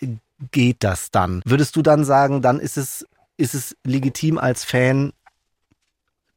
geht 0.51 0.79
das 0.81 1.11
dann? 1.11 1.41
Würdest 1.45 1.77
du 1.77 1.83
dann 1.83 2.05
sagen, 2.05 2.43
dann 2.43 2.59
ist 2.59 2.77
es, 2.77 3.07
ist 3.37 3.55
es 3.55 3.77
legitim 3.85 4.37
als 4.39 4.65
Fan, 4.65 5.13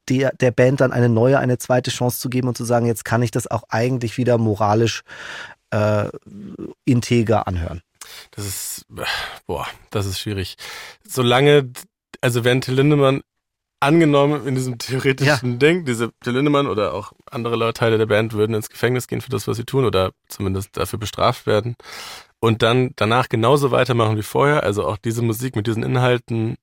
der, 0.08 0.32
der 0.36 0.52
Band 0.52 0.80
dann 0.80 0.92
eine 0.92 1.08
neue, 1.08 1.38
eine 1.38 1.58
zweite 1.58 1.90
Chance 1.90 2.18
zu 2.20 2.30
geben 2.30 2.48
und 2.48 2.56
zu 2.56 2.64
sagen, 2.64 2.86
jetzt 2.86 3.04
kann 3.04 3.22
ich 3.22 3.30
das 3.30 3.46
auch 3.46 3.64
eigentlich 3.68 4.16
wieder 4.16 4.38
moralisch 4.38 5.02
äh, 5.70 6.06
integer 6.86 7.46
anhören? 7.46 7.82
Das 8.32 8.46
ist, 8.46 8.86
boah, 9.46 9.66
das 9.90 10.06
ist 10.06 10.18
schwierig. 10.20 10.56
Solange, 11.06 11.70
also 12.20 12.44
wenn 12.44 12.60
Till 12.60 12.74
Lindemann 12.74 13.22
angenommen 13.80 14.46
in 14.46 14.54
diesem 14.56 14.78
theoretischen 14.78 15.58
Ding, 15.58 15.84
diese 15.84 16.10
Till 16.22 16.32
Lindemann 16.34 16.66
oder 16.66 16.94
auch 16.94 17.12
andere 17.30 17.56
Leute, 17.56 17.74
Teile 17.74 17.98
der 17.98 18.06
Band 18.06 18.32
würden 18.32 18.54
ins 18.54 18.68
Gefängnis 18.70 19.06
gehen 19.06 19.20
für 19.20 19.30
das, 19.30 19.46
was 19.46 19.56
sie 19.56 19.64
tun 19.64 19.84
oder 19.84 20.12
zumindest 20.28 20.76
dafür 20.76 20.98
bestraft 20.98 21.46
werden 21.46 21.76
und 22.40 22.62
dann 22.62 22.90
danach 22.96 23.28
genauso 23.28 23.70
weitermachen 23.70 24.16
wie 24.16 24.22
vorher, 24.24 24.64
also 24.64 24.84
auch 24.86 24.96
diese 24.96 25.22
Musik 25.22 25.54
mit 25.54 25.68
diesen 25.68 25.84
Inhalten, 25.84 26.56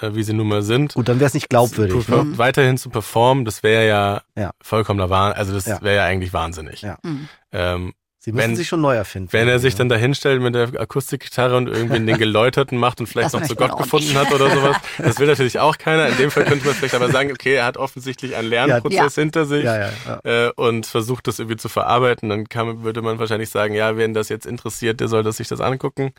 äh, 0.00 0.14
wie 0.14 0.22
sie 0.22 0.32
nun 0.32 0.46
mal 0.46 0.62
sind, 0.62 0.94
Gut, 0.94 1.08
dann 1.08 1.18
wäre 1.18 1.26
es 1.26 1.34
nicht 1.34 1.48
glaubwürdig. 1.48 2.04
zu- 2.06 2.12
Ne? 2.12 2.38
weiterhin 2.38 2.78
zu 2.78 2.88
performen, 2.90 3.44
das 3.44 3.64
wäre 3.64 3.88
ja, 3.88 4.22
Ja. 4.36 4.52
vollkommener 4.62 5.10
Wahnsinn, 5.10 5.38
also 5.40 5.52
das 5.54 5.66
Ja. 5.66 5.82
wäre 5.82 5.96
ja 5.96 6.04
eigentlich 6.04 6.32
wahnsinnig. 6.32 6.82
Ja. 6.82 6.98
Mhm. 7.02 7.28
Ähm, 7.50 7.94
Sie 8.22 8.32
müssen 8.32 8.50
Wenn- 8.50 8.56
sich 8.56 8.68
schon 8.68 8.82
neu 8.82 8.94
erfinden. 8.96 9.32
wenn 9.32 9.48
er 9.48 9.58
sich 9.58 9.72
ne? 9.74 9.78
dann 9.78 9.88
da 9.88 9.96
hinstellt 9.96 10.42
mit 10.42 10.54
der 10.54 10.78
Akustikgitarre 10.78 11.56
und 11.56 11.68
irgendwie 11.68 12.04
den 12.04 12.18
Geläuterten 12.18 12.76
macht 12.76 13.00
und 13.00 13.06
vielleicht 13.06 13.32
Das 13.32 13.40
noch 13.40 13.48
zu 13.48 13.56
Gott 13.56 13.78
gefunden 13.78 14.12
hat 14.14 14.30
oder 14.30 14.50
sowas, 14.50 14.76
das 14.98 15.18
will 15.18 15.26
natürlich 15.26 15.58
auch 15.58 15.78
keiner. 15.78 16.06
In 16.06 16.18
dem 16.18 16.30
Fall 16.30 16.44
könnte 16.44 16.66
man 16.66 16.74
vielleicht 16.74 16.94
aber 16.94 17.10
sagen, 17.10 17.32
okay, 17.32 17.54
er 17.54 17.64
hat 17.64 17.78
offensichtlich 17.78 18.36
einen 18.36 18.50
Lernprozess 18.50 19.14
hinter 19.14 19.46
sich 19.46 19.64
Ja, 19.64 19.78
ja, 19.78 19.90
ja. 20.24 20.48
Äh, 20.48 20.52
und 20.54 20.84
versucht 20.84 21.28
das 21.28 21.38
irgendwie 21.38 21.56
zu 21.56 21.70
verarbeiten. 21.70 22.28
Dann 22.28 22.46
kann, 22.46 22.82
würde 22.82 23.00
man 23.00 23.18
wahrscheinlich 23.18 23.48
sagen, 23.48 23.72
ja, 23.72 23.96
wen 23.96 24.12
das 24.12 24.28
jetzt 24.28 24.44
interessiert, 24.44 25.00
der 25.00 25.08
soll 25.08 25.22
das 25.22 25.38
sich 25.38 25.48
das 25.48 25.62
angucken. 25.62 26.12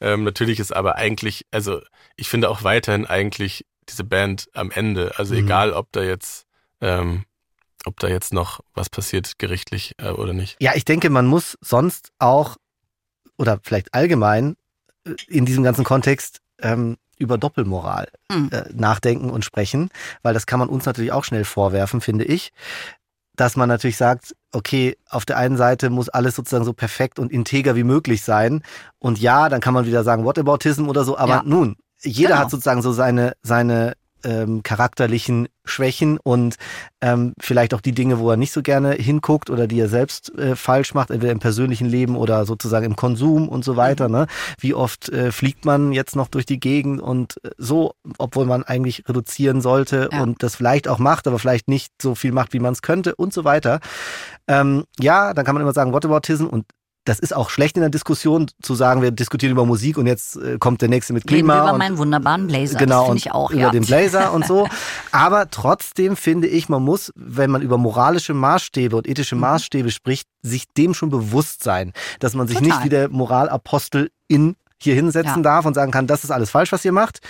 Ähm, 0.00 0.24
natürlich 0.24 0.58
ist 0.58 0.74
aber 0.74 0.96
eigentlich, 0.96 1.44
also 1.50 1.82
ich 2.16 2.30
finde 2.30 2.48
auch 2.48 2.64
weiterhin 2.64 3.04
eigentlich 3.04 3.66
diese 3.90 4.04
Band 4.04 4.46
am 4.54 4.70
Ende. 4.70 5.12
Also 5.18 5.34
Mhm. 5.34 5.40
egal, 5.40 5.72
ob 5.74 5.92
da 5.92 6.02
jetzt 6.02 6.46
ähm, 6.80 7.24
ob 7.86 7.98
da 8.00 8.08
jetzt 8.08 8.32
noch 8.32 8.60
was 8.74 8.88
passiert 8.90 9.38
gerichtlich 9.38 9.94
äh, 9.98 10.10
oder 10.10 10.32
nicht. 10.32 10.56
Ja, 10.60 10.72
ich 10.74 10.84
denke, 10.84 11.10
man 11.10 11.26
muss 11.26 11.58
sonst 11.60 12.10
auch, 12.18 12.56
oder 13.36 13.60
vielleicht 13.62 13.92
allgemein, 13.94 14.56
äh, 15.06 15.14
in 15.28 15.44
diesem 15.46 15.64
ganzen 15.64 15.84
Kontext 15.84 16.40
ähm, 16.60 16.96
über 17.18 17.38
Doppelmoral 17.38 18.08
Mhm. 18.30 18.48
äh, 18.52 18.64
nachdenken 18.72 19.30
und 19.30 19.44
sprechen, 19.44 19.90
weil 20.22 20.34
das 20.34 20.46
kann 20.46 20.58
man 20.58 20.68
uns 20.68 20.84
natürlich 20.86 21.12
auch 21.12 21.24
schnell 21.24 21.44
vorwerfen, 21.44 22.00
finde 22.00 22.24
ich, 22.24 22.52
dass 23.36 23.56
man 23.56 23.68
natürlich 23.68 23.96
sagt, 23.96 24.34
okay, 24.52 24.96
auf 25.08 25.24
der 25.24 25.38
einen 25.38 25.56
Seite 25.56 25.88
muss 25.90 26.08
alles 26.08 26.34
sozusagen 26.36 26.64
so 26.64 26.72
perfekt 26.72 27.18
und 27.18 27.32
integer 27.32 27.76
wie 27.76 27.84
möglich 27.84 28.22
sein 28.22 28.62
und 28.98 29.18
ja, 29.18 29.48
dann 29.48 29.60
kann 29.60 29.74
man 29.74 29.86
wieder 29.86 30.04
sagen 30.04 30.24
Whataboutism 30.24 30.88
oder 30.88 31.04
so, 31.04 31.16
aber 31.16 31.36
Ja. 31.36 31.42
nun, 31.44 31.76
jeder 32.02 32.30
Genau. 32.30 32.40
hat 32.40 32.50
sozusagen 32.50 32.82
so 32.82 32.92
seine, 32.92 33.34
seine 33.42 33.94
ähm, 34.24 34.62
charakterlichen 34.62 35.48
Schwächen 35.64 36.18
und 36.22 36.56
ähm, 37.00 37.34
vielleicht 37.40 37.74
auch 37.74 37.80
die 37.80 37.92
Dinge, 37.92 38.18
wo 38.18 38.30
er 38.30 38.36
nicht 38.36 38.52
so 38.52 38.62
gerne 38.62 38.92
hinguckt 38.92 39.48
oder 39.50 39.66
die 39.66 39.78
er 39.78 39.88
selbst 39.88 40.36
äh, 40.36 40.56
falsch 40.56 40.94
macht, 40.94 41.10
entweder 41.10 41.32
im 41.32 41.38
persönlichen 41.38 41.88
Leben 41.88 42.16
oder 42.16 42.44
sozusagen 42.44 42.84
im 42.86 42.96
Konsum 42.96 43.48
und 43.48 43.64
so 43.64 43.76
weiter. 43.76 44.08
Mhm. 44.08 44.14
Ne? 44.14 44.26
Wie 44.58 44.74
oft 44.74 45.08
äh, 45.10 45.30
fliegt 45.30 45.64
man 45.64 45.92
jetzt 45.92 46.16
noch 46.16 46.28
durch 46.28 46.46
die 46.46 46.58
Gegend 46.60 47.00
und 47.00 47.36
äh, 47.44 47.50
so, 47.58 47.94
obwohl 48.18 48.46
man 48.46 48.64
eigentlich 48.64 49.04
reduzieren 49.08 49.60
sollte 49.60 50.08
Ja. 50.12 50.22
und 50.22 50.42
das 50.42 50.56
vielleicht 50.56 50.88
auch 50.88 50.98
macht, 50.98 51.26
aber 51.26 51.38
vielleicht 51.38 51.68
nicht 51.68 51.92
so 52.00 52.14
viel 52.14 52.32
macht, 52.32 52.52
wie 52.52 52.60
man 52.60 52.72
es 52.72 52.82
könnte 52.82 53.14
und 53.14 53.32
so 53.32 53.44
weiter. 53.44 53.80
Ähm, 54.48 54.84
ja, 54.98 55.32
dann 55.34 55.44
kann 55.44 55.54
man 55.54 55.62
immer 55.62 55.72
sagen, 55.72 55.92
Whataboutism 55.92 56.46
und 56.46 56.64
das 57.04 57.18
ist 57.18 57.34
auch 57.34 57.50
schlecht 57.50 57.76
in 57.76 57.80
der 57.80 57.90
Diskussion 57.90 58.46
zu 58.62 58.74
sagen, 58.74 59.02
wir 59.02 59.10
diskutieren 59.10 59.50
über 59.52 59.66
Musik 59.66 59.98
und 59.98 60.06
jetzt 60.06 60.36
äh, 60.36 60.58
kommt 60.58 60.82
der 60.82 60.88
nächste 60.88 61.12
mit 61.12 61.24
Reden 61.24 61.34
Klima 61.34 61.62
über 61.62 61.72
und 61.72 61.78
meinen 61.78 61.98
wunderbaren 61.98 62.46
Blazer. 62.46 62.78
genau, 62.78 62.94
das 62.94 63.00
finde 63.06 63.10
und 63.10 63.16
ich 63.18 63.32
auch, 63.32 63.50
über 63.50 63.60
ja. 63.60 63.70
den 63.70 63.84
Blazer 63.84 64.32
und 64.32 64.46
so. 64.46 64.68
Aber 65.12 65.50
trotzdem 65.50 66.16
finde 66.16 66.46
ich, 66.48 66.68
man 66.68 66.82
muss, 66.82 67.12
wenn 67.16 67.50
man 67.50 67.60
über 67.62 67.76
moralische 67.78 68.34
Maßstäbe 68.34 68.96
und 68.96 69.08
ethische 69.08 69.34
Mhm. 69.34 69.40
Maßstäbe 69.42 69.90
spricht, 69.90 70.28
sich 70.42 70.68
dem 70.76 70.94
schon 70.94 71.10
bewusst 71.10 71.62
sein, 71.64 71.92
dass 72.20 72.34
man 72.34 72.46
sich 72.46 72.58
Total. 72.58 72.72
nicht 72.76 72.84
wie 72.84 72.88
der 72.90 73.08
Moralapostel 73.08 74.10
in 74.28 74.54
hier 74.80 74.94
hinsetzen 74.94 75.36
Ja. 75.38 75.42
darf 75.42 75.64
und 75.66 75.74
sagen 75.74 75.92
kann, 75.92 76.06
das 76.06 76.24
ist 76.24 76.30
alles 76.30 76.50
falsch, 76.50 76.72
was 76.72 76.84
ihr 76.84 76.92
macht. 76.92 77.20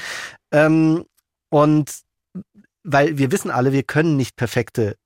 Ähm, 0.52 1.04
und 1.50 1.90
weil 2.84 3.16
wir 3.18 3.30
wissen 3.30 3.50
alle, 3.50 3.72
wir 3.72 3.82
können 3.84 4.16
nicht 4.16 4.36
perfekte 4.36 4.96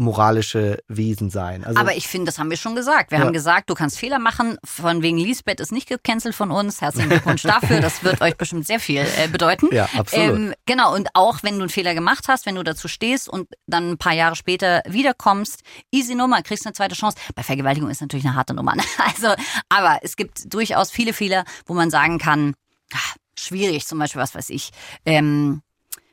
moralische 0.00 0.82
Wesen 0.88 1.30
sein. 1.30 1.64
Also, 1.64 1.78
Aber 1.78 1.94
ich 1.94 2.08
finde, 2.08 2.26
das 2.26 2.38
haben 2.38 2.50
wir 2.50 2.56
schon 2.56 2.74
gesagt. 2.74 3.10
Wir 3.10 3.18
Ja. 3.18 3.24
haben 3.24 3.32
gesagt, 3.32 3.70
du 3.70 3.74
kannst 3.74 3.98
Fehler 3.98 4.18
machen. 4.18 4.56
Von 4.64 5.02
wegen 5.02 5.18
Lisbeth 5.18 5.60
ist 5.60 5.70
nicht 5.72 5.88
gecancelt 5.88 6.34
von 6.34 6.50
uns. 6.50 6.80
Herzlichen 6.80 7.10
Glückwunsch 7.10 7.42
dafür. 7.42 7.80
Das 7.80 8.02
wird 8.02 8.20
euch 8.20 8.36
bestimmt 8.36 8.66
sehr 8.66 8.80
viel 8.80 9.06
äh, 9.18 9.28
bedeuten. 9.28 9.68
ja, 9.72 9.88
absolut. 9.96 10.36
Ähm, 10.36 10.54
genau, 10.66 10.94
und 10.94 11.08
auch 11.14 11.42
wenn 11.42 11.54
du 11.56 11.60
einen 11.60 11.68
Fehler 11.70 11.94
gemacht 11.94 12.24
hast, 12.28 12.46
wenn 12.46 12.54
du 12.56 12.62
dazu 12.62 12.88
stehst 12.88 13.28
und 13.28 13.48
dann 13.66 13.90
ein 13.92 13.98
paar 13.98 14.14
Jahre 14.14 14.34
später 14.36 14.82
wiederkommst, 14.88 15.60
easy 15.92 16.14
Nummer, 16.14 16.42
kriegst 16.42 16.66
eine 16.66 16.72
zweite 16.72 16.94
Chance. 16.94 17.16
Bei 17.34 17.42
Vergewaltigung 17.42 17.90
ist 17.90 18.00
natürlich 18.00 18.24
eine 18.26 18.34
harte 18.34 18.54
Nummer. 18.54 18.74
ne? 18.74 18.82
Also, 18.98 19.34
aber 19.68 19.98
es 20.02 20.16
gibt 20.16 20.52
durchaus 20.52 20.90
viele 20.90 21.12
Fehler, 21.12 21.44
wo 21.66 21.74
man 21.74 21.90
sagen 21.90 22.18
kann, 22.18 22.54
ah, 22.92 22.98
schwierig, 23.38 23.86
zum 23.86 23.98
Beispiel, 23.98 24.20
was 24.22 24.34
weiß 24.34 24.50
ich, 24.50 24.70
ähm, 25.04 25.62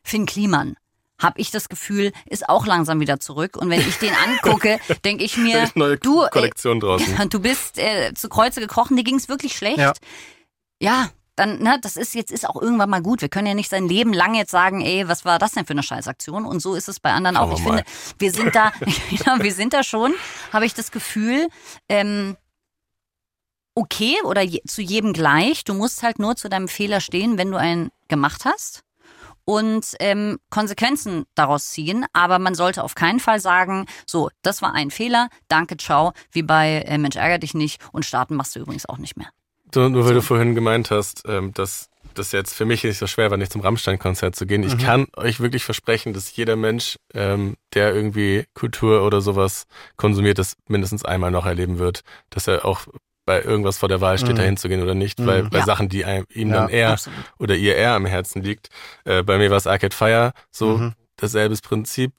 Finn 0.03 0.25
Kliman. 0.25 0.75
Hab 1.19 1.39
ich 1.39 1.49
das 1.49 1.69
Gefühl, 1.69 2.11
ist 2.25 2.47
auch 2.47 2.65
langsam 2.65 2.99
wieder 2.99 3.19
zurück. 3.19 3.57
Und 3.57 3.69
wenn 3.69 3.79
ich 3.79 3.97
den 3.97 4.13
angucke, 4.25 4.79
denke 5.03 5.23
ich 5.23 5.37
mir, 5.37 5.69
Neue 5.75 5.97
du, 5.97 6.23
äh, 6.23 6.29
Kollektion 6.29 6.79
draußen. 6.79 7.29
du 7.29 7.39
bist 7.39 7.79
äh, 7.79 8.13
zu 8.13 8.29
Kreuze 8.29 8.59
gekrochen, 8.59 8.97
dir 8.97 9.03
ging's 9.03 9.29
wirklich 9.29 9.55
schlecht. 9.55 9.79
Ja. 9.79 9.93
Ja, 10.79 11.09
dann, 11.37 11.59
ne, 11.59 11.79
das 11.81 11.97
ist 11.97 12.15
jetzt 12.15 12.31
ist 12.31 12.47
auch 12.47 12.59
irgendwann 12.61 12.89
mal 12.89 13.01
gut. 13.01 13.21
Wir 13.21 13.29
können 13.29 13.47
ja 13.47 13.53
nicht 13.53 13.69
sein 13.69 13.87
Leben 13.87 14.11
lang 14.11 14.35
jetzt 14.35 14.51
sagen, 14.51 14.81
ey, 14.81 15.07
was 15.07 15.23
war 15.23 15.39
das 15.39 15.51
denn 15.51 15.65
für 15.65 15.73
eine 15.73 15.83
Scheißaktion? 15.83 16.45
Und 16.45 16.61
so 16.61 16.75
ist 16.75 16.87
es 16.87 16.99
bei 16.99 17.11
anderen 17.11 17.35
Schauen 17.35 17.51
auch. 17.51 17.57
Ich 17.57 17.63
finde, 17.63 17.83
wir 18.17 18.31
sind 18.31 18.55
da, 18.55 18.71
ja, 19.11 19.41
wir 19.41 19.53
sind 19.53 19.73
da 19.73 19.83
schon, 19.83 20.13
habe 20.51 20.65
ich 20.65 20.73
das 20.73 20.91
Gefühl, 20.91 21.47
ähm, 21.89 22.37
okay 23.75 24.15
oder 24.23 24.41
je, 24.41 24.61
zu 24.67 24.81
jedem 24.81 25.13
gleich. 25.13 25.63
Du 25.63 25.75
musst 25.75 26.01
halt 26.01 26.17
nur 26.17 26.35
zu 26.35 26.49
deinem 26.49 26.67
Fehler 26.67 27.01
stehen, 27.01 27.37
wenn 27.37 27.51
du 27.51 27.57
einen 27.57 27.91
gemacht 28.07 28.45
hast 28.45 28.83
und 29.47 29.95
ähm, 30.01 30.39
Konsequenzen 30.49 31.25
daraus 31.33 31.69
ziehen. 31.69 32.05
Aber 32.11 32.37
man 32.37 32.53
sollte 32.53 32.83
auf 32.83 32.95
keinen 32.95 33.19
Fall 33.21 33.39
sagen, 33.39 33.85
so, 34.05 34.29
das 34.41 34.61
war 34.61 34.73
ein 34.73 34.91
Fehler, 34.91 35.29
danke, 35.47 35.77
ciao, 35.77 36.11
wie 36.31 36.43
bei 36.43 36.81
äh, 36.81 36.97
Mensch 36.97 37.15
ärger 37.15 37.37
dich 37.39 37.53
nicht 37.53 37.81
und 37.93 38.05
starten 38.05 38.35
machst 38.35 38.55
du 38.55 38.59
übrigens 38.59 38.87
auch 38.87 38.97
nicht 38.97 39.15
mehr. 39.15 39.29
So, 39.73 39.87
nur 39.89 40.05
weil 40.05 40.13
du 40.13 40.21
vorhin 40.21 40.53
gemeint 40.53 40.91
hast, 40.91 41.23
ähm, 41.27 41.53
dass 41.53 41.89
das 42.13 42.31
jetzt 42.31 42.53
für 42.53 42.65
mich 42.65 42.83
nicht 42.83 42.97
so 42.97 43.07
schwer 43.07 43.29
war, 43.31 43.37
nicht 43.37 43.51
zum 43.51 43.61
Rammstein-Konzert 43.61 44.35
zu 44.35 44.45
gehen. 44.45 44.63
Ich 44.63 44.75
Mhm. 44.75 44.79
kann 44.79 45.07
euch 45.15 45.39
wirklich 45.39 45.63
versprechen, 45.63 46.13
dass 46.13 46.35
jeder 46.35 46.55
Mensch, 46.55 46.97
ähm, 47.13 47.55
der 47.73 47.93
irgendwie 47.93 48.45
Kultur 48.53 49.03
oder 49.03 49.21
sowas 49.21 49.65
konsumiert, 49.97 50.39
das 50.39 50.55
mindestens 50.67 51.05
einmal 51.05 51.31
noch 51.31 51.45
erleben 51.45 51.79
wird, 51.79 52.01
dass 52.31 52.47
er 52.47 52.65
auch 52.65 52.81
bei 53.27 53.43
irgendwas 53.43 53.77
vor 53.77 53.89
der 53.89 54.01
Wahl 54.01 54.17
steht, 54.17 54.31
Mhm. 54.31 54.35
dahin 54.37 54.57
zu 54.57 54.69
gehen 54.69 54.81
oder 54.81 54.95
nicht, 54.95 55.23
weil 55.23 55.43
Mhm. 55.43 55.49
bei 55.51 55.59
Ja. 55.59 55.65
Sachen, 55.65 55.89
die 55.89 56.03
einem, 56.05 56.25
ihm 56.33 56.49
Ja, 56.49 56.61
dann 56.61 56.69
eher 56.69 56.91
Absolut. 56.93 57.19
oder 57.37 57.55
ihr 57.55 57.75
eher 57.75 57.91
am 57.93 58.05
Herzen 58.07 58.41
liegt. 58.41 58.69
Äh, 59.05 59.21
bei 59.21 59.37
mir 59.37 59.49
war 59.51 59.57
es 59.57 59.67
Arcade 59.67 59.95
Fire, 59.95 60.31
so 60.49 60.77
Mhm. 60.77 60.93
dasselbe 61.17 61.55
Prinzip. 61.61 62.13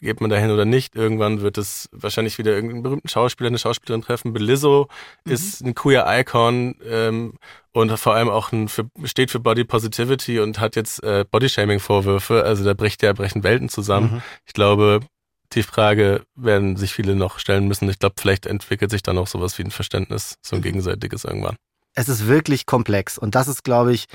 Geht 0.00 0.22
man 0.22 0.30
dahin 0.30 0.50
oder 0.50 0.64
nicht? 0.64 0.96
Irgendwann 0.96 1.42
wird 1.42 1.58
es 1.58 1.90
wahrscheinlich 1.92 2.38
wieder 2.38 2.52
irgendeinen 2.52 2.82
berühmten 2.82 3.08
Schauspieler, 3.08 3.48
eine 3.48 3.58
Schauspielerin 3.58 4.00
treffen. 4.02 4.32
Belizzo 4.32 4.88
Mhm. 5.26 5.32
ist 5.32 5.60
ein 5.60 5.74
queer 5.74 6.06
Icon 6.08 6.74
ähm, 6.86 7.34
und 7.72 7.92
vor 7.98 8.14
allem 8.14 8.30
auch 8.30 8.50
ein, 8.50 8.68
für, 8.68 8.86
steht 9.04 9.30
für 9.30 9.40
Body 9.40 9.64
Positivity 9.64 10.40
und 10.40 10.58
hat 10.58 10.74
jetzt 10.74 11.02
äh, 11.04 11.26
Bodyshaming-Vorwürfe. 11.30 12.44
Also 12.44 12.64
da 12.64 12.72
bricht 12.74 13.02
ja 13.02 13.12
brechen 13.12 13.42
Welten 13.44 13.68
zusammen. 13.68 14.14
Mhm. 14.14 14.22
Ich 14.46 14.54
glaube, 14.54 15.00
die 15.54 15.62
Frage 15.62 16.24
werden 16.34 16.76
sich 16.76 16.92
viele 16.92 17.14
noch 17.16 17.38
stellen 17.38 17.66
müssen. 17.68 17.88
Ich 17.88 17.98
glaube, 17.98 18.16
vielleicht 18.18 18.46
entwickelt 18.46 18.90
sich 18.90 19.02
dann 19.02 19.16
auch 19.18 19.26
sowas 19.26 19.56
wie 19.58 19.62
ein 19.64 19.70
Verständnis, 19.70 20.34
so 20.42 20.56
ein 20.56 20.62
gegenseitiges 20.62 21.24
irgendwann. 21.24 21.56
es 21.94 22.08
ist 22.08 22.26
wirklich 22.26 22.66
komplex. 22.66 23.18
Und 23.18 23.34
das 23.34 23.48
ist, 23.48 23.64
glaube 23.64 23.92
ich, 23.92 24.06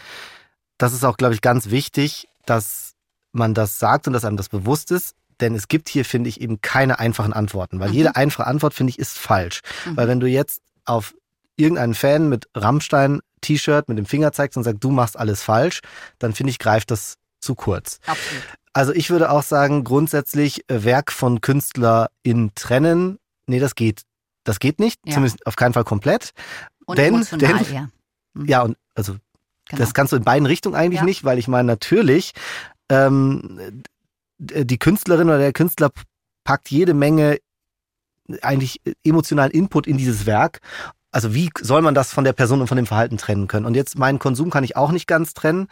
das 0.77 0.93
ist 0.93 1.03
auch, 1.03 1.17
glaube 1.17 1.33
ich, 1.33 1.41
ganz 1.41 1.69
wichtig, 1.69 2.27
dass 2.45 2.93
man 3.31 3.53
das 3.53 3.79
sagt 3.79 4.07
und 4.07 4.13
dass 4.13 4.25
einem 4.25 4.37
das 4.37 4.49
bewusst 4.49 4.91
ist. 4.91 5.15
Denn 5.41 5.55
es 5.55 5.67
gibt 5.67 5.89
hier, 5.89 6.05
finde 6.05 6.29
ich, 6.29 6.39
eben 6.39 6.61
keine 6.61 6.99
einfachen 6.99 7.33
Antworten. 7.33 7.79
Weil 7.79 7.89
Mhm. 7.89 7.95
jede 7.95 8.15
einfache 8.15 8.45
Antwort, 8.47 8.73
finde 8.73 8.91
ich, 8.91 8.99
ist 8.99 9.17
falsch. 9.17 9.61
Mhm. 9.85 9.97
Weil 9.97 10.07
wenn 10.07 10.19
du 10.19 10.27
jetzt 10.27 10.61
auf 10.85 11.15
irgendeinen 11.57 11.95
Fan 11.95 12.29
mit 12.29 12.47
Rammstein-T-Shirt 12.55 13.89
mit 13.89 13.97
dem 13.97 14.05
Finger 14.05 14.31
zeigst 14.31 14.57
und 14.57 14.63
sagst, 14.63 14.83
du 14.83 14.91
machst 14.91 15.17
alles 15.17 15.41
falsch, 15.41 15.81
dann 16.19 16.33
finde 16.33 16.51
ich, 16.51 16.59
greift 16.59 16.91
das 16.91 17.15
zu 17.39 17.55
kurz. 17.55 17.99
Absolut. 18.05 18.43
Also 18.73 18.91
ich 18.93 19.09
würde 19.09 19.29
auch 19.31 19.43
sagen, 19.43 19.83
grundsätzlich 19.83 20.67
äh, 20.69 20.83
Werk 20.83 21.11
von 21.11 21.41
KünstlerInnen 21.41 22.51
trennen. 22.55 23.19
Nee, 23.45 23.59
das 23.59 23.75
geht. 23.75 24.01
Das 24.43 24.59
geht 24.59 24.79
nicht. 24.79 24.99
Ja. 25.05 25.13
Zumindest 25.13 25.45
auf 25.45 25.55
keinen 25.55 25.73
Fall 25.73 25.83
komplett. 25.83 26.31
Und 26.85 26.97
Denn- 26.97 27.13
emotional, 27.13 27.63
denn- 27.63 27.73
ja. 27.73 27.89
Mhm. 28.33 28.45
Ja, 28.47 28.61
und 28.63 28.77
also 28.95 29.13
genau. 29.69 29.79
das 29.79 29.93
kannst 29.93 30.11
du 30.11 30.17
in 30.17 30.23
beiden 30.23 30.45
Richtungen 30.47 30.75
eigentlich 30.75 30.99
Ja. 31.01 31.05
nicht, 31.05 31.23
weil 31.23 31.37
ich 31.39 31.47
meine, 31.47 31.67
natürlich, 31.67 32.33
ähm, 32.89 33.83
die 34.39 34.77
Künstlerin 34.79 35.27
oder 35.29 35.37
der 35.37 35.53
Künstler 35.53 35.91
packt 36.43 36.69
jede 36.69 36.93
Menge 36.93 37.37
eigentlich 38.41 38.81
emotionalen 39.03 39.51
Input 39.51 39.85
in 39.87 39.97
dieses 39.97 40.25
Werk. 40.25 40.59
Also 41.13 41.33
wie 41.33 41.49
soll 41.61 41.81
man 41.81 41.95
das 41.95 42.11
von 42.11 42.23
der 42.23 42.33
Person 42.33 42.59
und 42.59 42.67
von 42.67 42.75
dem 42.75 42.85
Verhalten 42.85 43.17
trennen 43.17 43.47
können? 43.47 43.65
Und 43.65 43.75
jetzt 43.75 43.97
meinen 43.97 44.19
Konsum 44.19 44.49
kann 44.49 44.63
ich 44.63 44.75
auch 44.75 44.91
nicht 44.91 45.07
ganz 45.07 45.33
trennen, 45.33 45.67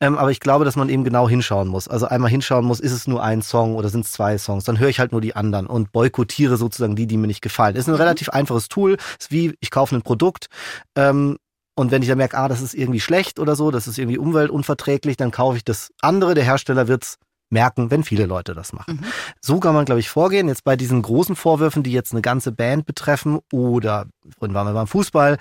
ähm, 0.00 0.18
aber 0.18 0.30
ich 0.30 0.40
glaube, 0.40 0.64
dass 0.64 0.74
man 0.74 0.88
eben 0.88 1.04
genau 1.04 1.28
hinschauen 1.28 1.68
muss. 1.68 1.86
Also 1.86 2.06
einmal 2.06 2.30
hinschauen 2.30 2.64
muss, 2.64 2.80
ist 2.80 2.92
es 2.92 3.06
nur 3.06 3.22
ein 3.22 3.42
Song 3.42 3.76
oder 3.76 3.88
sind 3.88 4.04
es 4.06 4.12
zwei 4.12 4.38
Songs? 4.38 4.64
Dann 4.64 4.78
höre 4.78 4.88
ich 4.88 4.98
halt 4.98 5.12
nur 5.12 5.20
die 5.20 5.36
anderen 5.36 5.66
und 5.66 5.92
boykottiere 5.92 6.56
sozusagen 6.56 6.96
die, 6.96 7.06
die 7.06 7.16
mir 7.16 7.26
nicht 7.28 7.42
gefallen. 7.42 7.76
Ist 7.76 7.86
ein 7.88 7.92
Mhm. 7.92 8.00
relativ 8.00 8.30
einfaches 8.30 8.68
Tool. 8.68 8.96
Ist 9.20 9.30
wie, 9.30 9.54
ich 9.60 9.70
kaufe 9.70 9.94
ein 9.94 10.02
Produkt, 10.02 10.48
ähm, 10.96 11.36
und 11.78 11.90
wenn 11.90 12.00
ich 12.00 12.08
dann 12.08 12.16
merke, 12.16 12.38
ah, 12.38 12.48
das 12.48 12.62
ist 12.62 12.72
irgendwie 12.72 13.00
schlecht 13.00 13.38
oder 13.38 13.54
so, 13.54 13.70
das 13.70 13.86
ist 13.86 13.98
irgendwie 13.98 14.16
umweltunverträglich, 14.16 15.18
dann 15.18 15.30
kaufe 15.30 15.58
ich 15.58 15.64
das 15.64 15.90
andere. 16.00 16.32
Der 16.32 16.42
Hersteller 16.42 16.88
wird's 16.88 17.18
merken, 17.50 17.90
wenn 17.90 18.02
viele 18.02 18.26
Leute 18.26 18.54
das 18.54 18.72
machen. 18.72 19.00
Mhm. 19.00 19.04
So 19.40 19.60
kann 19.60 19.74
man, 19.74 19.84
glaube 19.84 20.00
ich, 20.00 20.08
vorgehen. 20.08 20.48
Jetzt 20.48 20.64
bei 20.64 20.76
diesen 20.76 21.02
großen 21.02 21.36
Vorwürfen, 21.36 21.82
die 21.82 21.92
jetzt 21.92 22.12
eine 22.12 22.22
ganze 22.22 22.52
Band 22.52 22.86
betreffen 22.86 23.40
oder, 23.52 24.06
vorhin 24.38 24.54
waren 24.54 24.66
wir 24.66 24.74
beim 24.74 24.86
Fußball, 24.86 25.38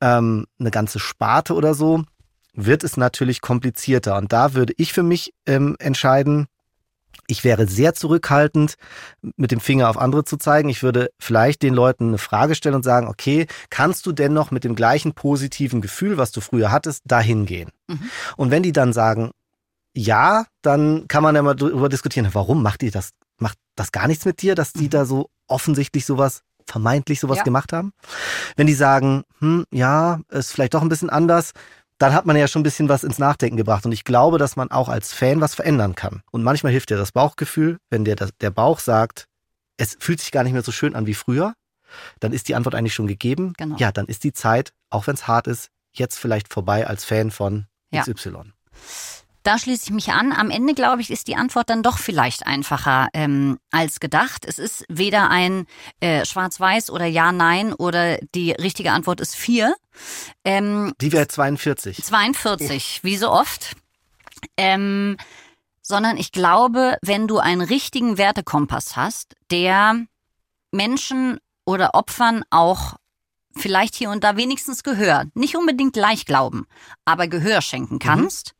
ähm, 0.00 0.46
eine 0.58 0.70
ganze 0.70 0.98
Sparte 0.98 1.54
oder 1.54 1.74
so, 1.74 2.04
wird 2.54 2.84
es 2.84 2.96
natürlich 2.96 3.40
komplizierter. 3.40 4.16
Und 4.16 4.32
da 4.32 4.54
würde 4.54 4.74
ich 4.76 4.92
für 4.92 5.02
mich 5.02 5.32
ähm, 5.46 5.76
entscheiden, 5.78 6.46
ich 7.26 7.44
wäre 7.44 7.66
sehr 7.66 7.94
zurückhaltend, 7.94 8.74
mit 9.36 9.52
dem 9.52 9.60
Finger 9.60 9.88
auf 9.88 9.96
andere 9.96 10.24
zu 10.24 10.36
zeigen. 10.36 10.68
Ich 10.68 10.82
würde 10.82 11.10
vielleicht 11.18 11.62
den 11.62 11.74
Leuten 11.74 12.08
eine 12.08 12.18
Frage 12.18 12.54
stellen 12.54 12.74
und 12.74 12.82
sagen, 12.82 13.06
okay, 13.06 13.46
kannst 13.70 14.06
du 14.06 14.12
denn 14.12 14.32
noch 14.32 14.50
mit 14.50 14.64
dem 14.64 14.74
gleichen 14.74 15.12
positiven 15.12 15.80
Gefühl, 15.80 16.18
was 16.18 16.32
du 16.32 16.40
früher 16.40 16.72
hattest, 16.72 17.02
dahin 17.06 17.46
gehen? 17.46 17.70
Mhm. 17.88 18.10
Und 18.36 18.50
wenn 18.50 18.62
die 18.62 18.72
dann 18.72 18.92
sagen, 18.92 19.30
ja, 19.94 20.46
dann 20.62 21.06
kann 21.08 21.22
man 21.22 21.34
ja 21.34 21.42
mal 21.42 21.54
darüber 21.54 21.88
diskutieren, 21.88 22.28
warum 22.32 22.62
macht 22.62 22.80
die 22.80 22.90
das, 22.90 23.10
macht 23.38 23.58
das 23.76 23.92
gar 23.92 24.06
nichts 24.08 24.24
mit 24.24 24.42
dir, 24.42 24.54
dass 24.54 24.72
die 24.72 24.84
Mhm. 24.84 24.90
da 24.90 25.04
so 25.04 25.30
offensichtlich 25.48 26.06
sowas, 26.06 26.42
vermeintlich 26.66 27.20
sowas 27.20 27.38
Ja. 27.38 27.42
gemacht 27.44 27.72
haben? 27.72 27.92
Wenn 28.56 28.66
die 28.66 28.74
sagen, 28.74 29.24
hm, 29.40 29.64
ja, 29.72 30.20
ist 30.28 30.52
vielleicht 30.52 30.74
doch 30.74 30.82
ein 30.82 30.88
bisschen 30.88 31.10
anders, 31.10 31.52
dann 31.98 32.14
hat 32.14 32.26
man 32.26 32.36
ja 32.36 32.48
schon 32.48 32.60
ein 32.60 32.64
bisschen 32.64 32.88
was 32.88 33.04
ins 33.04 33.18
Nachdenken 33.18 33.56
gebracht. 33.56 33.84
Und 33.84 33.92
ich 33.92 34.04
glaube, 34.04 34.38
dass 34.38 34.56
man 34.56 34.70
auch 34.70 34.88
als 34.88 35.12
Fan 35.12 35.40
was 35.40 35.54
verändern 35.54 35.94
kann. 35.94 36.22
Und 36.30 36.42
manchmal 36.42 36.72
hilft 36.72 36.90
dir 36.90 36.96
das 36.96 37.12
Bauchgefühl, 37.12 37.78
wenn 37.90 38.04
dir 38.04 38.16
das, 38.16 38.30
der 38.40 38.50
Bauch 38.50 38.80
sagt, 38.80 39.26
es 39.76 39.96
fühlt 40.00 40.20
sich 40.20 40.32
gar 40.32 40.42
nicht 40.42 40.52
mehr 40.52 40.62
so 40.62 40.72
schön 40.72 40.94
an 40.96 41.06
wie 41.06 41.14
früher, 41.14 41.54
dann 42.20 42.32
ist 42.32 42.48
die 42.48 42.54
Antwort 42.54 42.74
eigentlich 42.74 42.94
schon 42.94 43.06
gegeben. 43.06 43.52
Genau. 43.56 43.76
Ja, 43.76 43.92
dann 43.92 44.06
ist 44.06 44.24
die 44.24 44.32
Zeit, 44.32 44.72
auch 44.90 45.06
wenn 45.06 45.14
es 45.14 45.28
hart 45.28 45.46
ist, 45.46 45.68
jetzt 45.92 46.18
vielleicht 46.18 46.52
vorbei 46.52 46.86
als 46.86 47.04
Fan 47.04 47.30
von 47.30 47.66
Ja. 47.90 48.02
Da 49.42 49.58
schließe 49.58 49.86
ich 49.86 49.90
mich 49.90 50.12
an. 50.12 50.32
Am 50.32 50.50
Ende, 50.50 50.74
glaube 50.74 51.02
ich, 51.02 51.10
ist 51.10 51.26
die 51.26 51.36
Antwort 51.36 51.68
dann 51.70 51.82
doch 51.82 51.98
vielleicht 51.98 52.46
einfacher 52.46 53.08
ähm, 53.12 53.58
als 53.70 53.98
gedacht. 53.98 54.44
Es 54.46 54.58
ist 54.58 54.84
weder 54.88 55.30
ein 55.30 55.66
äh, 56.00 56.24
Schwarz-Weiß 56.24 56.90
oder 56.90 57.06
Ja, 57.06 57.32
Nein 57.32 57.72
oder 57.72 58.18
die 58.34 58.52
richtige 58.52 58.92
Antwort 58.92 59.20
ist 59.20 59.34
vier. 59.34 59.74
Ähm, 60.44 60.92
Die 61.00 61.12
wäre 61.12 61.26
42. 61.26 62.02
42, 62.04 63.00
wie 63.02 63.16
so 63.16 63.30
oft. 63.30 63.74
Ähm, 64.56 65.16
sondern 65.82 66.16
ich 66.16 66.30
glaube, 66.32 66.96
wenn 67.02 67.26
du 67.26 67.38
einen 67.38 67.62
richtigen 67.62 68.18
Wertekompass 68.18 68.96
hast, 68.96 69.34
der 69.50 70.06
Menschen 70.70 71.38
oder 71.64 71.94
Opfern 71.94 72.44
auch 72.50 72.94
vielleicht 73.54 73.94
hier 73.94 74.10
und 74.10 74.24
da 74.24 74.36
wenigstens 74.36 74.82
Gehör, 74.82 75.24
nicht 75.34 75.56
unbedingt 75.56 75.92
gleich 75.92 76.24
glauben, 76.24 76.66
aber 77.04 77.28
Gehör 77.28 77.60
schenken 77.60 77.98
kannst, 77.98 78.54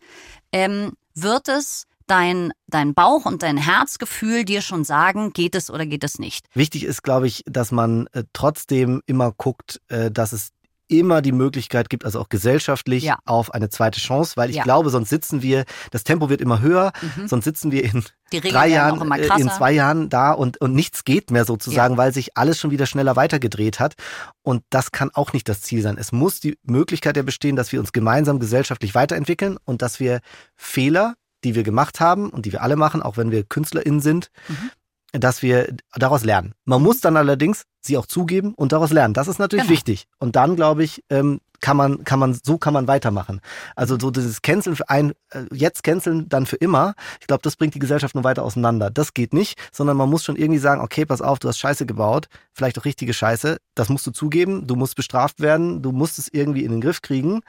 ähm, 0.53 0.93
wird 1.15 1.49
es 1.49 1.87
dein, 2.07 2.53
dein 2.67 2.95
Bauch 2.95 3.25
und 3.25 3.43
dein 3.43 3.57
Herzgefühl 3.57 4.45
dir 4.45 4.61
schon 4.61 4.85
sagen, 4.85 5.33
geht 5.33 5.55
es 5.55 5.71
oder 5.71 5.87
geht 5.87 6.05
es 6.05 6.19
nicht. 6.19 6.47
Wichtig 6.55 6.85
ist, 6.85 7.03
glaube 7.03 7.27
ich, 7.27 7.43
dass 7.47 7.73
man 7.73 8.07
äh, 8.13 8.25
trotzdem 8.33 9.03
immer 9.07 9.33
guckt, 9.33 9.81
äh, 9.89 10.11
dass 10.11 10.33
es 10.33 10.51
immer 10.89 11.23
die 11.23 11.33
Möglichkeit 11.33 11.89
gibt, 11.91 12.05
also 12.05 12.21
auch 12.21 12.29
gesellschaftlich, 12.29 13.05
Ja. 13.05 13.19
auf 13.25 13.53
eine 13.55 13.69
zweite 13.71 14.01
Chance, 14.01 14.33
weil 14.37 14.51
ich 14.51 14.57
Ja. 14.57 14.63
glaube, 14.65 14.91
sonst 14.91 15.09
sitzen 15.09 15.43
wir, 15.43 15.65
das 15.91 16.05
Tempo 16.05 16.29
wird 16.29 16.41
immer 16.41 16.61
höher, 16.61 16.93
Mhm. 17.17 17.29
sonst 17.29 17.45
sitzen 17.45 17.71
wir 17.73 17.85
in 17.85 18.05
drei 18.31 18.69
Jahren, 18.69 19.11
äh, 19.13 19.41
in 19.41 19.49
zwei 19.51 19.73
Jahren 19.73 20.09
da 20.09 20.33
und, 20.33 20.61
und 20.61 20.75
nichts 20.75 21.05
geht 21.05 21.31
mehr 21.31 21.45
sozusagen, 21.45 21.97
weil 21.97 22.13
sich 22.15 22.37
alles 22.37 22.59
schon 22.61 22.71
wieder 22.71 22.87
schneller 22.87 23.17
weitergedreht 23.17 23.81
hat. 23.81 23.95
Und 24.43 24.63
das 24.71 24.91
kann 24.93 25.11
auch 25.15 25.33
nicht 25.33 25.49
das 25.49 25.61
Ziel 25.61 25.83
sein. 25.83 25.97
Es 25.99 26.13
muss 26.13 26.41
die 26.41 26.59
Möglichkeit 26.63 27.17
ja 27.17 27.23
bestehen, 27.23 27.57
dass 27.57 27.73
wir 27.73 27.81
uns 27.81 27.93
gemeinsam 27.93 28.39
gesellschaftlich 28.41 28.95
weiterentwickeln 28.95 29.57
und 29.65 29.83
dass 29.83 30.01
wir 30.01 30.21
Fehler, 30.57 31.15
die 31.45 31.55
wir 31.55 31.63
gemacht 31.63 32.01
haben 32.01 32.31
und 32.31 32.47
die 32.47 32.53
wir 32.53 32.63
alle 32.63 32.77
machen, 32.77 33.03
auch 33.03 33.17
wenn 33.17 33.31
wir 33.31 33.45
KünstlerInnen 33.45 34.01
sind, 34.01 34.31
Mhm. 34.49 34.71
Dass 35.13 35.43
wir 35.43 35.75
daraus 35.95 36.25
lernen. 36.25 36.55
Man 36.65 36.83
muss 36.83 37.01
dann 37.01 37.17
allerdings 37.17 37.65
sie 37.81 37.99
auch 37.99 38.07
zugeben 38.07 38.55
und 38.55 38.73
daraus 38.73 38.91
lernen. 38.93 39.15
Das 39.15 39.29
ist 39.29 39.39
natürlich 39.39 39.67
Genau. 39.67 39.75
wichtig. 39.75 40.07
Und 40.19 40.37
dann, 40.37 40.57
glaube 40.57 40.85
ich, 40.85 41.05
ähm, 41.11 41.41
kann 41.61 41.77
man, 41.77 42.03
kann 42.05 42.19
man, 42.19 42.35
so 42.43 42.59
kann 42.59 42.75
man 42.75 42.89
weitermachen. 42.89 43.41
Also 43.77 43.97
so 43.99 44.11
dieses 44.11 44.43
Canceln 44.43 44.75
für 44.75 44.89
ein, 44.89 45.13
äh, 45.31 45.45
jetzt 45.53 45.85
canceln, 45.85 46.29
dann 46.29 46.45
für 46.45 46.57
immer. 46.57 46.95
Ich 47.21 47.29
glaube, 47.29 47.43
das 47.43 47.57
bringt 47.57 47.75
die 47.75 47.79
Gesellschaft 47.79 48.15
nur 48.15 48.25
weiter 48.25 48.43
auseinander. 48.43 48.91
Das 48.91 49.15
geht 49.15 49.33
nicht, 49.33 49.59
sondern 49.71 49.97
man 49.97 50.11
muss 50.11 50.25
schon 50.25 50.37
irgendwie 50.37 50.59
sagen, 50.59 50.81
okay, 50.81 51.05
pass 51.07 51.23
auf, 51.23 51.39
du 51.39 51.49
hast 51.49 51.59
Scheiße 51.59 51.87
gebaut, 51.87 52.27
vielleicht 52.53 52.79
auch 52.79 52.85
richtige 52.85 53.15
Scheiße. 53.15 53.59
Das 53.77 53.89
musst 53.91 54.07
du 54.07 54.11
zugeben, 54.11 54.67
du 54.67 54.75
musst 54.75 54.97
bestraft 54.97 55.41
werden, 55.41 55.83
du 55.83 55.93
musst 55.93 56.19
es 56.19 56.29
irgendwie 56.33 56.65
in 56.65 56.73
den 56.73 56.81
Griff 56.81 57.01
kriegen. 57.01 57.41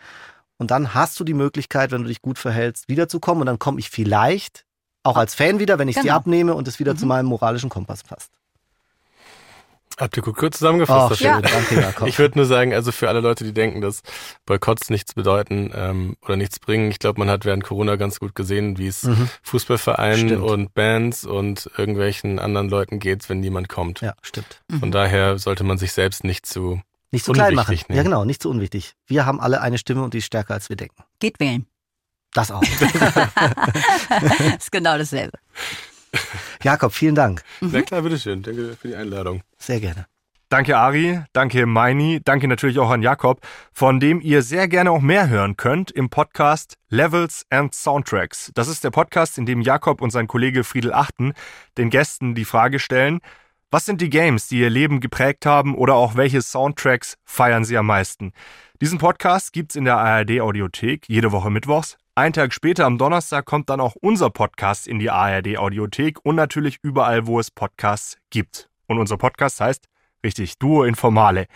Und 0.58 0.70
dann 0.70 0.94
hast 0.94 1.20
du 1.20 1.24
die 1.24 1.34
Möglichkeit, 1.34 1.92
wenn 1.92 2.04
du 2.04 2.08
dich 2.08 2.22
gut 2.22 2.38
verhältst, 2.38 2.88
wiederzukommen. 2.88 3.42
Und 3.42 3.48
dann 3.48 3.60
komme 3.60 3.80
ich 3.80 3.90
vielleicht 3.90 4.66
auch 5.04 5.18
als 5.18 5.36
Fan 5.36 5.60
wieder, 5.60 5.78
wenn 5.80 5.88
ich 5.88 5.96
sie 5.96 6.02
Genau. 6.04 6.16
abnehme 6.16 6.54
und 6.56 6.68
es 6.68 6.80
wieder 6.80 6.94
Mhm. 6.94 6.98
zu 6.98 7.06
meinem 7.06 7.26
moralischen 7.28 7.70
Kompass 7.70 8.04
passt. 8.04 8.32
Habt 10.00 10.18
ihr 10.18 10.24
gut 10.24 10.36
kurz 10.38 10.58
zusammengefasst? 10.58 11.12
Das 11.12 11.20
Ja. 11.20 11.40
danke, 11.40 11.76
Jakob. 11.80 12.08
Ich 12.08 12.18
würde 12.18 12.40
nur 12.40 12.48
sagen, 12.48 12.74
also 12.74 12.92
für 12.92 13.10
alle 13.10 13.20
Leute, 13.20 13.44
die 13.44 13.54
denken, 13.54 13.80
dass 13.80 14.02
Boykotts 14.48 14.90
nichts 14.90 15.14
bedeuten 15.14 15.72
ähm, 15.76 16.18
oder 16.24 16.36
nichts 16.36 16.58
bringen, 16.60 16.90
ich 16.90 16.98
glaube, 16.98 17.20
man 17.20 17.30
hat 17.30 17.46
während 17.46 17.64
Corona 17.64 17.96
ganz 17.96 18.20
gut 18.20 18.34
gesehen, 18.34 18.80
wie 18.80 18.88
es 18.88 19.04
Mhm. 19.04 19.30
Fußballvereinen 19.44 20.30
Stimmt. 20.30 20.42
und 20.44 20.74
Bands 20.74 21.26
und 21.26 21.70
irgendwelchen 21.78 22.40
anderen 22.40 22.70
Leuten 22.70 22.98
geht, 22.98 23.30
wenn 23.30 23.40
niemand 23.40 23.70
kommt. 23.70 24.02
Ja, 24.02 24.16
stimmt. 24.24 24.64
Von 24.80 24.90
daher 24.90 25.38
sollte 25.38 25.64
man 25.64 25.78
sich 25.78 25.94
selbst 25.94 26.24
nicht 26.24 26.48
zu. 26.48 26.82
Nicht 27.12 27.26
zu 27.26 27.32
klein 27.34 27.54
machen. 27.54 27.68
Unwichtig, 27.70 27.90
ne? 27.90 27.98
Ja, 27.98 28.02
genau, 28.02 28.26
nicht 28.26 28.42
zu 28.42 28.50
unwichtig. 28.50 28.96
Wir 29.06 29.28
haben 29.28 29.40
alle 29.40 29.62
eine 29.62 29.78
Stimme 29.78 30.02
und 30.02 30.16
die 30.16 30.18
ist 30.18 30.26
stärker, 30.26 30.56
als 30.56 30.70
wir 30.70 30.76
denken. 30.76 31.04
Geht 31.20 31.40
wählen. 31.40 31.68
Das 32.34 32.52
auch. 32.52 32.64
ist 34.58 34.72
genau 34.72 34.98
dasselbe. 34.98 35.38
Jakob, 36.64 36.94
vielen 36.94 37.16
Dank. 37.16 37.44
Na 37.62 37.82
klar, 37.82 38.02
bitteschön. 38.02 38.42
Danke 38.42 38.76
für 38.80 38.88
die 38.88 38.96
Einladung. 38.96 39.42
Sehr 39.58 39.80
gerne. 39.80 40.08
Danke 40.54 40.78
Ari, 40.78 41.20
danke 41.34 41.66
Meini, 41.66 42.22
danke 42.24 42.48
natürlich 42.48 42.78
auch 42.78 42.92
an 42.92 43.02
Jakob, 43.02 43.42
von 43.72 44.00
dem 44.00 44.22
ihr 44.22 44.44
sehr 44.44 44.68
gerne 44.68 44.92
auch 44.92 45.02
mehr 45.02 45.28
hören 45.28 45.58
könnt 45.58 45.90
im 45.90 46.12
Podcast 46.12 46.78
Levels 46.90 47.44
and 47.50 47.74
Soundtracks. 47.74 48.52
Das 48.54 48.68
ist 48.68 48.84
der 48.84 48.92
Podcast, 48.92 49.40
in 49.40 49.48
dem 49.48 49.62
Jakob 49.62 50.00
und 50.00 50.12
sein 50.12 50.28
Kollege 50.28 50.64
Friedel 50.64 50.94
Achten 50.94 51.34
den 51.80 51.90
Gästen 51.90 52.36
die 52.36 52.46
Frage 52.46 52.78
stellen, 52.78 53.20
was 53.72 53.88
sind 53.88 54.00
die 54.00 54.12
Games, 54.12 54.48
die 54.48 54.60
ihr 54.60 54.70
Leben 54.70 55.00
geprägt 55.00 55.48
haben 55.48 55.74
oder 55.74 55.96
auch 55.96 56.16
welche 56.16 56.44
Soundtracks 56.44 57.16
feiern 57.26 57.66
sie 57.66 57.76
am 57.76 57.88
meisten? 57.88 58.32
Diesen 58.80 59.00
Podcast 59.00 59.54
gibt's 59.54 59.76
in 59.76 59.86
der 59.86 59.98
ARD 59.98 60.40
Audiothek 60.40 61.10
jede 61.10 61.32
Woche 61.32 61.50
mittwochs. 61.50 61.98
Ein 62.16 62.32
Tag 62.32 62.54
später 62.54 62.86
am 62.86 63.00
Donnerstag 63.00 63.46
kommt 63.46 63.72
dann 63.72 63.82
auch 63.82 63.96
unser 64.00 64.30
Podcast 64.30 64.88
in 64.88 65.00
die 65.00 65.10
ARD 65.10 65.58
Audiothek 65.58 66.24
und 66.24 66.36
natürlich 66.36 66.78
überall, 66.84 67.26
wo 67.26 67.40
es 67.40 67.50
Podcasts 67.50 68.20
gibt. 68.30 68.70
Und 68.86 69.00
unser 69.00 69.18
Podcast 69.18 69.60
heißt 69.60 69.88
Richtig, 70.24 70.60
Duo 70.60 70.84
Informale. 70.84 71.48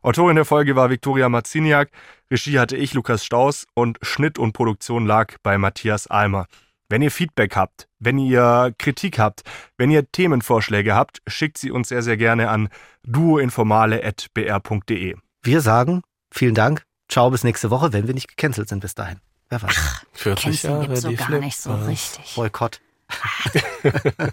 Autorin 0.00 0.34
der 0.34 0.44
Folge 0.44 0.74
war 0.74 0.90
Viktoria 0.90 1.28
Marziniak, 1.28 1.92
Regie 2.32 2.58
hatte 2.58 2.76
ich, 2.76 2.94
Lukas 2.94 3.24
Staus 3.24 3.64
und 3.74 4.00
Schnitt 4.02 4.40
und 4.40 4.54
Produktion 4.54 5.06
lag 5.06 5.36
bei 5.44 5.56
Matthias 5.56 6.08
Almer. 6.08 6.46
Wenn 6.88 7.02
ihr 7.02 7.12
Feedback 7.12 7.54
habt, 7.54 7.86
wenn 8.00 8.18
ihr 8.18 8.74
Kritik 8.78 9.20
habt, 9.20 9.42
wenn 9.78 9.92
ihr 9.92 10.10
Themenvorschläge 10.10 10.96
habt, 10.96 11.22
schickt 11.28 11.58
sie 11.58 11.70
uns 11.70 11.90
sehr, 11.90 12.02
sehr 12.02 12.16
gerne 12.16 12.48
an 12.48 12.70
duoinformale.br.de. 13.04 15.14
Wir 15.44 15.60
sagen 15.60 16.02
vielen 16.32 16.56
Dank. 16.56 16.82
Ciao, 17.08 17.30
bis 17.30 17.44
nächste 17.44 17.70
Woche, 17.70 17.92
wenn 17.92 18.08
wir 18.08 18.14
nicht 18.14 18.26
gecancelt 18.26 18.68
sind 18.68 18.80
bis 18.80 18.96
dahin. 18.96 19.20
Wer 19.52 19.60
weiß. 19.60 19.76
Ach, 19.78 20.04
40 20.14 20.44
Canceln 20.44 20.80
Jahre, 20.80 20.96
so 20.96 21.08
die 21.10 21.16
gar 21.16 21.28
nicht 21.38 21.58
so 21.58 21.74
richtig. 21.74 22.34
Boykott. 22.36 22.80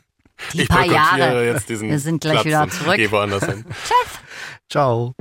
Die 0.53 0.61
ich 0.61 0.69
paar 0.69 0.85
Jahre. 0.85 1.45
jetzt 1.45 1.67
diesen 1.67 1.89
Wir 1.89 1.99
sind 1.99 2.21
gleich 2.21 2.43
Platz 2.43 2.45
wieder 2.45 2.69
zurück. 2.69 2.95
Gehe 2.95 3.11
woanders 3.11 3.43
hin. 3.45 3.65
Ciao. 4.69 5.13